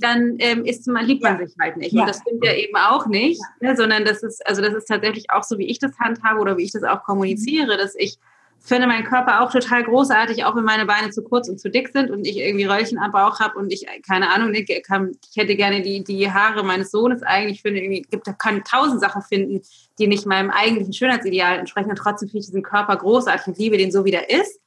dann 0.00 0.36
ähm, 0.38 0.64
ist 0.64 0.86
man, 0.86 1.04
liebt 1.04 1.22
man 1.22 1.44
sich 1.44 1.56
halt 1.60 1.78
nicht. 1.78 1.92
Ja. 1.92 2.02
Und 2.02 2.08
das 2.08 2.20
stimmt 2.20 2.44
ja 2.44 2.54
eben 2.54 2.76
auch 2.76 3.06
nicht, 3.06 3.40
ne, 3.60 3.76
sondern 3.76 4.04
das 4.04 4.22
ist, 4.22 4.46
also 4.46 4.62
das 4.62 4.74
ist 4.74 4.86
tatsächlich 4.86 5.30
auch 5.30 5.42
so, 5.42 5.58
wie 5.58 5.66
ich 5.66 5.80
das 5.80 5.98
handhabe 5.98 6.38
oder 6.38 6.56
wie 6.56 6.64
ich 6.64 6.72
das 6.72 6.84
auch 6.84 7.02
kommuniziere, 7.02 7.76
dass 7.76 7.96
ich 7.96 8.18
finde 8.62 8.86
meinen 8.86 9.04
Körper 9.04 9.40
auch 9.40 9.50
total 9.50 9.82
großartig, 9.82 10.44
auch 10.44 10.54
wenn 10.54 10.64
meine 10.64 10.86
Beine 10.86 11.10
zu 11.10 11.22
kurz 11.22 11.48
und 11.48 11.58
zu 11.58 11.68
dick 11.68 11.88
sind 11.88 12.10
und 12.10 12.24
ich 12.24 12.38
irgendwie 12.38 12.64
Röllchen 12.64 12.98
am 12.98 13.10
Bauch 13.10 13.40
habe 13.40 13.58
und 13.58 13.72
ich, 13.72 13.86
keine 14.06 14.30
Ahnung, 14.30 14.54
ich, 14.54 14.68
hätte 14.68 15.56
gerne 15.56 15.82
die, 15.82 16.04
die 16.04 16.30
Haare 16.30 16.62
meines 16.62 16.92
Sohnes 16.92 17.22
eigentlich. 17.22 17.56
Ich 17.56 17.62
finde, 17.62 17.80
irgendwie 17.80 18.02
gibt, 18.02 18.26
kann 18.38 18.62
tausend 18.62 19.00
Sachen 19.00 19.22
finden, 19.22 19.62
die 19.98 20.06
nicht 20.06 20.26
meinem 20.26 20.50
eigentlichen 20.50 20.92
Schönheitsideal 20.92 21.58
entsprechen 21.58 21.90
und 21.90 21.96
trotzdem 21.96 22.28
finde 22.28 22.40
ich 22.40 22.46
diesen 22.46 22.62
Körper 22.62 22.96
großartig 22.96 23.48
und 23.48 23.58
liebe 23.58 23.76
den 23.78 23.90
so, 23.90 24.04
wie 24.04 24.12
der 24.12 24.30
ist. 24.30 24.60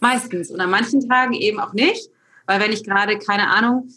Meistens. 0.00 0.50
Und 0.50 0.60
an 0.60 0.70
manchen 0.70 1.08
Tagen 1.08 1.32
eben 1.32 1.60
auch 1.60 1.72
nicht, 1.72 2.10
weil 2.46 2.60
wenn 2.60 2.72
ich 2.72 2.84
gerade, 2.84 3.18
keine 3.18 3.48
Ahnung, 3.48 3.88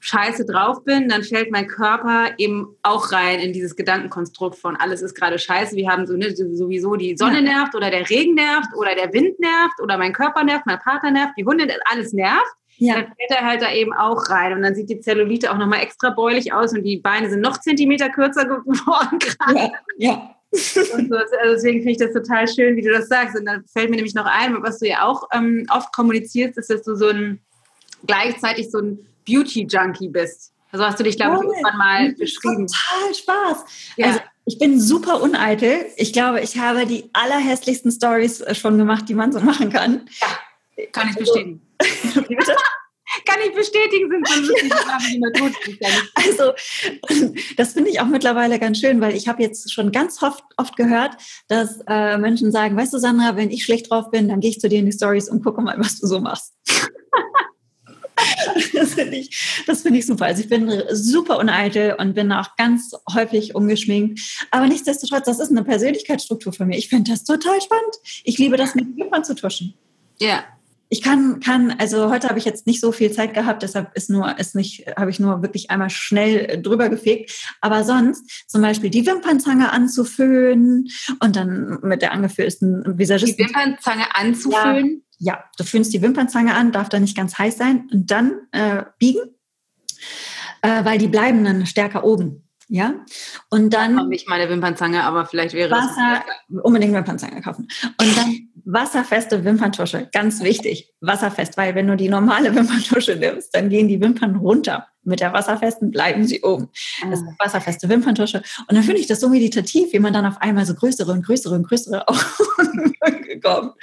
scheiße 0.00 0.46
drauf 0.46 0.82
bin, 0.84 1.08
dann 1.08 1.22
fällt 1.22 1.50
mein 1.50 1.66
Körper 1.66 2.30
eben 2.38 2.74
auch 2.82 3.12
rein 3.12 3.38
in 3.38 3.52
dieses 3.52 3.76
Gedankenkonstrukt 3.76 4.56
von 4.56 4.76
alles 4.76 5.02
ist 5.02 5.14
gerade 5.14 5.38
scheiße. 5.38 5.76
Wir 5.76 5.90
haben 5.90 6.06
so, 6.06 6.16
ne, 6.16 6.34
sowieso 6.34 6.96
die 6.96 7.16
Sonne 7.16 7.42
nervt 7.42 7.74
oder 7.74 7.90
der 7.90 8.08
Regen 8.08 8.34
nervt 8.34 8.70
oder 8.76 8.94
der 8.94 9.12
Wind 9.12 9.38
nervt 9.38 9.80
oder 9.82 9.98
mein 9.98 10.14
Körper 10.14 10.42
nervt, 10.42 10.64
mein 10.64 10.78
Partner 10.78 11.10
nervt, 11.10 11.34
die 11.38 11.44
Hunde, 11.44 11.68
alles 11.84 12.14
nervt. 12.14 12.54
Ja. 12.78 12.94
Dann 12.94 13.04
fällt 13.14 13.30
er 13.30 13.46
halt 13.46 13.60
da 13.60 13.72
eben 13.72 13.92
auch 13.92 14.30
rein 14.30 14.54
und 14.54 14.62
dann 14.62 14.74
sieht 14.74 14.88
die 14.88 15.00
Zellulite 15.00 15.52
auch 15.52 15.58
nochmal 15.58 15.82
extra 15.82 16.08
bäulich 16.08 16.54
aus 16.54 16.72
und 16.72 16.82
die 16.82 16.96
Beine 16.96 17.28
sind 17.28 17.42
noch 17.42 17.58
Zentimeter 17.58 18.08
kürzer 18.08 18.46
geworden 18.46 19.18
gerade. 19.18 19.58
Ja, 19.58 19.72
ja. 19.98 20.34
Und 20.50 21.10
so, 21.10 21.16
also 21.16 21.54
deswegen 21.54 21.80
finde 21.80 21.92
ich 21.92 21.98
das 21.98 22.12
total 22.12 22.48
schön, 22.48 22.76
wie 22.76 22.82
du 22.82 22.90
das 22.90 23.08
sagst. 23.08 23.38
Und 23.38 23.44
dann 23.44 23.64
fällt 23.66 23.90
mir 23.90 23.96
nämlich 23.96 24.14
noch 24.14 24.24
ein, 24.24 24.62
was 24.62 24.78
du 24.78 24.88
ja 24.88 25.04
auch 25.04 25.28
ähm, 25.32 25.66
oft 25.70 25.92
kommunizierst, 25.92 26.56
ist, 26.56 26.70
dass 26.70 26.82
du 26.82 26.96
so 26.96 27.08
ein 27.08 27.40
gleichzeitig 28.06 28.70
so 28.70 28.78
ein 28.78 29.06
Beauty-Junkie 29.26 30.08
bist. 30.08 30.52
Also 30.72 30.84
hast 30.84 31.00
du 31.00 31.04
dich, 31.04 31.16
glaube 31.16 31.36
ich, 31.36 31.42
irgendwann 31.42 31.78
mal 31.78 32.12
beschrieben. 32.14 32.66
Total 32.66 33.14
Spaß. 33.14 33.64
Ja. 33.96 34.06
Also 34.06 34.20
ich 34.46 34.58
bin 34.58 34.80
super 34.80 35.20
uneitel. 35.20 35.86
Ich 35.96 36.12
glaube, 36.12 36.40
ich 36.40 36.58
habe 36.58 36.86
die 36.86 37.10
allerhässlichsten 37.12 37.90
Stories 37.90 38.40
äh, 38.40 38.54
schon 38.54 38.78
gemacht, 38.78 39.08
die 39.08 39.14
man 39.14 39.32
so 39.32 39.40
machen 39.40 39.70
kann. 39.70 40.08
Ja, 40.20 40.86
kann 40.92 41.08
ich 41.10 41.16
bestätigen. 41.16 41.60
kann 43.26 43.38
ich 43.44 43.54
bestätigen, 43.54 44.10
sind 44.10 44.28
so 44.28 44.52
die 45.12 45.18
man 45.18 45.32
tut. 45.32 45.54
Also, 46.14 46.52
das 47.56 47.72
finde 47.72 47.90
ich 47.90 48.00
auch 48.00 48.06
mittlerweile 48.06 48.58
ganz 48.58 48.78
schön, 48.78 49.00
weil 49.00 49.14
ich 49.14 49.28
habe 49.28 49.42
jetzt 49.42 49.72
schon 49.72 49.92
ganz 49.92 50.22
oft, 50.22 50.44
oft 50.56 50.76
gehört, 50.76 51.16
dass 51.48 51.80
äh, 51.88 52.18
Menschen 52.18 52.52
sagen, 52.52 52.76
weißt 52.76 52.92
du, 52.92 52.98
Sandra, 52.98 53.36
wenn 53.36 53.50
ich 53.50 53.64
schlecht 53.64 53.90
drauf 53.90 54.10
bin, 54.10 54.28
dann 54.28 54.40
gehe 54.40 54.50
ich 54.50 54.60
zu 54.60 54.68
dir 54.68 54.78
in 54.78 54.86
die 54.86 54.92
Stories 54.92 55.28
und 55.28 55.42
gucke 55.42 55.60
mal, 55.60 55.78
was 55.78 55.98
du 55.98 56.06
so 56.06 56.20
machst. 56.20 56.54
Das 58.90 58.98
finde 58.98 59.16
ich, 59.16 59.36
find 59.64 59.96
ich 59.96 60.06
super. 60.06 60.26
Also 60.26 60.42
ich 60.42 60.48
bin 60.48 60.82
super 60.90 61.38
uneitel 61.38 61.94
und 61.98 62.14
bin 62.14 62.32
auch 62.32 62.56
ganz 62.56 62.92
häufig 63.12 63.54
ungeschminkt. 63.54 64.20
Aber 64.50 64.66
nichtsdestotrotz, 64.66 65.24
das 65.24 65.40
ist 65.40 65.50
eine 65.50 65.64
Persönlichkeitsstruktur 65.64 66.52
für 66.52 66.66
mich. 66.66 66.78
Ich 66.78 66.88
finde 66.88 67.10
das 67.10 67.24
total 67.24 67.60
spannend. 67.60 67.96
Ich 68.24 68.38
liebe 68.38 68.56
das, 68.56 68.74
mit 68.74 68.96
Wimpern 68.96 69.24
zu 69.24 69.34
tuschen. 69.34 69.74
Ja. 70.18 70.44
Ich 70.92 71.02
kann, 71.02 71.38
kann, 71.38 71.70
also 71.78 72.10
heute 72.10 72.28
habe 72.28 72.40
ich 72.40 72.44
jetzt 72.44 72.66
nicht 72.66 72.80
so 72.80 72.90
viel 72.90 73.12
Zeit 73.12 73.32
gehabt, 73.32 73.62
deshalb 73.62 73.96
ist 73.96 74.10
nur, 74.10 74.36
ist 74.40 74.56
nicht, 74.56 74.86
habe 74.96 75.08
ich 75.10 75.20
nur 75.20 75.40
wirklich 75.40 75.70
einmal 75.70 75.88
schnell 75.88 76.60
drüber 76.60 76.88
gefegt. 76.88 77.32
Aber 77.60 77.84
sonst 77.84 78.50
zum 78.50 78.60
Beispiel 78.60 78.90
die 78.90 79.06
Wimpernzange 79.06 79.72
anzuföhnen 79.72 80.88
und 81.20 81.36
dann 81.36 81.78
mit 81.82 82.02
der 82.02 82.10
angefüllten 82.10 82.98
Visagisten. 82.98 83.36
Die 83.36 83.44
Wimpernzange 83.44 84.16
anzuföhnen? 84.16 85.04
Ja, 85.18 85.34
ja, 85.34 85.44
du 85.56 85.64
föhnst 85.64 85.92
die 85.92 86.02
Wimpernzange 86.02 86.54
an, 86.54 86.72
darf 86.72 86.88
da 86.88 86.98
nicht 86.98 87.16
ganz 87.16 87.38
heiß 87.38 87.56
sein 87.56 87.88
und 87.92 88.10
dann 88.10 88.40
äh, 88.50 88.82
biegen, 88.98 89.22
äh, 90.62 90.84
weil 90.84 90.98
die 90.98 91.08
bleiben 91.08 91.44
dann 91.44 91.66
stärker 91.66 92.02
oben. 92.02 92.49
Ja, 92.72 92.94
und 93.48 93.74
dann. 93.74 93.94
Ich 93.94 93.98
habe 93.98 94.08
nicht 94.08 94.28
meine 94.28 94.48
Wimpernzange, 94.48 95.02
aber 95.02 95.26
vielleicht 95.26 95.54
wäre 95.54 95.72
Wasser, 95.72 96.22
es. 96.48 96.56
Unbedingt 96.62 96.94
Wimpernzange 96.94 97.42
kaufen. 97.42 97.66
Und 98.00 98.16
dann 98.16 98.48
wasserfeste 98.64 99.44
Wimperntusche, 99.44 100.08
ganz 100.12 100.40
wichtig, 100.40 100.92
wasserfest, 101.00 101.56
weil 101.56 101.74
wenn 101.74 101.88
du 101.88 101.96
die 101.96 102.08
normale 102.08 102.54
Wimperntusche 102.54 103.16
nimmst, 103.16 103.52
dann 103.56 103.70
gehen 103.70 103.88
die 103.88 104.00
Wimpern 104.00 104.36
runter. 104.36 104.86
Mit 105.02 105.18
der 105.18 105.32
wasserfesten 105.32 105.90
bleiben 105.90 106.24
sie 106.26 106.42
oben. 106.42 106.68
Das 107.02 107.18
ist 107.18 107.26
eine 107.26 107.36
ah. 107.38 107.44
wasserfeste 107.44 107.88
Wimperntusche. 107.88 108.42
Und 108.68 108.76
dann 108.76 108.84
finde 108.84 109.00
ich 109.00 109.08
das 109.08 109.18
so 109.18 109.28
meditativ, 109.28 109.92
wie 109.92 109.98
man 109.98 110.12
dann 110.12 110.26
auf 110.26 110.40
einmal 110.40 110.64
so 110.64 110.74
größere 110.74 111.10
und 111.10 111.26
größere 111.26 111.56
und 111.56 111.66
größere 111.66 112.06
Augen 112.08 112.94
bekommt. 113.26 113.74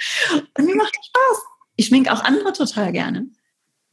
Und 0.56 0.64
mir 0.64 0.76
macht 0.76 0.96
das 0.96 1.06
Spaß. 1.06 1.42
Ich 1.76 1.86
schminke 1.86 2.10
auch 2.10 2.24
andere 2.24 2.54
total 2.54 2.92
gerne. 2.92 3.26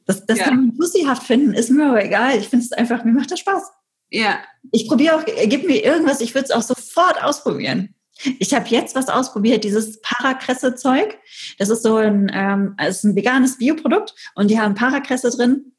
Das, 0.05 0.25
das 0.25 0.37
ja. 0.37 0.45
kann 0.45 0.55
man 0.55 0.77
pussyhaft 0.77 1.23
finden, 1.23 1.53
ist 1.53 1.69
mir 1.69 1.87
aber 1.89 2.05
egal. 2.05 2.37
Ich 2.37 2.47
finde 2.47 2.63
es 2.63 2.71
einfach, 2.71 3.03
mir 3.03 3.11
macht 3.11 3.31
das 3.31 3.39
Spaß. 3.39 3.71
Ja. 4.09 4.39
Ich 4.71 4.87
probiere 4.87 5.15
auch, 5.15 5.25
gib 5.25 5.67
mir 5.67 5.83
irgendwas, 5.83 6.21
ich 6.21 6.33
würde 6.33 6.45
es 6.45 6.51
auch 6.51 6.61
sofort 6.61 7.23
ausprobieren. 7.23 7.93
Ich 8.39 8.53
habe 8.53 8.67
jetzt 8.69 8.95
was 8.95 9.09
ausprobiert, 9.09 9.63
dieses 9.63 9.99
Parakresse-Zeug. 10.01 11.17
Das 11.57 11.69
ist 11.69 11.83
so 11.83 11.97
ein, 11.97 12.31
ähm, 12.33 12.75
ist 12.87 13.03
ein 13.03 13.15
veganes 13.15 13.57
Bioprodukt 13.57 14.15
und 14.35 14.49
die 14.49 14.59
haben 14.59 14.73
Parakresse 14.73 15.29
drin. 15.31 15.73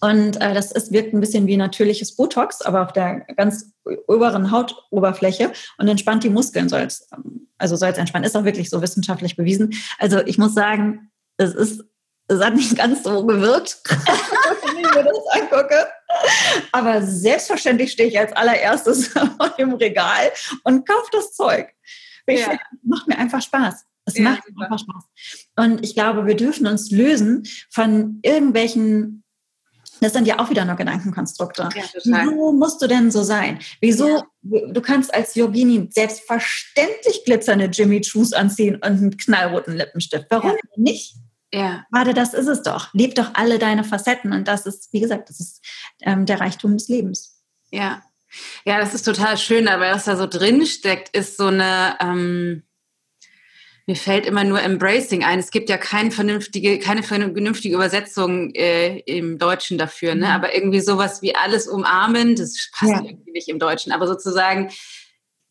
Und 0.00 0.36
äh, 0.40 0.52
das 0.52 0.72
ist, 0.72 0.92
wirkt 0.92 1.14
ein 1.14 1.20
bisschen 1.20 1.46
wie 1.46 1.56
natürliches 1.56 2.16
Botox, 2.16 2.60
aber 2.62 2.82
auf 2.82 2.92
der 2.92 3.20
ganz 3.36 3.72
oberen 4.08 4.50
Hautoberfläche 4.50 5.52
und 5.78 5.88
entspannt 5.88 6.24
die 6.24 6.28
Muskeln, 6.28 6.68
soll 6.68 6.82
es, 6.82 7.08
also 7.56 7.76
soll 7.76 7.90
es 7.90 7.98
entspannen. 7.98 8.24
Ist 8.24 8.36
auch 8.36 8.44
wirklich 8.44 8.68
so 8.68 8.82
wissenschaftlich 8.82 9.36
bewiesen. 9.36 9.74
Also 9.98 10.18
ich 10.26 10.38
muss 10.38 10.54
sagen, 10.54 11.10
es 11.38 11.54
ist 11.54 11.84
es 12.28 12.40
hat 12.40 12.54
nicht 12.54 12.76
ganz 12.76 13.02
so 13.02 13.24
gewirkt, 13.24 13.80
wenn 13.88 14.78
ich 14.78 14.94
mir 14.94 15.04
das 15.04 15.26
angucke. 15.30 15.86
Aber 16.72 17.02
selbstverständlich 17.02 17.92
stehe 17.92 18.08
ich 18.08 18.18
als 18.18 18.32
allererstes 18.32 19.14
im 19.58 19.74
Regal 19.74 20.32
und 20.64 20.86
kaufe 20.86 21.08
das 21.12 21.32
Zeug. 21.32 21.68
Ja. 22.28 22.50
Find, 22.50 22.60
macht 22.82 23.06
mir 23.06 23.18
einfach 23.18 23.42
Spaß. 23.42 23.84
Es 24.06 24.18
ja, 24.18 24.24
macht 24.24 24.42
super. 24.46 24.64
einfach 24.64 24.78
Spaß. 24.78 25.04
Und 25.56 25.84
ich 25.84 25.94
glaube, 25.94 26.26
wir 26.26 26.36
dürfen 26.36 26.66
uns 26.66 26.90
lösen 26.90 27.46
von 27.70 28.20
irgendwelchen 28.22 29.22
das 30.00 30.12
sind 30.12 30.26
ja 30.26 30.38
auch 30.38 30.50
wieder 30.50 30.66
nur 30.66 30.76
Gedankenkonstrukte. 30.76 31.70
Ja, 31.74 31.82
Wieso 32.04 32.52
musst 32.52 32.82
du 32.82 32.86
denn 32.86 33.10
so 33.10 33.22
sein? 33.22 33.60
Wieso? 33.80 34.08
Ja. 34.42 34.60
Du 34.70 34.82
kannst 34.82 35.14
als 35.14 35.34
Yogini 35.34 35.88
selbstverständlich 35.90 37.24
glitzernde 37.24 37.66
Jimmy 37.66 38.02
Choos 38.02 38.34
anziehen 38.34 38.74
und 38.74 38.82
einen 38.84 39.16
knallroten 39.16 39.74
Lippenstift. 39.74 40.26
Warum 40.28 40.50
ja. 40.50 40.56
nicht? 40.76 41.16
Ja. 41.52 41.84
Gerade 41.92 42.14
das 42.14 42.34
ist 42.34 42.48
es 42.48 42.62
doch. 42.62 42.92
Leb 42.92 43.14
doch 43.14 43.30
alle 43.34 43.58
deine 43.58 43.84
Facetten 43.84 44.32
und 44.32 44.48
das 44.48 44.66
ist, 44.66 44.92
wie 44.92 45.00
gesagt, 45.00 45.30
das 45.30 45.40
ist 45.40 45.64
ähm, 46.02 46.26
der 46.26 46.40
Reichtum 46.40 46.76
des 46.76 46.88
Lebens. 46.88 47.42
Ja. 47.70 48.02
Ja, 48.64 48.78
das 48.78 48.92
ist 48.92 49.04
total 49.04 49.38
schön, 49.38 49.68
aber 49.68 49.92
was 49.92 50.04
da 50.04 50.16
so 50.16 50.26
drin 50.26 50.66
steckt, 50.66 51.16
ist 51.16 51.36
so 51.36 51.46
eine, 51.46 51.96
ähm, 52.00 52.64
mir 53.86 53.96
fällt 53.96 54.26
immer 54.26 54.42
nur 54.42 54.60
Embracing 54.60 55.22
ein. 55.22 55.38
Es 55.38 55.52
gibt 55.52 55.70
ja 55.70 55.78
keine 55.78 56.10
vernünftige, 56.10 56.80
keine 56.80 57.04
vernünftige 57.04 57.76
Übersetzung 57.76 58.52
äh, 58.54 58.98
im 58.98 59.38
Deutschen 59.38 59.78
dafür, 59.78 60.16
ne? 60.16 60.26
Mhm. 60.26 60.32
Aber 60.32 60.54
irgendwie 60.54 60.80
sowas 60.80 61.22
wie 61.22 61.36
alles 61.36 61.68
umarmen, 61.68 62.34
das 62.34 62.68
passt 62.72 62.92
ja. 62.92 63.02
irgendwie 63.04 63.30
nicht 63.30 63.48
im 63.48 63.60
Deutschen, 63.60 63.92
aber 63.92 64.08
sozusagen 64.08 64.70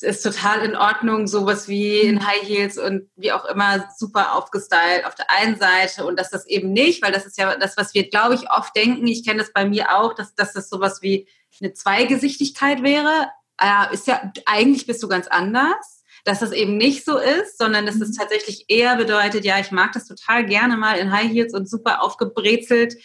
ist 0.02 0.24
total 0.24 0.66
in 0.66 0.76
Ordnung, 0.76 1.28
sowas 1.28 1.68
wie 1.68 2.02
in 2.02 2.26
High 2.26 2.42
Heels 2.42 2.78
und 2.78 3.10
wie 3.16 3.32
auch 3.32 3.46
immer 3.46 3.90
super 3.98 4.36
aufgestylt 4.36 5.06
auf 5.06 5.16
der 5.16 5.32
einen 5.32 5.58
Seite 5.58 6.06
und 6.06 6.20
dass 6.20 6.30
das 6.30 6.46
eben 6.48 6.74
nicht, 6.74 7.02
weil 7.02 7.14
das 7.14 7.26
ist 7.26 7.38
ja 7.38 7.56
das, 7.56 7.78
was 7.78 7.94
wir, 7.94 8.10
glaube 8.10 8.36
ich, 8.36 8.52
oft 8.52 8.76
denken, 8.76 9.08
ich 9.08 9.26
kenne 9.26 9.40
das 9.40 9.54
bei 9.54 9.66
mir 9.66 9.96
auch, 9.96 10.14
dass, 10.14 10.36
dass 10.36 10.54
das 10.54 10.70
sowas 10.70 11.02
wie 11.02 11.28
eine 11.62 11.74
Zweigesichtigkeit 11.74 12.84
wäre. 12.84 13.30
Äh, 13.60 13.94
ist 13.94 14.08
ja, 14.08 14.34
eigentlich 14.46 14.86
bist 14.86 15.02
du 15.02 15.08
ganz 15.08 15.28
anders, 15.28 16.04
dass 16.26 16.40
das 16.40 16.52
eben 16.52 16.76
nicht 16.76 17.06
so 17.06 17.18
ist, 17.18 17.58
sondern 17.58 17.86
dass 17.86 17.96
es 17.96 18.10
mhm. 18.10 18.16
tatsächlich 18.18 18.66
eher 18.68 18.98
bedeutet, 18.98 19.46
ja, 19.46 19.60
ich 19.60 19.72
mag 19.72 19.94
das 19.94 20.08
total 20.08 20.46
gerne 20.46 20.76
mal 20.76 20.98
in 20.98 21.12
High 21.12 21.32
Heels 21.32 21.54
und 21.54 21.70
super 21.70 22.02
aufgebrezelt, 22.02 22.96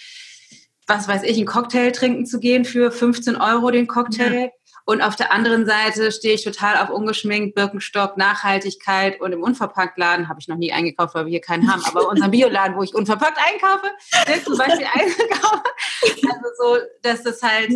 was 0.89 1.07
weiß 1.07 1.23
ich, 1.23 1.37
einen 1.37 1.47
Cocktail 1.47 1.93
trinken 1.93 2.27
zu 2.27 2.41
gehen 2.41 2.65
für 2.65 2.91
15 2.91 3.37
Euro 3.37 3.71
den 3.71 3.87
Cocktail. 3.87 4.47
Ja 4.47 4.49
und 4.85 5.03
auf 5.03 5.17
der 5.17 5.33
anderen 5.33 5.67
Seite 5.67 6.11
stehe 6.11 6.35
ich 6.35 6.43
total 6.43 6.77
auf 6.79 6.91
ungeschminkt, 6.91 7.55
Birkenstock, 7.55 8.17
Nachhaltigkeit 8.17 9.21
und 9.21 9.33
im 9.33 9.43
Unverpacktladen 9.43 10.29
habe 10.29 10.41
ich 10.41 10.49
noch 10.49 10.57
nie 10.57 10.73
eingekauft, 10.73 11.15
weil 11.15 11.27
wir 11.27 11.31
hier 11.31 11.41
keinen 11.41 11.71
haben. 11.71 11.85
Aber 11.85 12.09
unser 12.09 12.29
Bioladen, 12.29 12.77
wo 12.77 12.83
ich 12.83 12.95
unverpackt 12.95 13.39
einkaufe, 13.39 13.91
ist 14.35 14.47
zum 14.47 14.57
Beispiel 14.57 14.87
eingekauft. 14.93 15.69
Also 16.03 16.49
so, 16.59 16.77
dass 17.03 17.23
das 17.23 17.43
halt, 17.43 17.73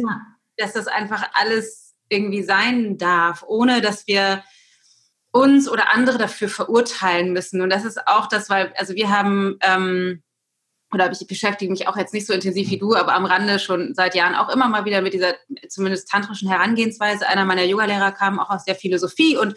dass 0.57 0.73
das 0.73 0.87
einfach 0.87 1.31
alles 1.35 1.95
irgendwie 2.09 2.43
sein 2.43 2.99
darf, 2.99 3.45
ohne 3.47 3.81
dass 3.81 4.07
wir 4.07 4.43
uns 5.31 5.69
oder 5.69 5.93
andere 5.93 6.19
dafür 6.19 6.49
verurteilen 6.49 7.33
müssen. 7.33 7.61
Und 7.61 7.71
das 7.71 7.85
ist 7.85 8.09
auch 8.09 8.29
das, 8.29 8.51
weil, 8.51 8.73
also 8.77 8.95
wir 8.95 9.11
haben 9.11 9.59
ähm, 9.63 10.24
oder 10.95 11.11
ich 11.11 11.27
beschäftige 11.27 11.71
mich 11.71 11.89
auch 11.89 11.97
jetzt 11.97 12.15
nicht 12.15 12.27
so 12.27 12.33
intensiv 12.33 12.71
wie 12.71 12.79
du, 12.79 12.95
aber 12.95 13.15
am 13.15 13.27
Rande 13.27 13.59
schon 13.59 13.95
seit 13.95 14.15
Jahren 14.15 14.35
auch 14.35 14.49
immer 14.49 14.69
mal 14.69 14.85
wieder 14.85 15.01
mit 15.01 15.15
dieser 15.15 15.35
zumindest 15.69 16.09
tantrischen 16.09 16.49
Herangehensweise. 16.49 17.29
Einer 17.29 17.45
meiner 17.45 17.65
Yogalehrer 17.65 18.13
kam 18.13 18.39
auch 18.39 18.51
aus 18.51 18.65
der 18.65 18.75
Philosophie 18.75 19.37
und 19.37 19.55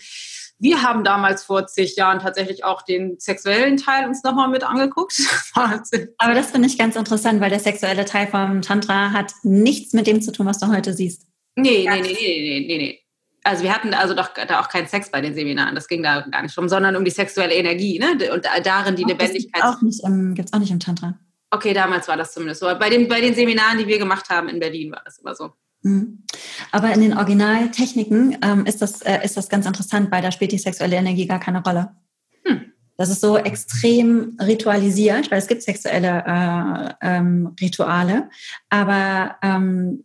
wir 0.60 0.82
haben 0.82 1.04
damals 1.04 1.44
vor 1.44 1.68
zig 1.68 1.96
Jahren 1.96 2.20
tatsächlich 2.20 2.64
auch 2.64 2.82
den 2.82 3.20
sexuellen 3.20 3.78
Teil 3.78 4.08
uns 4.08 4.24
nochmal 4.24 4.50
mit 4.50 4.64
angeguckt. 4.64 5.22
aber 5.54 6.34
das 6.34 6.52
finde 6.52 6.68
ich 6.68 6.78
ganz 6.78 6.96
interessant, 6.96 7.42
weil 7.42 7.50
der 7.50 7.60
sexuelle 7.60 8.06
Teil 8.06 8.28
vom 8.28 8.62
Tantra 8.62 9.12
hat 9.12 9.34
nichts 9.44 9.94
mit 9.94 10.08
dem 10.08 10.22
zu 10.22 10.32
tun, 10.32 10.48
was 10.48 10.60
du 10.60 10.68
heute 10.68 10.94
siehst. 10.94 11.28
Nee, 11.56 11.88
nee, 11.90 12.02
nee, 12.02 12.14
nee, 12.14 12.66
nee, 12.68 12.78
nee. 12.78 13.00
Also 13.44 13.64
wir 13.64 13.74
hatten 13.74 13.94
also 13.94 14.14
doch 14.14 14.30
da 14.34 14.60
auch 14.60 14.68
keinen 14.68 14.88
Sex 14.88 15.10
bei 15.10 15.22
den 15.22 15.34
Seminaren, 15.34 15.74
das 15.74 15.88
ging 15.88 16.04
da 16.04 16.22
gar 16.22 16.42
nicht 16.42 16.58
drum, 16.58 16.68
sondern 16.68 16.98
um 16.98 17.06
die 17.06 17.12
sexuelle 17.12 17.54
Energie 17.54 17.98
ne? 17.98 18.32
und 18.34 18.46
darin 18.64 18.96
die 18.96 19.06
Lebendigkeit. 19.06 19.64
Gibt 19.80 20.46
es 20.46 20.54
auch 20.54 20.60
nicht 20.60 20.72
im 20.72 20.80
Tantra. 20.80 21.18
Okay, 21.50 21.74
damals 21.74 22.08
war 22.08 22.18
das 22.18 22.34
zumindest 22.34 22.62
so. 22.62 22.66
Bei 22.66 22.90
den, 22.90 23.08
bei 23.08 23.22
den 23.22 23.34
Seminaren, 23.34 23.78
die 23.78 23.88
wir 23.88 24.00
gemacht 24.00 24.30
haben 24.30 24.50
in 24.50 24.60
Berlin, 24.60 24.92
war 24.92 25.02
das 25.06 25.20
immer 25.20 25.36
so. 25.36 25.54
Mhm. 25.82 26.24
Aber 26.72 26.92
in 26.92 27.02
den 27.02 27.18
Originaltechniken 27.18 28.38
ähm, 28.42 28.66
ist, 28.66 28.82
das, 28.82 29.02
äh, 29.02 29.20
ist 29.24 29.38
das 29.38 29.48
ganz 29.48 29.66
interessant, 29.66 30.12
weil 30.12 30.22
da 30.22 30.32
spielt 30.32 30.52
die 30.52 30.58
sexuelle 30.58 30.98
Energie 30.98 31.28
gar 31.28 31.40
keine 31.40 31.64
Rolle. 31.64 31.92
Hm. 32.44 32.74
Das 32.98 33.10
ist 33.10 33.22
so 33.22 33.38
extrem 33.38 34.36
ritualisiert, 34.42 35.32
weil 35.32 35.38
es 35.38 35.48
gibt 35.48 35.62
sexuelle 35.62 36.24
äh, 36.26 36.94
ähm, 37.02 37.56
Rituale, 37.62 38.30
aber 38.70 39.38
ähm, 39.42 40.04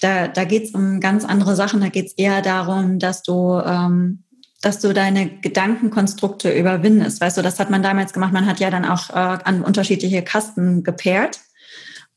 da, 0.00 0.28
da 0.28 0.44
geht 0.44 0.64
es 0.64 0.70
um 0.72 1.00
ganz 1.00 1.24
andere 1.24 1.54
Sachen. 1.54 1.80
Da 1.80 1.88
geht 1.88 2.06
es 2.06 2.12
eher 2.14 2.42
darum, 2.42 2.98
dass 2.98 3.22
du 3.22 3.60
ähm, 3.64 4.23
dass 4.64 4.80
du 4.80 4.94
deine 4.94 5.28
Gedankenkonstrukte 5.28 6.50
überwindest. 6.50 7.20
Weißt 7.20 7.36
du, 7.36 7.42
das 7.42 7.60
hat 7.60 7.68
man 7.68 7.82
damals 7.82 8.14
gemacht. 8.14 8.32
Man 8.32 8.46
hat 8.46 8.60
ja 8.60 8.70
dann 8.70 8.86
auch 8.86 9.10
äh, 9.10 9.12
an 9.12 9.62
unterschiedliche 9.62 10.22
Kasten 10.22 10.82
gepaart. 10.82 11.40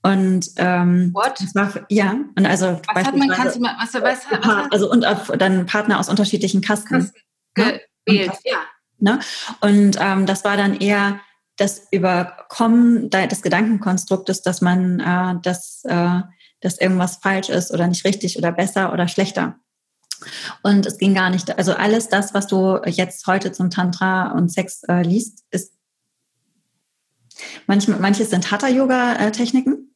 Und 0.02 0.52
ähm, 0.56 1.12
What? 1.14 1.42
War, 1.54 1.86
ja, 1.90 2.16
und 2.38 2.46
also 2.46 2.80
was 2.94 3.06
hat 3.06 3.18
man, 3.18 3.28
kannst 3.30 3.58
du 3.58 3.60
mal, 3.60 3.76
was, 3.80 3.94
was, 3.96 4.20
was, 4.32 4.72
also 4.72 4.90
und 4.90 5.06
dann 5.38 5.66
Partner 5.66 6.00
aus 6.00 6.08
unterschiedlichen 6.08 6.62
Kasten. 6.62 7.00
Kasten 7.00 7.20
ne? 7.58 7.82
gewählt, 8.06 8.30
und, 8.30 8.40
ja. 8.46 8.58
Ne? 9.00 9.20
Und 9.60 9.98
ähm, 10.00 10.26
das 10.26 10.46
war 10.46 10.56
dann 10.56 10.80
eher 10.80 11.20
das 11.58 11.88
Überkommen 11.92 13.10
des 13.10 13.42
Gedankenkonstruktes, 13.42 14.42
dass 14.42 14.62
man 14.62 15.00
äh, 15.02 15.42
dass, 15.42 15.84
äh, 15.84 16.22
dass 16.62 16.80
irgendwas 16.80 17.18
falsch 17.18 17.50
ist 17.50 17.72
oder 17.74 17.88
nicht 17.88 18.06
richtig 18.06 18.38
oder 18.38 18.54
besser 18.54 18.94
oder 18.94 19.10
schlechter. 19.10 19.60
Und 20.64 20.86
es 20.86 20.98
ging 20.98 21.14
gar 21.14 21.30
nicht, 21.30 21.58
also 21.58 21.74
alles 21.74 22.10
das, 22.10 22.34
was 22.34 22.48
du 22.48 22.80
jetzt 22.86 23.26
heute 23.28 23.52
zum 23.52 23.70
Tantra 23.70 24.32
und 24.32 24.52
Sex 24.52 24.84
äh, 24.88 25.02
liest, 25.04 25.46
ist, 25.52 25.74
manch, 27.68 27.88
manches 27.88 28.30
sind 28.30 28.52
Hatha-Yoga-Techniken, 28.52 29.94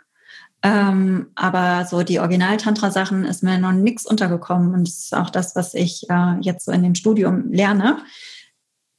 ähm, 0.64 1.32
aber 1.36 1.86
so 1.86 2.04
die 2.04 2.20
Original-Tantra-Sachen 2.20 3.26
ist 3.26 3.42
mir 3.42 3.58
noch 3.58 3.72
nichts 3.72 4.06
untergekommen. 4.06 4.74
Und 4.74 4.88
das 4.88 4.96
ist 4.96 5.16
auch 5.16 5.30
das, 5.30 5.56
was 5.56 5.74
ich 5.74 6.08
äh, 6.10 6.36
jetzt 6.42 6.66
so 6.66 6.72
in 6.72 6.84
dem 6.84 6.96
Studium 6.96 7.52
lerne, 7.52 7.98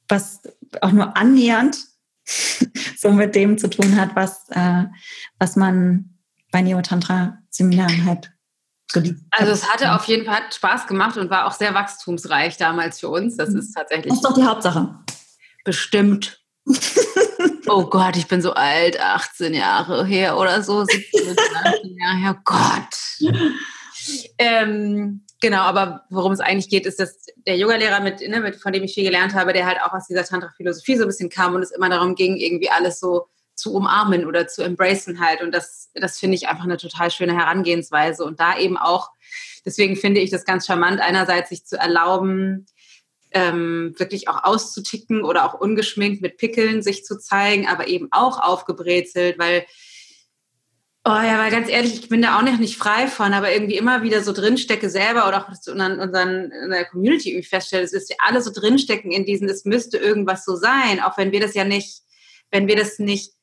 was 0.09 0.41
auch 0.81 0.91
nur 0.91 1.15
annähernd 1.15 1.77
so 2.97 3.11
mit 3.11 3.35
dem 3.35 3.57
zu 3.57 3.69
tun 3.69 3.95
hat, 3.99 4.15
was, 4.15 4.49
äh, 4.49 4.85
was 5.39 5.55
man 5.55 6.17
bei 6.51 6.61
Neo-Tantra-Seminaren 6.61 8.05
halt 8.05 8.32
also 9.31 9.51
es 9.51 9.69
hatte 9.71 9.93
auf 9.93 10.05
jeden 10.05 10.25
Fall 10.25 10.41
Spaß 10.51 10.87
gemacht 10.87 11.17
und 11.17 11.29
war 11.29 11.45
auch 11.45 11.53
sehr 11.53 11.73
wachstumsreich 11.73 12.57
damals 12.57 12.99
für 12.99 13.09
uns. 13.09 13.37
Das 13.37 13.49
ist 13.49 13.73
tatsächlich. 13.73 14.09
Das 14.09 14.17
ist 14.17 14.25
doch 14.25 14.33
die 14.33 14.43
Hauptsache. 14.43 14.95
Bestimmt. 15.63 16.41
oh 17.67 17.85
Gott, 17.85 18.15
ich 18.15 18.27
bin 18.27 18.41
so 18.41 18.53
alt, 18.53 18.99
18 18.99 19.53
Jahre 19.53 20.05
her 20.05 20.37
oder 20.37 20.61
so, 20.61 20.83
17, 20.85 21.35
18 21.55 21.97
Jahre 21.97 22.17
her, 22.17 22.41
Gott. 22.45 23.33
Ähm, 24.37 25.25
genau, 25.41 25.61
aber 25.61 26.03
worum 26.09 26.31
es 26.31 26.39
eigentlich 26.39 26.69
geht, 26.69 26.85
ist, 26.85 26.99
dass 26.99 27.25
der 27.45 27.57
Yogalehrer, 27.57 27.99
mit, 27.99 28.21
ne, 28.21 28.39
mit, 28.39 28.55
von 28.57 28.71
dem 28.71 28.83
ich 28.83 28.93
viel 28.93 29.03
gelernt 29.03 29.33
habe, 29.33 29.53
der 29.53 29.65
halt 29.65 29.81
auch 29.81 29.93
aus 29.93 30.07
dieser 30.07 30.23
Tantra-Philosophie 30.23 30.95
so 30.95 31.03
ein 31.03 31.07
bisschen 31.07 31.29
kam 31.29 31.55
und 31.55 31.63
es 31.63 31.71
immer 31.71 31.89
darum 31.89 32.15
ging, 32.15 32.37
irgendwie 32.37 32.69
alles 32.69 32.99
so 32.99 33.27
zu 33.55 33.73
umarmen 33.73 34.25
oder 34.25 34.47
zu 34.47 34.63
embracen 34.63 35.19
halt. 35.19 35.41
Und 35.41 35.51
das, 35.53 35.89
das 35.93 36.19
finde 36.19 36.35
ich 36.35 36.47
einfach 36.47 36.63
eine 36.63 36.77
total 36.77 37.11
schöne 37.11 37.35
Herangehensweise. 37.35 38.23
Und 38.23 38.39
da 38.39 38.57
eben 38.57 38.77
auch, 38.77 39.11
deswegen 39.65 39.95
finde 39.95 40.21
ich 40.21 40.29
das 40.29 40.45
ganz 40.45 40.65
charmant, 40.65 41.01
einerseits 41.01 41.49
sich 41.49 41.65
zu 41.65 41.77
erlauben, 41.77 42.65
ähm, 43.31 43.95
wirklich 43.97 44.27
auch 44.27 44.43
auszuticken 44.43 45.23
oder 45.23 45.45
auch 45.45 45.59
ungeschminkt 45.59 46.21
mit 46.21 46.37
Pickeln 46.37 46.81
sich 46.81 47.03
zu 47.03 47.17
zeigen, 47.17 47.67
aber 47.67 47.87
eben 47.87 48.07
auch 48.11 48.39
aufgebrezelt, 48.39 49.39
weil 49.39 49.65
Oh 51.05 51.09
ja, 51.09 51.37
weil 51.37 51.51
ganz 51.51 51.67
ehrlich, 51.67 51.95
ich 51.95 52.07
bin 52.07 52.21
da 52.21 52.37
auch 52.37 52.43
noch 52.43 52.57
nicht 52.57 52.77
frei 52.77 53.07
von, 53.07 53.33
aber 53.33 53.51
irgendwie 53.51 53.75
immer 53.75 54.03
wieder 54.03 54.23
so 54.23 54.31
drinstecke 54.31 54.89
selber 54.89 55.27
oder 55.27 55.43
auch 55.43 55.49
in 55.67 55.99
unseren, 55.99 56.49
in 56.49 56.69
der 56.69 56.85
Community 56.85 57.31
irgendwie 57.31 57.45
feststelle, 57.45 57.83
es 57.83 57.91
ist 57.91 58.09
ja 58.09 58.15
alle 58.19 58.41
so 58.41 58.51
drinstecken 58.53 59.11
in 59.11 59.25
diesen, 59.25 59.49
es 59.49 59.65
müsste 59.65 59.97
irgendwas 59.97 60.45
so 60.45 60.55
sein, 60.55 61.01
auch 61.01 61.17
wenn 61.17 61.33
wir 61.33 61.41
das 61.41 61.55
ja 61.55 61.65
nicht, 61.65 62.03
wenn 62.51 62.67
wir 62.69 62.77
das 62.77 62.99
nicht 62.99 63.33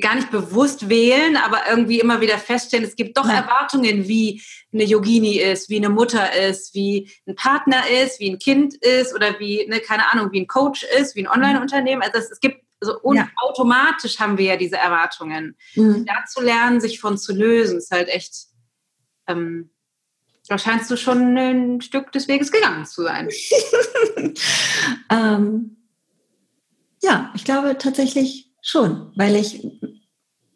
gar 0.00 0.14
nicht 0.14 0.30
bewusst 0.30 0.88
wählen, 0.88 1.36
aber 1.36 1.68
irgendwie 1.68 2.00
immer 2.00 2.20
wieder 2.20 2.38
feststellen, 2.38 2.84
es 2.84 2.96
gibt 2.96 3.18
doch 3.18 3.28
ja. 3.28 3.34
Erwartungen, 3.34 4.08
wie 4.08 4.42
eine 4.72 4.84
Yogini 4.84 5.38
ist, 5.38 5.68
wie 5.68 5.76
eine 5.76 5.90
Mutter 5.90 6.34
ist, 6.48 6.74
wie 6.74 7.10
ein 7.26 7.34
Partner 7.34 7.82
ist, 8.02 8.18
wie 8.18 8.30
ein 8.30 8.38
Kind 8.38 8.74
ist 8.74 9.14
oder 9.14 9.38
wie, 9.38 9.66
ne, 9.66 9.80
keine 9.80 10.10
Ahnung, 10.10 10.32
wie 10.32 10.40
ein 10.40 10.46
Coach 10.46 10.82
ist, 10.98 11.14
wie 11.14 11.26
ein 11.26 11.30
Online-Unternehmen. 11.30 12.00
Also 12.02 12.18
es, 12.18 12.30
es 12.30 12.40
gibt 12.40 12.62
so 12.80 12.94
also 12.94 13.12
ja. 13.14 13.28
automatisch 13.36 14.18
haben 14.18 14.38
wir 14.38 14.46
ja 14.46 14.56
diese 14.56 14.76
Erwartungen. 14.76 15.56
Mhm. 15.74 16.06
Da 16.06 16.24
zu 16.26 16.40
lernen, 16.40 16.80
sich 16.80 16.98
von 16.98 17.18
zu 17.18 17.34
lösen, 17.34 17.78
ist 17.78 17.90
halt 17.90 18.08
echt, 18.08 18.46
ähm, 19.28 19.70
da 20.48 20.58
scheinst 20.58 20.90
du 20.90 20.96
schon 20.96 21.36
ein 21.36 21.80
Stück 21.80 22.12
des 22.12 22.28
Weges 22.28 22.50
gegangen 22.50 22.86
zu 22.86 23.02
sein. 23.02 23.28
ähm, 25.10 25.76
ja, 27.02 27.30
ich 27.34 27.44
glaube 27.44 27.76
tatsächlich 27.78 28.51
schon, 28.62 29.12
weil 29.16 29.36
ich, 29.36 29.66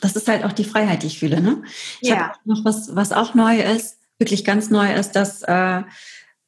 das 0.01 0.17
ist 0.17 0.29
halt 0.29 0.45
auch 0.45 0.53
die 0.53 0.65
Freiheit, 0.65 1.03
die 1.03 1.09
ich 1.09 1.19
fühle. 1.19 1.41
Ne? 1.41 1.63
Ich 2.01 2.09
ja. 2.09 2.29
habe 2.29 2.39
noch 2.45 2.65
was, 2.65 2.95
was 2.95 3.13
auch 3.13 3.35
neu 3.35 3.61
ist, 3.61 3.99
wirklich 4.19 4.45
ganz 4.45 4.71
neu 4.71 4.95
ist, 4.95 5.13
dass 5.13 5.43
äh, 5.43 5.83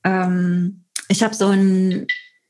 ähm, 0.05 0.85
ich 1.09 1.23
habe 1.23 1.35
so 1.35 1.49
ein, 1.49 2.07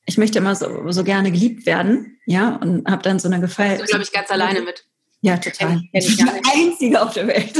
ich 0.07 0.19
möchte 0.19 0.39
immer 0.39 0.55
so, 0.55 0.91
so 0.91 1.03
gerne 1.03 1.33
geliebt 1.33 1.67
werden, 1.67 2.19
ja, 2.27 2.57
und 2.57 2.89
habe 2.89 3.03
dann 3.03 3.19
so 3.19 3.29
eine 3.29 3.41
Gefallen. 3.41 3.79
Du 3.79 3.85
glaube 3.85 4.05
ich 4.05 4.13
ganz 4.13 4.31
alleine 4.31 4.61
mit. 4.61 4.85
Ja, 5.21 5.37
total. 5.39 5.83
Ich, 5.93 6.09
ich 6.09 6.17
die 6.17 6.25
einzige 6.55 7.03
auf 7.03 7.15
der 7.15 7.27
Welt. 7.27 7.55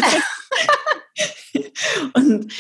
und 2.15 2.53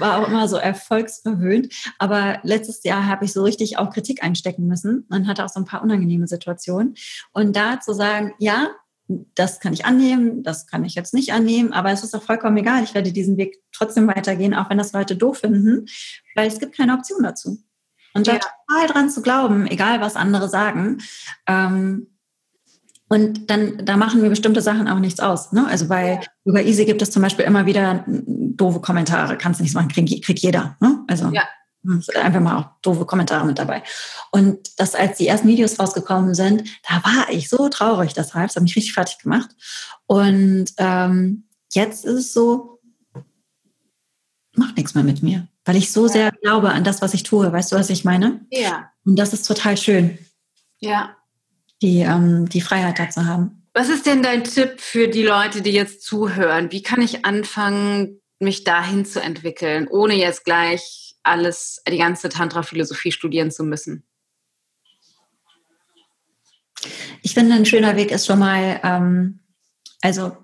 war 0.00 0.18
auch 0.18 0.28
immer 0.28 0.48
so 0.48 0.56
erfolgsverwöhnt. 0.56 1.72
Aber 1.98 2.38
letztes 2.42 2.82
Jahr 2.84 3.06
habe 3.06 3.24
ich 3.24 3.32
so 3.32 3.42
richtig 3.42 3.78
auch 3.78 3.90
Kritik 3.90 4.22
einstecken 4.22 4.66
müssen 4.66 5.06
und 5.10 5.26
hatte 5.26 5.44
auch 5.44 5.48
so 5.48 5.60
ein 5.60 5.66
paar 5.66 5.82
unangenehme 5.82 6.26
Situationen. 6.26 6.94
Und 7.32 7.56
da 7.56 7.80
zu 7.80 7.92
sagen, 7.92 8.34
ja, 8.38 8.70
das 9.08 9.60
kann 9.60 9.72
ich 9.72 9.84
annehmen, 9.84 10.42
das 10.42 10.66
kann 10.66 10.84
ich 10.84 10.94
jetzt 10.94 11.14
nicht 11.14 11.32
annehmen, 11.32 11.72
aber 11.72 11.90
es 11.92 12.02
ist 12.02 12.14
auch 12.14 12.22
vollkommen 12.22 12.56
egal. 12.56 12.82
Ich 12.82 12.94
werde 12.94 13.12
diesen 13.12 13.36
Weg 13.36 13.62
trotzdem 13.72 14.08
weitergehen, 14.08 14.54
auch 14.54 14.68
wenn 14.68 14.78
das 14.78 14.92
Leute 14.92 15.16
doof 15.16 15.38
finden, 15.38 15.86
weil 16.34 16.48
es 16.48 16.58
gibt 16.58 16.76
keine 16.76 16.94
Option 16.94 17.22
dazu. 17.22 17.58
Und 18.14 18.26
da 18.26 18.32
ja. 18.32 18.40
total 18.40 18.86
dran 18.88 19.10
zu 19.10 19.22
glauben, 19.22 19.66
egal 19.66 20.00
was 20.00 20.16
andere 20.16 20.48
sagen, 20.48 20.98
ähm, 21.46 22.08
und 23.08 23.50
dann, 23.50 23.84
da 23.84 23.96
machen 23.96 24.20
mir 24.20 24.30
bestimmte 24.30 24.60
Sachen 24.60 24.88
auch 24.88 24.98
nichts 24.98 25.20
aus. 25.20 25.52
Ne? 25.52 25.64
Also 25.68 25.86
bei 25.86 26.20
über 26.44 26.62
Easy 26.64 26.84
gibt 26.86 27.02
es 27.02 27.12
zum 27.12 27.22
Beispiel 27.22 27.44
immer 27.44 27.64
wieder 27.64 28.04
doofe 28.56 28.80
Kommentare. 28.80 29.36
Kannst 29.36 29.60
nichts 29.60 29.74
machen, 29.74 29.88
kriegt, 29.88 30.24
kriegt 30.24 30.40
jeder. 30.40 30.76
Ne? 30.80 31.04
Also 31.08 31.30
ja. 31.32 31.44
einfach 32.20 32.40
mal 32.40 32.58
auch 32.58 32.66
doofe 32.82 33.04
Kommentare 33.04 33.46
mit 33.46 33.58
dabei. 33.58 33.82
Und 34.30 34.58
das, 34.78 34.94
als 34.94 35.18
die 35.18 35.28
ersten 35.28 35.48
Videos 35.48 35.78
rausgekommen 35.78 36.34
sind, 36.34 36.68
da 36.88 36.96
war 37.04 37.30
ich 37.30 37.48
so 37.48 37.68
traurig 37.68 38.12
deshalb. 38.14 38.48
Das 38.48 38.56
hat 38.56 38.62
mich 38.62 38.76
richtig 38.76 38.94
fertig 38.94 39.18
gemacht. 39.18 39.50
Und 40.06 40.66
ähm, 40.78 41.48
jetzt 41.72 42.04
ist 42.04 42.14
es 42.14 42.32
so, 42.32 42.80
macht 44.54 44.76
nichts 44.76 44.94
mehr 44.94 45.04
mit 45.04 45.22
mir, 45.22 45.48
weil 45.64 45.76
ich 45.76 45.92
so 45.92 46.06
ja. 46.06 46.12
sehr 46.12 46.32
glaube 46.42 46.70
an 46.70 46.84
das, 46.84 47.02
was 47.02 47.14
ich 47.14 47.22
tue. 47.22 47.52
Weißt 47.52 47.72
du, 47.72 47.76
was 47.76 47.90
ich 47.90 48.04
meine? 48.04 48.46
Ja. 48.50 48.90
Und 49.04 49.16
das 49.16 49.32
ist 49.32 49.46
total 49.46 49.76
schön. 49.76 50.18
Ja 50.78 51.16
die, 51.82 52.00
ähm, 52.00 52.48
die 52.48 52.60
Freiheit 52.60 52.98
dazu 52.98 53.24
haben. 53.24 53.62
Was 53.74 53.88
ist 53.88 54.06
denn 54.06 54.22
dein 54.22 54.44
Tipp 54.44 54.80
für 54.80 55.08
die 55.08 55.22
Leute, 55.22 55.60
die 55.60 55.70
jetzt 55.70 56.02
zuhören? 56.02 56.72
Wie 56.72 56.82
kann 56.82 57.02
ich 57.02 57.24
anfangen, 57.24 58.20
mich 58.38 58.64
dahin 58.64 59.04
zu 59.04 59.20
entwickeln, 59.20 59.88
ohne 59.88 60.14
jetzt 60.14 60.44
gleich 60.44 61.14
alles, 61.22 61.82
die 61.88 61.98
ganze 61.98 62.28
Tantra-Philosophie 62.28 63.12
studieren 63.12 63.50
zu 63.50 63.64
müssen? 63.64 64.04
Ich 67.22 67.34
finde, 67.34 67.54
ein 67.54 67.66
schöner 67.66 67.96
Weg 67.96 68.10
ist 68.10 68.26
schon 68.26 68.38
mal, 68.38 68.80
ähm, 68.84 69.40
also 70.02 70.36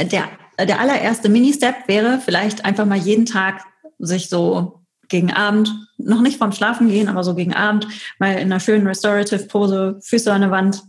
der, 0.00 0.28
der 0.58 0.80
allererste 0.80 1.28
Mini-Step 1.28 1.88
wäre 1.88 2.20
vielleicht 2.24 2.64
einfach 2.64 2.86
mal 2.86 2.98
jeden 2.98 3.26
Tag 3.26 3.64
sich 3.98 4.28
so 4.28 4.84
gegen 5.08 5.32
Abend, 5.32 5.70
noch 5.96 6.20
nicht 6.20 6.38
vorm 6.38 6.52
Schlafen 6.52 6.88
gehen, 6.88 7.08
aber 7.08 7.24
so 7.24 7.34
gegen 7.34 7.54
Abend, 7.54 7.88
mal 8.18 8.34
in 8.34 8.52
einer 8.52 8.60
schönen 8.60 8.86
Restorative 8.86 9.46
Pose, 9.46 9.98
Füße 10.02 10.32
an 10.32 10.42
der 10.42 10.50
Wand, 10.50 10.82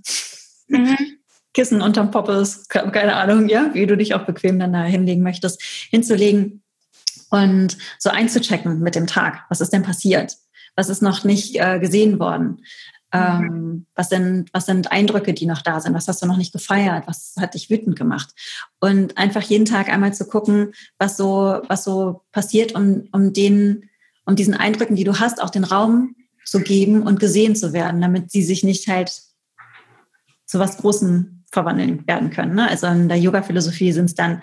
mhm. 0.68 1.19
Kissen 1.54 1.82
unterm 1.82 2.12
Poppes, 2.12 2.68
keine 2.68 3.16
Ahnung, 3.16 3.50
ja, 3.50 3.72
wie 3.74 3.86
du 3.86 3.98
dich 3.98 4.14
auch 4.14 4.26
bequem 4.26 4.60
dann 4.60 4.74
da 4.74 4.84
hinlegen 4.84 5.24
möchtest, 5.24 5.62
hinzulegen 5.90 6.62
und 7.30 7.78
so 7.98 8.10
einzuchecken 8.10 8.80
mit 8.80 8.96
dem 8.96 9.08
Tag. 9.08 9.46
Was 9.50 9.62
ist 9.62 9.74
denn 9.74 9.84
passiert? 9.84 10.38
Was 10.76 10.90
ist 10.90 11.02
noch 11.02 11.24
nicht 11.24 11.60
äh, 11.60 11.80
gesehen 11.80 12.20
worden? 12.20 12.64
Ähm, 13.12 13.88
was, 13.96 14.10
sind, 14.10 14.50
was 14.54 14.68
sind 14.68 14.92
Eindrücke, 14.92 15.34
die 15.34 15.48
noch 15.48 15.64
da 15.64 15.80
sind? 15.80 15.96
Was 15.96 16.08
hast 16.08 16.22
du 16.22 16.28
noch 16.28 16.38
nicht 16.38 16.54
gefeiert? 16.54 17.08
Was 17.08 17.34
hat 17.40 17.56
dich 17.56 17.70
wütend 17.72 17.96
gemacht? 17.96 18.30
Und 18.80 19.18
einfach 19.18 19.42
jeden 19.42 19.66
Tag 19.66 19.90
einmal 19.90 20.14
zu 20.14 20.28
gucken, 20.28 20.74
was 21.00 21.18
so, 21.18 21.62
was 21.68 21.84
so 21.84 22.22
passiert, 22.32 22.76
um, 22.76 23.08
um 23.12 23.34
den 23.34 23.90
um 24.30 24.36
diesen 24.36 24.54
Eindrücken, 24.54 24.96
die 24.96 25.04
du 25.04 25.20
hast, 25.20 25.42
auch 25.42 25.50
den 25.50 25.64
Raum 25.64 26.16
zu 26.46 26.62
geben 26.62 27.02
und 27.02 27.20
gesehen 27.20 27.56
zu 27.56 27.74
werden, 27.74 28.00
damit 28.00 28.32
sie 28.32 28.44
sich 28.44 28.64
nicht 28.64 28.88
halt 28.88 29.12
zu 30.46 30.60
was 30.60 30.78
Großem 30.78 31.39
verwandeln 31.52 32.08
werden 32.08 32.30
können. 32.30 32.56
Ne? 32.56 32.70
Also 32.70 32.88
in 32.88 33.10
der 33.10 33.18
Yoga-Philosophie 33.18 33.92
sind 33.92 34.06
es 34.06 34.16
dann 34.16 34.42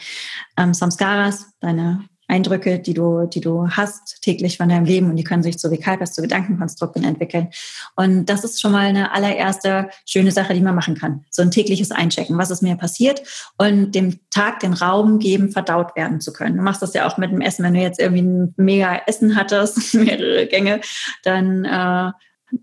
ähm, 0.57 0.75
Samskaras, 0.75 1.47
deine 1.61 2.05
Eindrücke, 2.29 2.81
die 2.81 2.95
du, 2.95 3.27
die 3.27 3.41
du 3.41 3.69
hast 3.71 4.21
täglich 4.23 4.57
von 4.57 4.69
deinem 4.69 4.85
Leben 4.85 5.11
und 5.11 5.17
die 5.17 5.25
können 5.25 5.43
sich 5.43 5.59
zu 5.59 5.71
Vikalpas, 5.71 6.13
zu 6.13 6.23
Gedankenkonstrukten 6.23 7.05
entwickeln. 7.05 7.49
Und 7.95 8.27
das 8.27 8.43
ist 8.43 8.61
schon 8.61 8.73
mal 8.73 8.87
eine 8.87 9.13
allererste 9.13 9.91
schöne 10.07 10.33
Sache, 10.33 10.55
die 10.55 10.61
man 10.61 10.75
machen 10.75 10.97
kann. 10.97 11.25
So 11.31 11.43
ein 11.43 11.53
tägliches 11.53 11.93
Einchecken, 11.93 12.37
was 12.37 12.51
ist 12.51 12.63
mir 12.63 12.77
passiert 12.77 13.23
und 13.59 13.93
dem 13.93 14.19
Tag 14.31 14.61
den 14.61 14.73
Raum 14.73 15.19
geben, 15.19 15.51
verdaut 15.53 15.95
werden 15.95 16.21
zu 16.21 16.33
können. 16.33 16.57
Du 16.57 16.63
machst 16.63 16.83
das 16.83 16.95
ja 16.95 17.07
auch 17.07 17.17
mit 17.17 17.31
dem 17.31 17.41
Essen, 17.41 17.65
wenn 17.65 17.75
du 17.75 17.81
jetzt 17.81 18.01
irgendwie 18.01 18.23
ein 18.23 18.55
mega 18.57 19.03
Essen 19.07 19.37
hattest, 19.37 19.95
mehrere 19.95 20.47
Gänge, 20.47 20.81
dann 21.23 21.65
äh, 21.65 22.11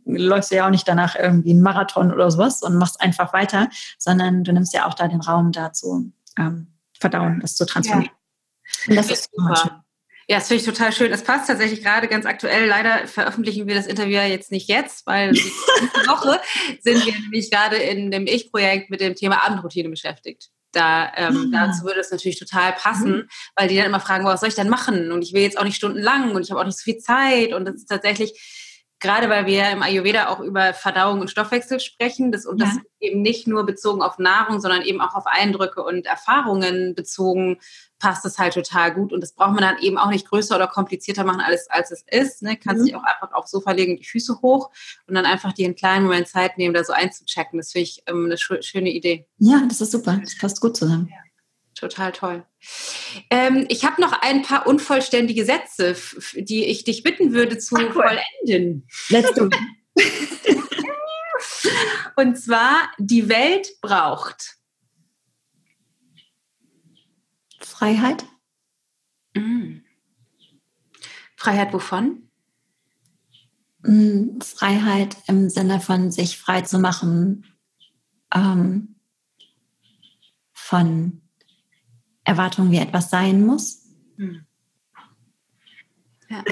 läufst 0.05 0.51
du 0.51 0.55
ja 0.55 0.65
auch 0.65 0.71
nicht 0.71 0.87
danach 0.87 1.15
irgendwie 1.15 1.51
einen 1.51 1.61
Marathon 1.61 2.11
oder 2.13 2.29
sowas 2.31 2.61
und 2.61 2.75
machst 2.75 3.01
einfach 3.01 3.33
weiter, 3.33 3.69
sondern 3.97 4.43
du 4.43 4.53
nimmst 4.53 4.73
ja 4.73 4.87
auch 4.87 4.93
da 4.93 5.07
den 5.07 5.21
Raum 5.21 5.51
dazu 5.51 6.11
ähm, 6.37 6.67
verdauen, 6.99 7.39
das 7.41 7.55
zu 7.55 7.65
transformieren. 7.65 8.11
Ja. 8.85 8.89
Und 8.89 8.95
das 8.95 9.11
ist 9.11 9.29
super. 9.33 9.83
Ja, 10.27 10.37
das 10.37 10.47
finde 10.47 10.61
ich 10.61 10.65
total 10.65 10.93
schön. 10.93 11.11
Es 11.11 11.23
passt 11.23 11.47
tatsächlich 11.47 11.83
gerade 11.83 12.07
ganz 12.07 12.25
aktuell. 12.25 12.65
Leider 12.65 13.07
veröffentlichen 13.07 13.67
wir 13.67 13.75
das 13.75 13.87
Interview 13.87 14.19
jetzt 14.19 14.51
nicht 14.51 14.69
jetzt, 14.69 15.05
weil 15.05 15.33
die 15.33 15.41
Woche 16.07 16.39
sind 16.79 17.05
wir 17.05 17.13
nämlich 17.13 17.51
gerade 17.51 17.75
in 17.75 18.09
dem 18.09 18.25
Ich-Projekt 18.25 18.89
mit 18.89 19.01
dem 19.01 19.15
Thema 19.15 19.45
Abendroutine 19.45 19.89
beschäftigt. 19.89 20.49
Da, 20.71 21.11
ähm, 21.17 21.53
ah. 21.53 21.67
Dazu 21.67 21.83
würde 21.83 21.99
es 21.99 22.09
natürlich 22.09 22.39
total 22.39 22.71
passen, 22.73 23.11
mhm. 23.11 23.29
weil 23.55 23.67
die 23.67 23.75
dann 23.75 23.85
immer 23.85 23.99
fragen, 23.99 24.25
was 24.25 24.39
soll 24.39 24.49
ich 24.49 24.55
denn 24.55 24.69
machen? 24.69 25.11
Und 25.11 25.23
ich 25.23 25.33
will 25.33 25.43
jetzt 25.43 25.57
auch 25.57 25.65
nicht 25.65 25.75
stundenlang 25.75 26.31
und 26.31 26.41
ich 26.41 26.51
habe 26.51 26.61
auch 26.61 26.65
nicht 26.65 26.79
so 26.79 26.83
viel 26.83 26.97
Zeit. 26.97 27.53
Und 27.53 27.65
das 27.65 27.75
ist 27.75 27.89
tatsächlich, 27.89 28.33
gerade 29.03 29.29
weil 29.29 29.45
wir 29.45 29.69
im 29.69 29.83
Ayurveda 29.83 30.29
auch 30.29 30.39
über 30.39 30.73
Verdauung 30.73 31.19
und 31.19 31.29
Stoffwechsel 31.29 31.79
sprechen, 31.79 32.31
das, 32.31 32.45
und 32.45 32.59
ja. 32.59 32.65
das 32.65 32.77
eben 32.99 33.21
nicht 33.21 33.45
nur 33.47 33.65
bezogen 33.65 34.01
auf 34.01 34.17
Nahrung, 34.17 34.61
sondern 34.61 34.81
eben 34.81 35.01
auch 35.01 35.13
auf 35.13 35.27
Eindrücke 35.27 35.83
und 35.83 36.05
Erfahrungen 36.05 36.95
bezogen, 36.95 37.59
passt 37.99 38.25
es 38.25 38.39
halt 38.39 38.53
total 38.53 38.93
gut. 38.93 39.13
Und 39.13 39.21
das 39.21 39.33
braucht 39.33 39.51
man 39.51 39.61
dann 39.61 39.77
eben 39.79 39.97
auch 39.97 40.09
nicht 40.09 40.27
größer 40.27 40.55
oder 40.55 40.67
komplizierter 40.67 41.25
machen, 41.25 41.41
als, 41.41 41.69
als 41.69 41.91
es 41.91 42.03
ist. 42.09 42.41
Ne? 42.41 42.57
Kannst 42.57 42.81
mhm. 42.81 42.85
dich 42.85 42.95
auch 42.95 43.03
einfach 43.03 43.33
aufs 43.33 43.51
Sofa 43.51 43.71
legen, 43.71 43.97
die 43.97 44.05
Füße 44.05 44.41
hoch 44.41 44.71
und 45.07 45.15
dann 45.15 45.25
einfach 45.25 45.53
dir 45.53 45.65
einen 45.65 45.75
kleinen 45.75 46.05
Moment 46.05 46.27
Zeit 46.27 46.57
nehmen, 46.57 46.73
da 46.73 46.83
so 46.83 46.93
einzuchecken. 46.93 47.59
Das 47.59 47.73
finde 47.73 47.83
ich 47.83 48.03
ähm, 48.07 48.25
eine 48.25 48.37
sch 48.37 48.53
schöne 48.61 48.89
Idee. 48.89 49.27
Ja, 49.37 49.63
das 49.67 49.81
ist 49.81 49.91
super. 49.91 50.17
Das 50.21 50.37
passt 50.37 50.61
gut 50.61 50.77
zusammen. 50.77 51.09
Ja. 51.11 51.17
Total 51.83 52.13
toll. 52.13 52.45
Ähm, 53.29 53.65
ich 53.67 53.83
habe 53.83 53.99
noch 53.99 54.13
ein 54.21 54.41
paar 54.41 54.67
unvollständige 54.67 55.43
Sätze, 55.43 55.97
die 56.33 56.63
ich 56.63 56.85
dich 56.85 57.03
bitten 57.03 57.33
würde 57.33 57.57
zu 57.57 57.75
Ach, 57.75 57.81
cool. 57.81 57.91
vollenden. 57.91 58.87
Let's 59.09 59.33
do 59.33 59.49
Und 62.15 62.37
zwar, 62.37 62.89
die 62.99 63.27
Welt 63.27 63.67
braucht. 63.81 64.59
Freiheit. 67.59 68.23
Mm. 69.35 69.79
Freiheit 71.35 71.73
wovon? 71.73 72.29
Mm, 73.81 74.39
Freiheit 74.39 75.17
im 75.27 75.49
Sinne 75.49 75.81
von 75.81 76.11
sich 76.11 76.37
frei 76.37 76.61
zu 76.61 76.79
machen 76.79 77.45
ähm, 78.33 78.95
von 80.53 81.22
Erwartungen, 82.23 82.71
wie 82.71 82.77
etwas 82.77 83.09
sein 83.09 83.45
muss. 83.45 83.83
Hm. 84.17 84.45
Ja. 86.29 86.43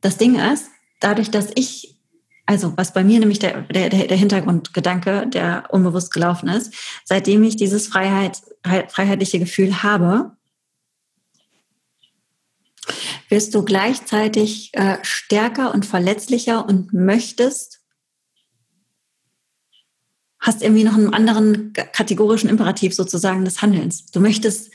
Das 0.00 0.16
Ding 0.16 0.38
ist, 0.38 0.70
dadurch, 1.00 1.30
dass 1.30 1.50
ich, 1.54 1.96
also 2.46 2.76
was 2.76 2.92
bei 2.92 3.04
mir 3.04 3.18
nämlich 3.20 3.38
der, 3.38 3.62
der, 3.62 3.88
der 3.88 4.16
Hintergrundgedanke, 4.16 5.26
der 5.26 5.64
unbewusst 5.70 6.12
gelaufen 6.12 6.48
ist, 6.48 6.74
seitdem 7.04 7.42
ich 7.42 7.56
dieses 7.56 7.88
Freiheit, 7.88 8.40
freiheitliche 8.62 9.38
Gefühl 9.38 9.82
habe, 9.82 10.36
wirst 13.28 13.54
du 13.54 13.64
gleichzeitig 13.64 14.70
äh, 14.74 14.98
stärker 15.02 15.74
und 15.74 15.84
verletzlicher 15.84 16.66
und 16.66 16.92
möchtest, 16.92 17.80
hast 20.40 20.62
irgendwie 20.62 20.84
noch 20.84 20.94
einen 20.94 21.12
anderen 21.12 21.72
kategorischen 21.72 22.48
Imperativ 22.48 22.94
sozusagen 22.94 23.44
des 23.44 23.60
Handelns. 23.60 24.06
Du 24.06 24.20
möchtest, 24.20 24.72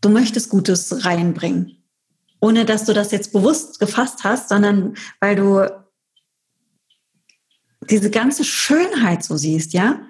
du 0.00 0.08
möchtest 0.08 0.50
Gutes 0.50 1.04
reinbringen, 1.04 1.82
ohne 2.40 2.64
dass 2.64 2.84
du 2.84 2.92
das 2.92 3.10
jetzt 3.10 3.32
bewusst 3.32 3.80
gefasst 3.80 4.24
hast, 4.24 4.48
sondern 4.48 4.96
weil 5.20 5.36
du 5.36 5.68
diese 7.88 8.10
ganze 8.10 8.44
Schönheit 8.44 9.24
so 9.24 9.36
siehst, 9.36 9.72
ja? 9.72 10.02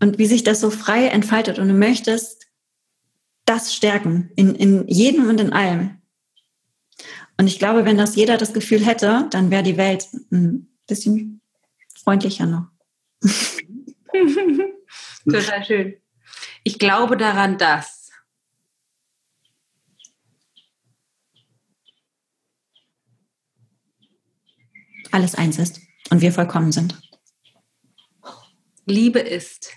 Und 0.00 0.18
wie 0.18 0.26
sich 0.26 0.44
das 0.44 0.60
so 0.60 0.70
frei 0.70 1.06
entfaltet 1.06 1.58
und 1.58 1.68
du 1.68 1.74
möchtest 1.74 2.46
das 3.44 3.74
stärken, 3.74 4.30
in, 4.36 4.54
in 4.54 4.86
jedem 4.88 5.28
und 5.28 5.40
in 5.40 5.52
allem. 5.52 5.98
Und 7.38 7.46
ich 7.46 7.58
glaube, 7.58 7.84
wenn 7.84 7.96
das 7.96 8.16
jeder 8.16 8.36
das 8.36 8.52
Gefühl 8.52 8.84
hätte, 8.84 9.26
dann 9.30 9.50
wäre 9.50 9.62
die 9.62 9.76
Welt 9.76 10.06
ein 10.30 10.68
bisschen 10.86 11.40
freundlicher 12.02 12.46
noch. 12.46 12.66
Total 15.24 15.64
schön. 15.64 15.94
Ich 16.64 16.78
glaube 16.78 17.16
daran, 17.16 17.58
dass 17.58 17.97
alles 25.12 25.34
eins 25.34 25.58
ist 25.58 25.80
und 26.10 26.20
wir 26.20 26.32
vollkommen 26.32 26.72
sind. 26.72 27.00
Liebe 28.86 29.20
ist 29.20 29.72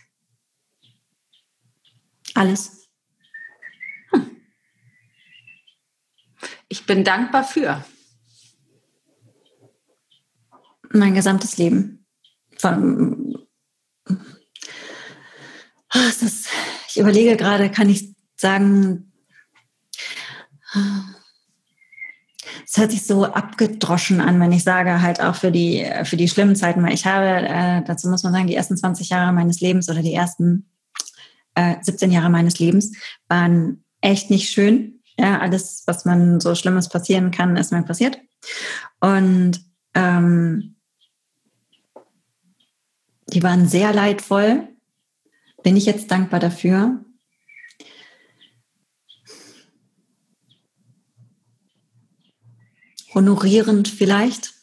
alles. 2.34 2.89
Ich 6.69 6.86
bin 6.86 7.03
dankbar 7.03 7.43
für. 7.43 7.84
Mein 10.93 11.13
gesamtes 11.13 11.57
Leben. 11.57 12.05
Von, 12.57 13.38
ah, 15.89 16.07
ist, 16.07 16.47
ich 16.89 16.97
überlege 16.97 17.36
gerade, 17.36 17.69
kann 17.71 17.89
ich 17.89 18.15
sagen, 18.38 19.11
hört 22.82 22.91
sich 22.91 23.05
so 23.05 23.23
abgedroschen 23.25 24.19
an, 24.19 24.39
wenn 24.41 24.51
ich 24.51 24.63
sage, 24.63 25.01
halt 25.01 25.21
auch 25.21 25.36
für 25.36 25.51
die, 25.51 25.88
für 26.03 26.17
die 26.17 26.27
schlimmen 26.27 26.57
Zeiten, 26.57 26.84
weil 26.84 26.93
ich 26.93 27.05
habe, 27.05 27.47
äh, 27.47 27.82
dazu 27.86 28.09
muss 28.09 28.23
man 28.23 28.34
sagen, 28.34 28.47
die 28.47 28.55
ersten 28.55 28.75
20 28.75 29.09
Jahre 29.09 29.32
meines 29.32 29.61
Lebens 29.61 29.88
oder 29.89 30.01
die 30.01 30.13
ersten 30.13 30.69
äh, 31.55 31.75
17 31.82 32.11
Jahre 32.11 32.29
meines 32.29 32.59
Lebens 32.59 32.91
waren 33.29 33.84
echt 34.01 34.29
nicht 34.29 34.49
schön. 34.49 34.99
Ja, 35.17 35.39
alles, 35.39 35.84
was 35.86 36.05
man 36.05 36.39
so 36.39 36.55
Schlimmes 36.55 36.89
passieren 36.89 37.32
kann, 37.32 37.55
ist 37.55 37.71
mir 37.71 37.84
passiert. 37.84 38.19
Und 38.99 39.61
ähm, 39.93 40.75
die 43.27 43.43
waren 43.43 43.67
sehr 43.67 43.93
leidvoll. 43.93 44.67
Bin 45.63 45.77
ich 45.77 45.86
jetzt 45.86 46.11
dankbar 46.11 46.39
dafür? 46.39 47.05
Honorierend 53.14 53.88
vielleicht 53.88 54.53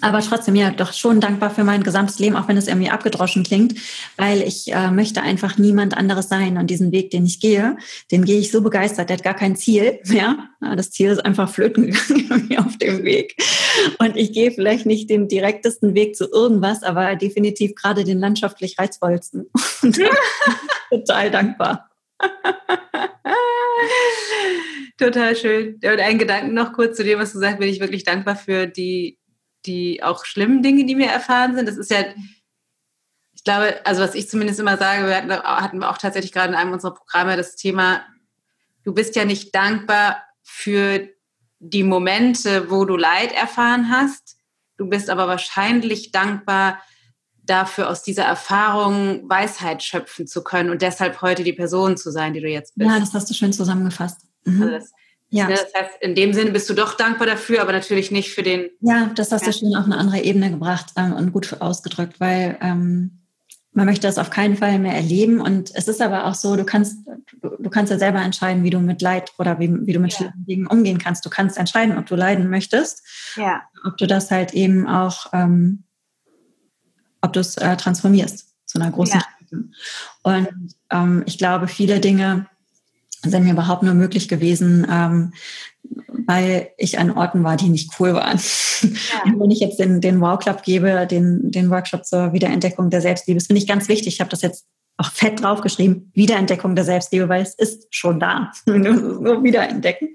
aber 0.00 0.20
trotzdem 0.20 0.54
ja 0.56 0.70
doch 0.70 0.92
schon 0.92 1.20
dankbar 1.20 1.50
für 1.50 1.64
mein 1.64 1.82
gesamtes 1.82 2.18
Leben, 2.18 2.36
auch 2.36 2.48
wenn 2.48 2.56
es 2.56 2.68
irgendwie 2.68 2.90
abgedroschen 2.90 3.44
klingt, 3.44 3.74
weil 4.16 4.42
ich 4.42 4.72
äh, 4.72 4.90
möchte 4.90 5.22
einfach 5.22 5.58
niemand 5.58 5.96
anderes 5.96 6.28
sein. 6.28 6.58
Und 6.58 6.68
diesen 6.68 6.92
Weg, 6.92 7.10
den 7.10 7.26
ich 7.26 7.40
gehe, 7.40 7.76
den 8.10 8.24
gehe 8.24 8.38
ich 8.38 8.50
so 8.50 8.62
begeistert, 8.62 9.08
der 9.08 9.18
hat 9.18 9.24
gar 9.24 9.34
kein 9.34 9.56
Ziel 9.56 9.98
mehr. 10.04 10.48
Das 10.60 10.90
Ziel 10.90 11.10
ist 11.10 11.24
einfach 11.24 11.48
flöten 11.48 11.92
gegangen 11.92 12.58
auf 12.66 12.76
dem 12.78 13.04
Weg. 13.04 13.36
Und 13.98 14.16
ich 14.16 14.32
gehe 14.32 14.50
vielleicht 14.50 14.86
nicht 14.86 15.10
den 15.10 15.28
direktesten 15.28 15.94
Weg 15.94 16.16
zu 16.16 16.30
irgendwas, 16.30 16.82
aber 16.82 17.16
definitiv 17.16 17.74
gerade 17.74 18.04
den 18.04 18.18
landschaftlich 18.18 18.78
reizvollsten. 18.78 19.50
Und 19.82 19.98
total 20.90 21.30
dankbar. 21.30 21.90
Total 24.98 25.36
schön. 25.36 25.74
Und 25.74 26.00
einen 26.00 26.18
Gedanken 26.18 26.54
noch 26.54 26.72
kurz 26.72 26.96
zu 26.96 27.04
dem, 27.04 27.18
was 27.18 27.32
du 27.32 27.38
sagst, 27.38 27.58
bin 27.58 27.68
ich 27.68 27.80
wirklich 27.80 28.04
dankbar 28.04 28.36
für 28.36 28.66
die 28.66 29.18
die 29.66 30.02
auch 30.02 30.24
schlimmen 30.24 30.62
Dinge, 30.62 30.84
die 30.84 30.94
mir 30.94 31.08
erfahren 31.08 31.54
sind. 31.54 31.68
Das 31.68 31.76
ist 31.76 31.90
ja, 31.90 32.04
ich 33.34 33.44
glaube, 33.44 33.84
also 33.84 34.02
was 34.02 34.14
ich 34.14 34.28
zumindest 34.28 34.60
immer 34.60 34.76
sage, 34.76 35.06
wir 35.06 35.16
hatten, 35.16 35.32
hatten 35.32 35.78
wir 35.78 35.90
auch 35.90 35.98
tatsächlich 35.98 36.32
gerade 36.32 36.48
in 36.48 36.54
einem 36.54 36.72
unserer 36.72 36.94
Programme 36.94 37.36
das 37.36 37.56
Thema, 37.56 38.02
du 38.84 38.94
bist 38.94 39.16
ja 39.16 39.24
nicht 39.24 39.54
dankbar 39.54 40.22
für 40.42 41.08
die 41.58 41.82
Momente, 41.82 42.70
wo 42.70 42.84
du 42.84 42.96
Leid 42.96 43.32
erfahren 43.32 43.90
hast. 43.90 44.36
Du 44.76 44.88
bist 44.88 45.10
aber 45.10 45.26
wahrscheinlich 45.26 46.12
dankbar 46.12 46.80
dafür, 47.42 47.88
aus 47.88 48.02
dieser 48.02 48.24
Erfahrung 48.24 49.28
Weisheit 49.28 49.82
schöpfen 49.82 50.26
zu 50.26 50.42
können 50.42 50.70
und 50.70 50.82
deshalb 50.82 51.22
heute 51.22 51.44
die 51.44 51.52
Person 51.52 51.96
zu 51.96 52.10
sein, 52.10 52.34
die 52.34 52.40
du 52.40 52.48
jetzt 52.48 52.74
bist. 52.74 52.90
Ja, 52.90 52.98
das 52.98 53.14
hast 53.14 53.30
du 53.30 53.34
schön 53.34 53.52
zusammengefasst. 53.52 54.25
Mhm. 54.46 54.62
Also 54.62 54.74
das, 54.74 54.92
ja. 55.28 55.48
Ne, 55.48 55.54
das 55.54 55.74
heißt, 55.74 56.02
in 56.02 56.14
dem 56.14 56.32
Sinne 56.32 56.52
bist 56.52 56.70
du 56.70 56.74
doch 56.74 56.94
dankbar 56.94 57.26
dafür, 57.26 57.60
aber 57.60 57.72
natürlich 57.72 58.10
nicht 58.10 58.32
für 58.32 58.42
den. 58.42 58.70
Ja, 58.80 59.10
das 59.14 59.32
hast 59.32 59.46
du 59.46 59.52
schon 59.52 59.74
auf 59.74 59.84
eine 59.84 59.98
andere 59.98 60.20
Ebene 60.22 60.50
gebracht 60.50 60.92
ähm, 60.96 61.12
und 61.12 61.32
gut 61.32 61.60
ausgedrückt, 61.60 62.20
weil 62.20 62.56
ähm, 62.60 63.26
man 63.72 63.86
möchte 63.86 64.06
das 64.06 64.18
auf 64.18 64.30
keinen 64.30 64.56
Fall 64.56 64.78
mehr 64.78 64.94
erleben. 64.94 65.40
Und 65.40 65.70
es 65.74 65.88
ist 65.88 66.00
aber 66.00 66.26
auch 66.26 66.34
so, 66.34 66.56
du 66.56 66.64
kannst, 66.64 67.06
du, 67.42 67.50
du 67.58 67.70
kannst 67.70 67.90
ja 67.90 67.98
selber 67.98 68.22
entscheiden, 68.22 68.64
wie 68.64 68.70
du 68.70 68.78
mit 68.78 69.02
Leid 69.02 69.32
oder 69.38 69.58
wie, 69.58 69.70
wie 69.86 69.92
du 69.92 69.98
mit 69.98 70.12
ja. 70.12 70.18
schlimmen 70.18 70.46
Dingen 70.46 70.66
umgehen 70.66 70.98
kannst. 70.98 71.26
Du 71.26 71.30
kannst 71.30 71.58
entscheiden, 71.58 71.98
ob 71.98 72.06
du 72.06 72.14
leiden 72.14 72.48
möchtest, 72.48 73.02
ja. 73.36 73.62
ob 73.84 73.98
du 73.98 74.06
das 74.06 74.30
halt 74.30 74.54
eben 74.54 74.88
auch, 74.88 75.26
ähm, 75.32 75.84
ob 77.20 77.34
du 77.34 77.40
es 77.40 77.56
äh, 77.58 77.76
transformierst 77.76 78.54
zu 78.64 78.80
einer 78.80 78.90
großen 78.90 79.20
ja. 79.20 79.58
Und 80.22 80.48
ähm, 80.90 81.22
ich 81.26 81.38
glaube, 81.38 81.68
viele 81.68 82.00
Dinge 82.00 82.46
sind 83.30 83.44
mir 83.44 83.52
überhaupt 83.52 83.82
nur 83.82 83.94
möglich 83.94 84.28
gewesen, 84.28 84.86
ähm, 84.90 85.32
weil 86.26 86.70
ich 86.76 86.98
an 86.98 87.10
Orten 87.10 87.44
war, 87.44 87.56
die 87.56 87.68
nicht 87.68 87.92
cool 88.00 88.14
waren. 88.14 88.38
Ja. 88.82 89.32
Wenn 89.38 89.50
ich 89.50 89.60
jetzt 89.60 89.78
den, 89.78 90.00
den 90.00 90.20
Wow 90.20 90.38
Club 90.38 90.62
gebe, 90.62 91.06
den, 91.06 91.50
den 91.50 91.70
Workshop 91.70 92.04
zur 92.04 92.32
Wiederentdeckung 92.32 92.90
der 92.90 93.00
Selbstliebe, 93.00 93.38
das 93.38 93.46
finde 93.46 93.62
ich 93.62 93.68
ganz 93.68 93.88
wichtig. 93.88 94.14
Ich 94.14 94.20
habe 94.20 94.30
das 94.30 94.42
jetzt 94.42 94.66
auch 94.98 95.10
fett 95.10 95.42
draufgeschrieben, 95.42 96.10
Wiederentdeckung 96.14 96.74
der 96.74 96.84
Selbstliebe, 96.84 97.28
weil 97.28 97.42
es 97.42 97.54
ist 97.54 97.86
schon 97.94 98.18
da. 98.18 98.50
Wenn 98.66 98.84
du 98.84 98.90
es 98.90 99.20
nur 99.20 99.42
wiederentdecken, 99.42 100.14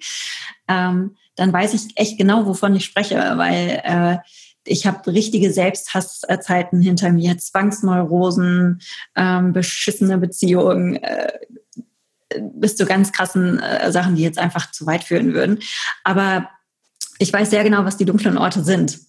ähm, 0.67 1.15
dann 1.35 1.53
weiß 1.53 1.73
ich 1.73 1.97
echt 1.97 2.17
genau, 2.17 2.45
wovon 2.45 2.75
ich 2.75 2.85
spreche, 2.85 3.15
weil 3.15 3.81
äh, 3.83 4.17
ich 4.65 4.85
habe 4.85 5.11
richtige 5.11 5.51
Selbsthasszeiten 5.51 6.81
hinter 6.81 7.11
mir, 7.11 7.37
Zwangsneurosen, 7.37 8.81
ähm, 9.15 9.53
beschissene 9.53 10.17
Beziehungen, 10.17 10.97
äh, 10.97 11.31
bis 12.53 12.75
zu 12.75 12.85
ganz 12.85 13.11
krassen 13.11 13.59
äh, 13.59 13.91
Sachen, 13.91 14.15
die 14.15 14.23
jetzt 14.23 14.39
einfach 14.39 14.71
zu 14.71 14.85
weit 14.85 15.03
führen 15.03 15.33
würden. 15.33 15.59
Aber 16.03 16.49
ich 17.19 17.31
weiß 17.31 17.49
sehr 17.49 17.63
genau, 17.63 17.85
was 17.85 17.97
die 17.97 18.05
dunklen 18.05 18.37
Orte 18.37 18.63
sind. 18.63 18.99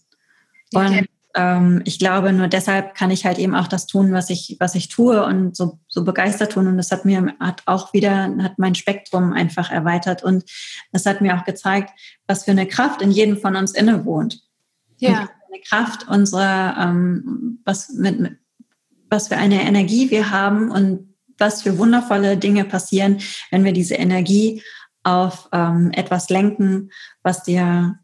Okay. 0.74 0.98
Und 1.00 1.08
ähm, 1.34 1.82
ich 1.84 1.98
glaube, 1.98 2.32
nur 2.32 2.48
deshalb 2.48 2.94
kann 2.94 3.10
ich 3.10 3.24
halt 3.24 3.38
eben 3.38 3.54
auch 3.54 3.66
das 3.66 3.86
tun, 3.86 4.12
was 4.12 4.28
ich, 4.28 4.56
was 4.60 4.74
ich 4.74 4.88
tue 4.88 5.24
und 5.24 5.56
so, 5.56 5.78
so 5.88 6.04
begeistert 6.04 6.52
tun. 6.52 6.66
Und 6.66 6.76
das 6.76 6.90
hat 6.90 7.04
mir 7.04 7.34
hat 7.40 7.62
auch 7.66 7.92
wieder, 7.92 8.34
hat 8.42 8.58
mein 8.58 8.74
Spektrum 8.74 9.32
einfach 9.32 9.70
erweitert. 9.70 10.22
Und 10.22 10.44
das 10.92 11.06
hat 11.06 11.20
mir 11.20 11.36
auch 11.36 11.44
gezeigt, 11.44 11.90
was 12.26 12.44
für 12.44 12.50
eine 12.50 12.66
Kraft 12.66 13.00
in 13.00 13.10
jedem 13.10 13.38
von 13.38 13.56
uns 13.56 13.72
inne 13.72 14.04
wohnt. 14.04 14.42
Ja. 14.98 15.30
Eine 15.48 15.62
Kraft 15.66 16.08
unserer, 16.08 16.76
ähm, 16.78 17.60
was 17.64 17.90
mit, 17.90 18.20
mit, 18.20 18.36
was 19.08 19.28
für 19.28 19.36
eine 19.36 19.62
Energie 19.62 20.10
wir 20.10 20.30
haben 20.30 20.70
und 20.70 21.11
was 21.42 21.60
für 21.62 21.76
wundervolle 21.76 22.38
Dinge 22.38 22.64
passieren, 22.64 23.20
wenn 23.50 23.64
wir 23.64 23.72
diese 23.72 23.96
Energie 23.96 24.62
auf 25.02 25.48
ähm, 25.52 25.90
etwas 25.92 26.30
lenken, 26.30 26.90
was 27.22 27.42
dir 27.42 27.98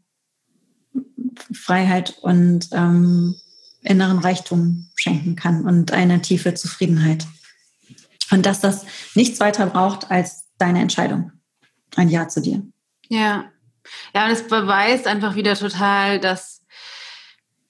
Freiheit 1.53 2.17
und 2.21 2.67
ähm, 2.73 3.35
inneren 3.81 4.19
Reichtum 4.19 4.89
schenken 4.95 5.35
kann 5.35 5.65
und 5.65 5.91
eine 5.93 6.21
tiefe 6.21 6.53
Zufriedenheit. 6.53 7.25
Und 8.29 8.45
dass 8.45 8.59
das 8.59 8.85
nichts 9.15 9.39
weiter 9.39 9.65
braucht 9.67 10.11
als 10.11 10.45
deine 10.57 10.81
Entscheidung. 10.81 11.31
Ein 11.95 12.09
Ja 12.09 12.27
zu 12.27 12.41
dir. 12.41 12.61
Ja. 13.07 13.45
Ja, 14.13 14.25
und 14.25 14.31
es 14.31 14.45
beweist 14.47 15.07
einfach 15.07 15.35
wieder 15.35 15.55
total, 15.55 16.19
dass 16.19 16.58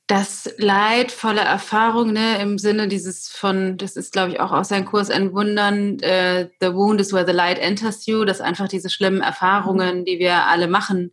das 0.10 0.52
leidvolle 0.58 1.42
Erfahrung, 1.42 2.14
ne, 2.14 2.42
im 2.42 2.58
Sinne 2.58 2.88
dieses 2.88 3.30
von, 3.30 3.78
das 3.78 3.96
ist, 3.96 4.12
glaube 4.12 4.32
ich, 4.32 4.40
auch 4.40 4.52
aus 4.52 4.70
seinem 4.70 4.86
Kurs 4.86 5.12
ein 5.12 5.34
Wundern, 5.34 6.00
äh, 6.00 6.50
the 6.60 6.74
wound 6.74 7.00
is 7.00 7.14
where 7.14 7.28
the 7.28 7.32
light 7.32 7.60
enters 7.60 8.08
you, 8.08 8.26
dass 8.26 8.42
einfach 8.42 8.68
diese 8.68 8.90
schlimmen 8.90 9.22
Erfahrungen, 9.22 10.06
die 10.06 10.18
wir 10.18 10.48
alle 10.48 10.68
machen, 10.68 11.12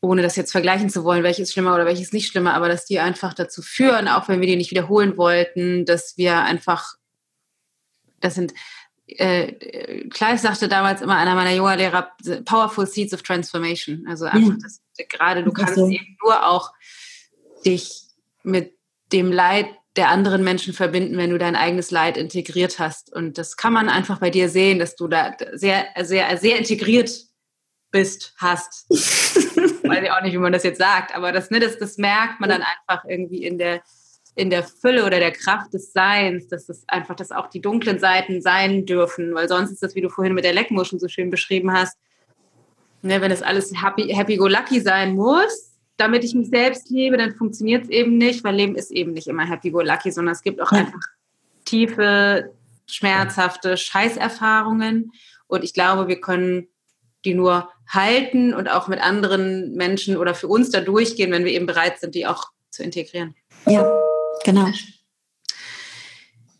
ohne 0.00 0.22
das 0.22 0.36
jetzt 0.36 0.50
vergleichen 0.50 0.88
zu 0.88 1.04
wollen, 1.04 1.24
welches 1.24 1.52
schlimmer 1.52 1.74
oder 1.74 1.84
welches 1.84 2.14
nicht 2.14 2.28
schlimmer, 2.28 2.54
aber 2.54 2.70
dass 2.70 2.86
die 2.86 3.00
einfach 3.00 3.34
dazu 3.34 3.60
führen, 3.60 4.08
auch 4.08 4.28
wenn 4.28 4.40
wir 4.40 4.46
die 4.46 4.56
nicht 4.56 4.70
wiederholen 4.70 5.18
wollten, 5.18 5.84
dass 5.84 6.16
wir 6.16 6.40
einfach, 6.40 6.94
das 8.20 8.34
sind, 8.34 8.54
äh, 9.08 10.08
Clive 10.08 10.38
sagte 10.38 10.68
damals 10.68 11.02
immer 11.02 11.16
einer 11.16 11.34
meiner 11.34 11.52
Yoga-Lehrer, 11.52 12.12
powerful 12.46 12.86
seeds 12.86 13.12
of 13.12 13.20
transformation. 13.20 14.06
Also 14.08 14.24
einfach, 14.24 14.54
mhm. 14.54 14.58
dass 14.58 14.80
gerade 15.10 15.44
du 15.44 15.52
kannst 15.52 15.74
so. 15.74 15.86
eben 15.90 16.16
nur 16.24 16.46
auch 16.46 16.72
dich 17.66 18.02
mit 18.42 18.72
dem 19.12 19.32
Leid 19.32 19.66
der 19.96 20.08
anderen 20.08 20.44
Menschen 20.44 20.74
verbinden, 20.74 21.16
wenn 21.16 21.30
du 21.30 21.38
dein 21.38 21.56
eigenes 21.56 21.90
Leid 21.90 22.16
integriert 22.16 22.78
hast. 22.78 23.12
Und 23.12 23.38
das 23.38 23.56
kann 23.56 23.72
man 23.72 23.88
einfach 23.88 24.18
bei 24.18 24.30
dir 24.30 24.48
sehen, 24.48 24.78
dass 24.78 24.94
du 24.94 25.08
da 25.08 25.36
sehr, 25.52 25.86
sehr, 26.02 26.36
sehr 26.36 26.58
integriert 26.58 27.10
bist, 27.90 28.34
hast. 28.36 28.86
Weiß 28.90 30.02
ich 30.02 30.10
auch 30.10 30.22
nicht, 30.22 30.34
wie 30.34 30.38
man 30.38 30.52
das 30.52 30.64
jetzt 30.64 30.78
sagt, 30.78 31.14
aber 31.14 31.32
das, 31.32 31.50
ne, 31.50 31.60
das, 31.60 31.78
das 31.78 31.96
merkt 31.96 32.40
man 32.40 32.50
dann 32.50 32.62
einfach 32.62 33.04
irgendwie 33.08 33.44
in 33.44 33.56
der, 33.56 33.82
in 34.34 34.50
der 34.50 34.64
Fülle 34.64 35.06
oder 35.06 35.18
der 35.18 35.32
Kraft 35.32 35.72
des 35.72 35.92
Seins, 35.92 36.48
dass 36.48 36.68
es 36.68 36.84
einfach, 36.88 37.14
dass 37.14 37.30
auch 37.30 37.48
die 37.48 37.60
dunklen 37.60 37.98
Seiten 37.98 38.42
sein 38.42 38.84
dürfen, 38.84 39.34
weil 39.34 39.48
sonst 39.48 39.70
ist 39.70 39.82
das, 39.82 39.94
wie 39.94 40.02
du 40.02 40.10
vorhin 40.10 40.34
mit 40.34 40.44
der 40.44 40.52
Leckmuschel 40.52 40.98
so 40.98 41.08
schön 41.08 41.30
beschrieben 41.30 41.72
hast, 41.72 41.96
ne, 43.02 43.20
wenn 43.20 43.30
es 43.30 43.42
alles 43.42 43.72
happy, 43.82 44.12
happy 44.14 44.36
go 44.36 44.46
lucky 44.46 44.80
sein 44.80 45.14
muss, 45.14 45.65
damit 45.96 46.24
ich 46.24 46.34
mich 46.34 46.48
selbst 46.48 46.90
liebe, 46.90 47.16
dann 47.16 47.34
funktioniert 47.34 47.84
es 47.84 47.90
eben 47.90 48.18
nicht, 48.18 48.44
weil 48.44 48.54
Leben 48.54 48.74
ist 48.74 48.90
eben 48.90 49.12
nicht 49.12 49.28
immer 49.28 49.48
happy 49.48 49.70
go 49.70 49.80
lucky, 49.80 50.10
sondern 50.10 50.32
es 50.32 50.42
gibt 50.42 50.60
auch 50.60 50.72
ja. 50.72 50.78
einfach 50.78 51.00
tiefe, 51.64 52.52
schmerzhafte 52.86 53.76
Scheißerfahrungen 53.76 55.12
und 55.46 55.64
ich 55.64 55.72
glaube, 55.72 56.08
wir 56.08 56.20
können 56.20 56.68
die 57.24 57.34
nur 57.34 57.70
halten 57.88 58.54
und 58.54 58.68
auch 58.68 58.88
mit 58.88 59.00
anderen 59.00 59.74
Menschen 59.74 60.16
oder 60.16 60.34
für 60.34 60.48
uns 60.48 60.70
da 60.70 60.80
durchgehen, 60.80 61.32
wenn 61.32 61.44
wir 61.44 61.52
eben 61.52 61.66
bereit 61.66 61.98
sind, 61.98 62.14
die 62.14 62.26
auch 62.26 62.50
zu 62.70 62.82
integrieren. 62.82 63.34
Ja, 63.66 63.90
genau. 64.44 64.68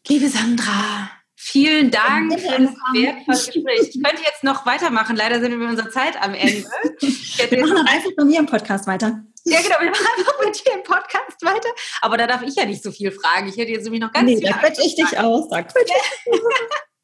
Liebe 0.08 0.28
Sandra, 0.28 1.10
vielen 1.46 1.90
Dank 1.90 2.32
für 2.40 2.62
das 2.62 2.70
wertvolle 2.92 3.38
Gespräch. 3.38 3.90
Ich 3.94 4.02
könnte 4.02 4.22
jetzt 4.24 4.42
noch 4.42 4.66
weitermachen. 4.66 5.16
Leider 5.16 5.40
sind 5.40 5.52
wir 5.52 5.58
mit 5.58 5.68
unserer 5.68 5.90
Zeit 5.90 6.20
am 6.20 6.34
Ende. 6.34 6.64
wir 7.00 7.60
machen 7.60 7.76
dann 7.76 7.86
einfach 7.86 8.10
bei 8.16 8.24
mir 8.24 8.40
im 8.40 8.46
Podcast 8.46 8.86
weiter. 8.86 9.22
Ja, 9.44 9.60
genau, 9.62 9.76
wir 9.80 9.90
machen 9.90 10.06
einfach 10.18 10.44
mit 10.44 10.66
dir 10.66 10.72
im 10.74 10.82
Podcast 10.82 11.42
weiter. 11.42 11.68
Aber 12.02 12.16
da 12.16 12.26
darf 12.26 12.42
ich 12.42 12.56
ja 12.56 12.64
nicht 12.64 12.82
so 12.82 12.90
viel 12.90 13.12
fragen. 13.12 13.48
Ich 13.48 13.56
hätte 13.56 13.70
jetzt 13.70 13.84
nämlich 13.84 14.00
noch 14.00 14.12
ganz 14.12 14.28
nee, 14.28 14.38
viel. 14.38 14.48
Da 14.48 14.58
quetsche 14.58 14.82
ich 14.82 14.96
dich 14.96 15.18
aus. 15.18 15.48
Da 15.48 15.62
quetsche 15.62 15.94
ich 16.26 16.42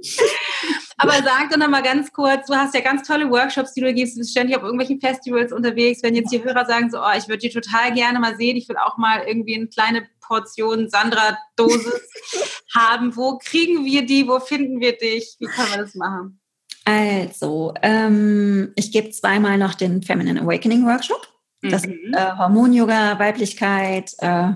Aber 0.97 1.12
sag 1.12 1.51
doch 1.51 1.57
noch 1.57 1.68
mal 1.68 1.82
ganz 1.82 2.12
kurz, 2.12 2.47
du 2.49 2.55
hast 2.55 2.74
ja 2.74 2.80
ganz 2.80 3.07
tolle 3.07 3.30
Workshops, 3.30 3.72
die 3.74 3.80
du 3.80 3.95
gibst, 3.95 4.16
du 4.16 4.18
bist 4.18 4.32
ständig 4.32 4.57
auf 4.57 4.62
irgendwelchen 4.62 5.01
Festivals 5.01 5.53
unterwegs. 5.53 6.03
Wenn 6.03 6.16
jetzt 6.16 6.32
die 6.32 6.43
Hörer 6.43 6.66
sagen 6.66 6.90
so, 6.90 6.99
oh, 6.99 7.16
ich 7.16 7.28
würde 7.28 7.38
die 7.38 7.51
total 7.51 7.93
gerne 7.95 8.18
mal 8.18 8.36
sehen, 8.36 8.57
ich 8.57 8.68
will 8.68 8.76
auch 8.76 8.99
mal 8.99 9.22
irgendwie 9.24 9.55
eine 9.55 9.68
kleine 9.68 10.09
Portion 10.23 10.89
Sandra-Dosis 10.89 12.01
haben. 12.75 13.16
Wo 13.16 13.39
kriegen 13.39 13.85
wir 13.85 14.07
die? 14.07 14.27
Wo 14.27 14.41
finden 14.41 14.81
wir 14.81 14.97
dich? 14.97 15.37
Wie 15.39 15.47
können 15.47 15.70
wir 15.70 15.79
das 15.79 15.95
machen? 15.95 16.41
Also, 16.85 17.75
ähm, 17.83 18.73
ich 18.75 18.91
gebe 18.91 19.11
zweimal 19.11 19.59
noch 19.59 19.75
den 19.75 20.03
Feminine 20.03 20.41
Awakening 20.41 20.85
Workshop. 20.87 21.29
Das 21.62 21.87
mhm. 21.87 22.12
äh, 22.12 22.37
Hormon-Yoga, 22.37 23.20
Weiblichkeit, 23.20 24.12
äh, 24.18 24.51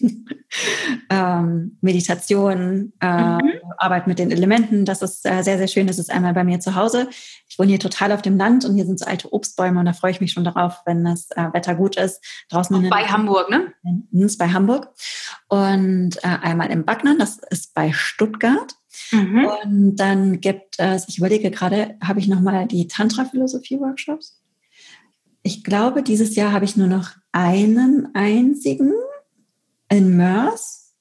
ähm, 1.10 1.76
Meditation, 1.82 2.92
äh, 3.00 3.06
mhm. 3.06 3.42
Arbeit 3.76 4.06
mit 4.06 4.18
den 4.18 4.30
Elementen. 4.30 4.86
Das 4.86 5.02
ist 5.02 5.26
äh, 5.26 5.42
sehr, 5.42 5.58
sehr 5.58 5.68
schön. 5.68 5.86
Das 5.86 5.98
ist 5.98 6.10
einmal 6.10 6.32
bei 6.32 6.44
mir 6.44 6.58
zu 6.60 6.74
Hause. 6.74 7.10
Ich 7.58 7.60
wohne 7.60 7.70
hier 7.70 7.80
total 7.80 8.12
auf 8.12 8.22
dem 8.22 8.36
Land 8.36 8.64
und 8.64 8.76
hier 8.76 8.86
sind 8.86 9.00
so 9.00 9.04
alte 9.04 9.32
Obstbäume 9.32 9.80
und 9.80 9.86
da 9.86 9.92
freue 9.92 10.12
ich 10.12 10.20
mich 10.20 10.30
schon 10.30 10.44
darauf, 10.44 10.82
wenn 10.86 11.02
das 11.02 11.28
äh, 11.32 11.52
Wetter 11.52 11.74
gut 11.74 11.96
ist. 11.96 12.24
Draußen 12.50 12.88
bei 12.88 13.02
Hamburg, 13.06 13.50
ne? 13.50 13.72
Ist 14.12 14.38
bei 14.38 14.50
Hamburg. 14.50 14.94
Und 15.48 16.18
äh, 16.18 16.38
einmal 16.40 16.70
im 16.70 16.84
Backnern, 16.84 17.18
das 17.18 17.38
ist 17.50 17.74
bei 17.74 17.92
Stuttgart. 17.92 18.76
Mhm. 19.10 19.48
Und 19.64 19.96
dann 19.96 20.40
gibt 20.40 20.76
es, 20.78 21.08
ich 21.08 21.18
überlege 21.18 21.50
gerade, 21.50 21.96
habe 22.00 22.20
ich 22.20 22.28
nochmal 22.28 22.68
die 22.68 22.86
Tantra-Philosophie-Workshops? 22.86 24.40
Ich 25.42 25.64
glaube, 25.64 26.04
dieses 26.04 26.36
Jahr 26.36 26.52
habe 26.52 26.64
ich 26.64 26.76
nur 26.76 26.86
noch 26.86 27.10
einen 27.32 28.14
einzigen 28.14 28.92
in 29.88 30.16
Mörs. 30.16 30.94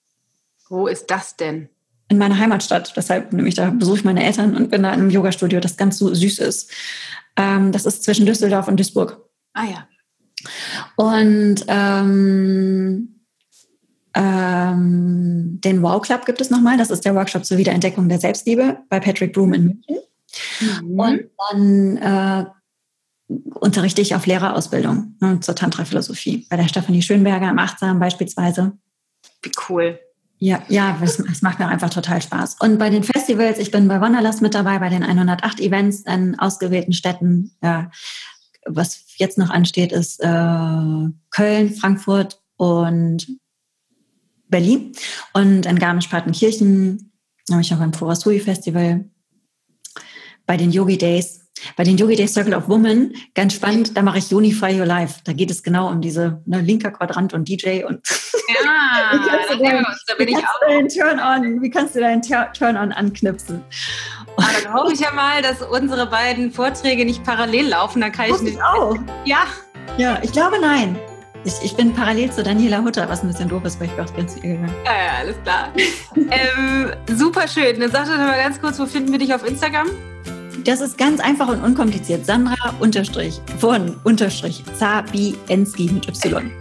Wo 0.69 0.87
ist 0.87 1.11
das 1.11 1.35
denn? 1.35 1.69
In 2.09 2.17
meiner 2.17 2.37
Heimatstadt. 2.37 2.93
Deshalb 2.95 3.33
nämlich 3.33 3.55
da 3.55 3.69
besuche 3.69 3.97
ich 3.97 4.03
meine 4.05 4.23
Eltern 4.23 4.55
und 4.55 4.71
bin 4.71 4.83
da 4.83 4.93
in 4.93 5.01
einem 5.01 5.09
Yoga-Studio, 5.09 5.59
das 5.59 5.77
ganz 5.77 5.97
so 5.97 6.13
süß 6.13 6.39
ist. 6.39 6.71
Ähm, 7.35 7.71
das 7.71 7.85
ist 7.85 8.03
zwischen 8.03 8.25
Düsseldorf 8.25 8.67
und 8.67 8.79
Duisburg. 8.79 9.21
Ah 9.53 9.65
ja. 9.65 9.87
Und 10.95 11.65
ähm, 11.67 13.17
ähm, 14.13 15.59
den 15.63 15.83
Wow 15.83 16.01
Club 16.01 16.25
gibt 16.25 16.41
es 16.41 16.49
nochmal. 16.49 16.77
Das 16.77 16.89
ist 16.89 17.05
der 17.05 17.15
Workshop 17.15 17.45
zur 17.45 17.57
Wiederentdeckung 17.57 18.09
der 18.09 18.19
Selbstliebe 18.19 18.77
bei 18.89 18.99
Patrick 18.99 19.33
Broom 19.33 19.53
in 19.53 19.63
München. 19.65 19.97
Mhm. 20.81 20.99
Und 20.99 21.21
dann 21.49 21.97
äh, 21.97 22.45
unterrichte 23.27 24.01
ich 24.01 24.15
auf 24.15 24.25
Lehrerausbildung 24.25 25.15
ne, 25.19 25.39
zur 25.41 25.55
Tantra-Philosophie 25.55 26.47
bei 26.49 26.57
der 26.57 26.67
Stefanie 26.67 27.01
Schönberger 27.01 27.49
im 27.49 27.59
Achtsam 27.59 27.99
beispielsweise. 27.99 28.73
Wie 29.41 29.51
cool. 29.69 29.99
Ja, 30.39 30.61
ja, 30.67 30.99
es, 31.01 31.19
es, 31.19 31.41
macht 31.41 31.57
mir 31.57 31.67
einfach 31.67 31.89
total 31.89 32.21
Spaß. 32.21 32.57
Und 32.59 32.77
bei 32.77 32.91
den 32.91 33.03
Festivals, 33.03 33.57
ich 33.57 33.71
bin 33.71 33.87
bei 33.87 33.99
Wanderlust 34.01 34.41
mit 34.41 34.53
dabei, 34.53 34.77
bei 34.77 34.89
den 34.89 35.03
108 35.03 35.59
Events 35.59 36.01
in 36.01 36.37
ausgewählten 36.37 36.93
Städten. 36.93 37.55
Ja, 37.63 37.89
was 38.65 39.05
jetzt 39.17 39.39
noch 39.39 39.49
ansteht, 39.49 39.91
ist 39.91 40.19
äh, 40.19 41.09
Köln, 41.31 41.73
Frankfurt 41.73 42.39
und 42.55 43.27
Berlin. 44.47 44.91
Und 45.33 45.65
in 45.65 45.79
Garmisch-Partenkirchen 45.79 47.11
habe 47.49 47.61
ich 47.61 47.73
auch 47.73 47.79
beim 47.79 47.91
Purasui 47.91 48.39
Festival, 48.39 49.05
bei 50.45 50.57
den 50.57 50.71
Yogi 50.71 50.97
Days 50.97 51.46
bei 51.75 51.83
den 51.83 51.97
Yogi 51.97 52.15
Day 52.15 52.27
Circle 52.27 52.53
of 52.53 52.67
Women, 52.69 53.13
ganz 53.35 53.53
spannend, 53.53 53.95
da 53.95 54.01
mache 54.01 54.19
ich 54.19 54.33
Unify 54.33 54.77
Your 54.79 54.85
Life. 54.85 55.21
Da 55.23 55.33
geht 55.33 55.51
es 55.51 55.63
genau 55.63 55.89
um 55.89 56.01
diese 56.01 56.41
ne, 56.45 56.61
linker 56.61 56.91
Quadrant 56.91 57.33
und 57.33 57.47
DJ 57.47 57.83
und 57.83 58.01
ja, 58.47 59.11
wie 59.13 59.29
kannst 59.29 59.49
du 59.51 59.63
dein, 59.63 59.85
da 60.07 60.15
bin 60.15 60.27
ich 60.29 60.37
auch. 60.37 61.07
Turn-on, 61.07 61.61
wie 61.61 61.69
kannst 61.69 61.95
du 61.95 61.99
deinen 61.99 62.21
Turn-on 62.21 62.91
anknipsen? 62.91 63.63
Aber 64.37 64.47
dann 64.63 64.73
hoffe 64.73 64.93
ich 64.93 64.99
ja 64.99 65.11
mal, 65.11 65.41
dass 65.41 65.61
unsere 65.61 66.07
beiden 66.07 66.51
Vorträge 66.51 67.05
nicht 67.05 67.23
parallel 67.23 67.69
laufen. 67.69 68.01
Dann 68.01 68.11
kann 68.11 68.29
ich 68.29 68.41
nicht. 68.41 68.61
auch. 68.61 68.95
Ja. 69.25 69.47
Ja, 69.97 70.19
ich 70.21 70.31
glaube 70.31 70.57
nein. 70.61 70.97
Ich, 71.43 71.53
ich, 71.63 71.75
bin 71.75 71.93
parallel 71.93 72.31
zu 72.31 72.43
Daniela 72.43 72.83
Hutter, 72.83 73.07
was 73.07 73.21
ein 73.21 73.27
bisschen 73.27 73.47
doof 73.47 73.63
ist, 73.63 73.79
weil 73.79 73.87
ich 73.87 74.01
auch 74.01 74.15
ganz 74.15 74.33
viel 74.33 74.41
gegangen. 74.41 74.73
Ja, 74.85 74.91
ja, 74.91 75.11
alles 75.19 75.35
klar. 75.43 75.71
ähm, 76.15 76.91
super 77.15 77.47
schön. 77.47 77.79
Dann 77.79 77.89
sag 77.89 78.05
doch 78.05 78.17
mal 78.17 78.37
ganz 78.37 78.59
kurz, 78.59 78.79
wo 78.79 78.85
finden 78.85 79.11
wir 79.11 79.19
dich 79.19 79.33
auf 79.33 79.47
Instagram? 79.47 79.87
Das 80.63 80.81
ist 80.81 80.97
ganz 80.97 81.19
einfach 81.19 81.47
und 81.47 81.63
unkompliziert. 81.63 82.25
Sandra 82.25 82.73
unterstrich 82.79 83.41
von 83.59 83.95
unterstrich 84.03 84.63
Zabienski 84.77 85.89
mit 85.91 86.07
Y. 86.07 86.51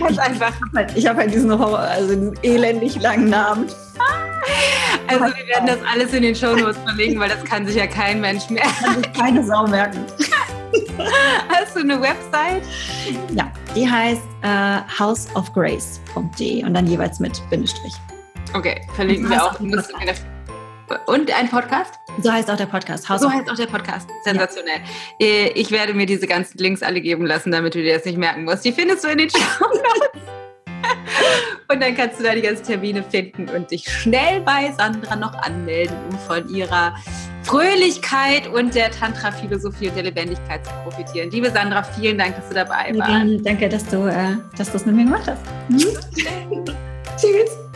Ganz 0.00 0.18
einfach. 0.18 0.52
Halt, 0.74 0.96
ich 0.96 1.06
habe 1.06 1.20
halt 1.20 1.34
diesen 1.34 1.50
Horror, 1.50 1.80
also 1.80 2.08
diesen 2.14 2.38
elendig 2.42 3.00
langen 3.00 3.28
Namen. 3.28 3.66
Also 5.08 5.24
wir 5.24 5.46
werden 5.46 5.66
das 5.66 5.78
alles 5.92 6.12
in 6.12 6.22
den 6.22 6.34
Show 6.34 6.54
Notes 6.54 6.78
verlinken, 6.78 7.18
weil 7.20 7.30
das 7.30 7.42
kann 7.44 7.66
sich 7.66 7.76
ja 7.76 7.86
kein 7.86 8.20
Mensch 8.20 8.48
mehr. 8.50 8.64
Kann 8.82 8.96
sich 8.96 9.12
keine 9.12 9.44
Sau 9.44 9.66
merken. 9.66 10.04
Hast 11.48 11.76
du 11.76 11.80
eine 11.80 12.00
Website? 12.00 12.62
Ja, 13.34 13.50
die 13.74 13.88
heißt 13.88 14.22
äh, 14.42 14.80
houseofgrace.de 14.98 16.64
und 16.64 16.74
dann 16.74 16.86
jeweils 16.86 17.20
mit 17.20 17.40
Bindestrich. 17.50 17.94
Okay, 18.54 18.86
verlinken 18.94 19.30
wir 19.30 19.44
auch. 19.44 19.58
Und 21.06 21.30
ein 21.32 21.48
Podcast? 21.48 21.98
So 22.22 22.32
heißt 22.32 22.50
auch 22.50 22.56
der 22.56 22.66
Podcast. 22.66 23.08
House 23.08 23.20
so 23.20 23.30
heißt 23.30 23.50
auch 23.50 23.56
der 23.56 23.66
Podcast. 23.66 24.08
Sensationell. 24.24 24.80
Ja. 25.20 25.26
Äh, 25.26 25.48
ich 25.50 25.70
werde 25.70 25.94
mir 25.94 26.06
diese 26.06 26.26
ganzen 26.26 26.58
Links 26.58 26.82
alle 26.82 27.00
geben 27.00 27.26
lassen, 27.26 27.52
damit 27.52 27.74
du 27.74 27.82
dir 27.82 27.94
das 27.94 28.04
nicht 28.04 28.18
merken 28.18 28.44
musst. 28.44 28.64
Die 28.64 28.72
findest 28.72 29.04
du 29.04 29.08
in 29.08 29.18
den 29.18 29.30
Show 29.30 29.38
Notes. 29.38 29.82
und 31.72 31.82
dann 31.82 31.94
kannst 31.94 32.18
du 32.18 32.24
da 32.24 32.34
die 32.34 32.42
ganzen 32.42 32.64
Termine 32.64 33.02
finden 33.02 33.48
und 33.48 33.70
dich 33.70 33.88
schnell 33.88 34.40
bei 34.40 34.72
Sandra 34.76 35.16
noch 35.16 35.34
anmelden, 35.34 35.96
um 36.10 36.18
von 36.18 36.48
ihrer 36.48 36.94
Fröhlichkeit 37.44 38.46
und 38.48 38.74
der 38.74 38.90
Tantra-Philosophie 38.90 39.88
und 39.88 39.96
der 39.96 40.04
Lebendigkeit 40.04 40.64
zu 40.66 40.72
profitieren. 40.84 41.30
Liebe 41.30 41.50
Sandra, 41.50 41.82
vielen 41.82 42.18
Dank, 42.18 42.36
dass 42.36 42.48
du 42.48 42.54
dabei 42.54 42.92
warst. 42.96 43.46
Danke, 43.46 43.68
dass 43.68 43.84
du 43.86 44.06
äh, 44.06 44.36
dass 44.56 44.74
es 44.74 44.84
mit 44.84 44.96
mir 44.96 45.04
gemacht 45.04 45.26
hast. 45.26 45.42
Mhm. 45.68 46.64
Tschüss. 47.16 47.67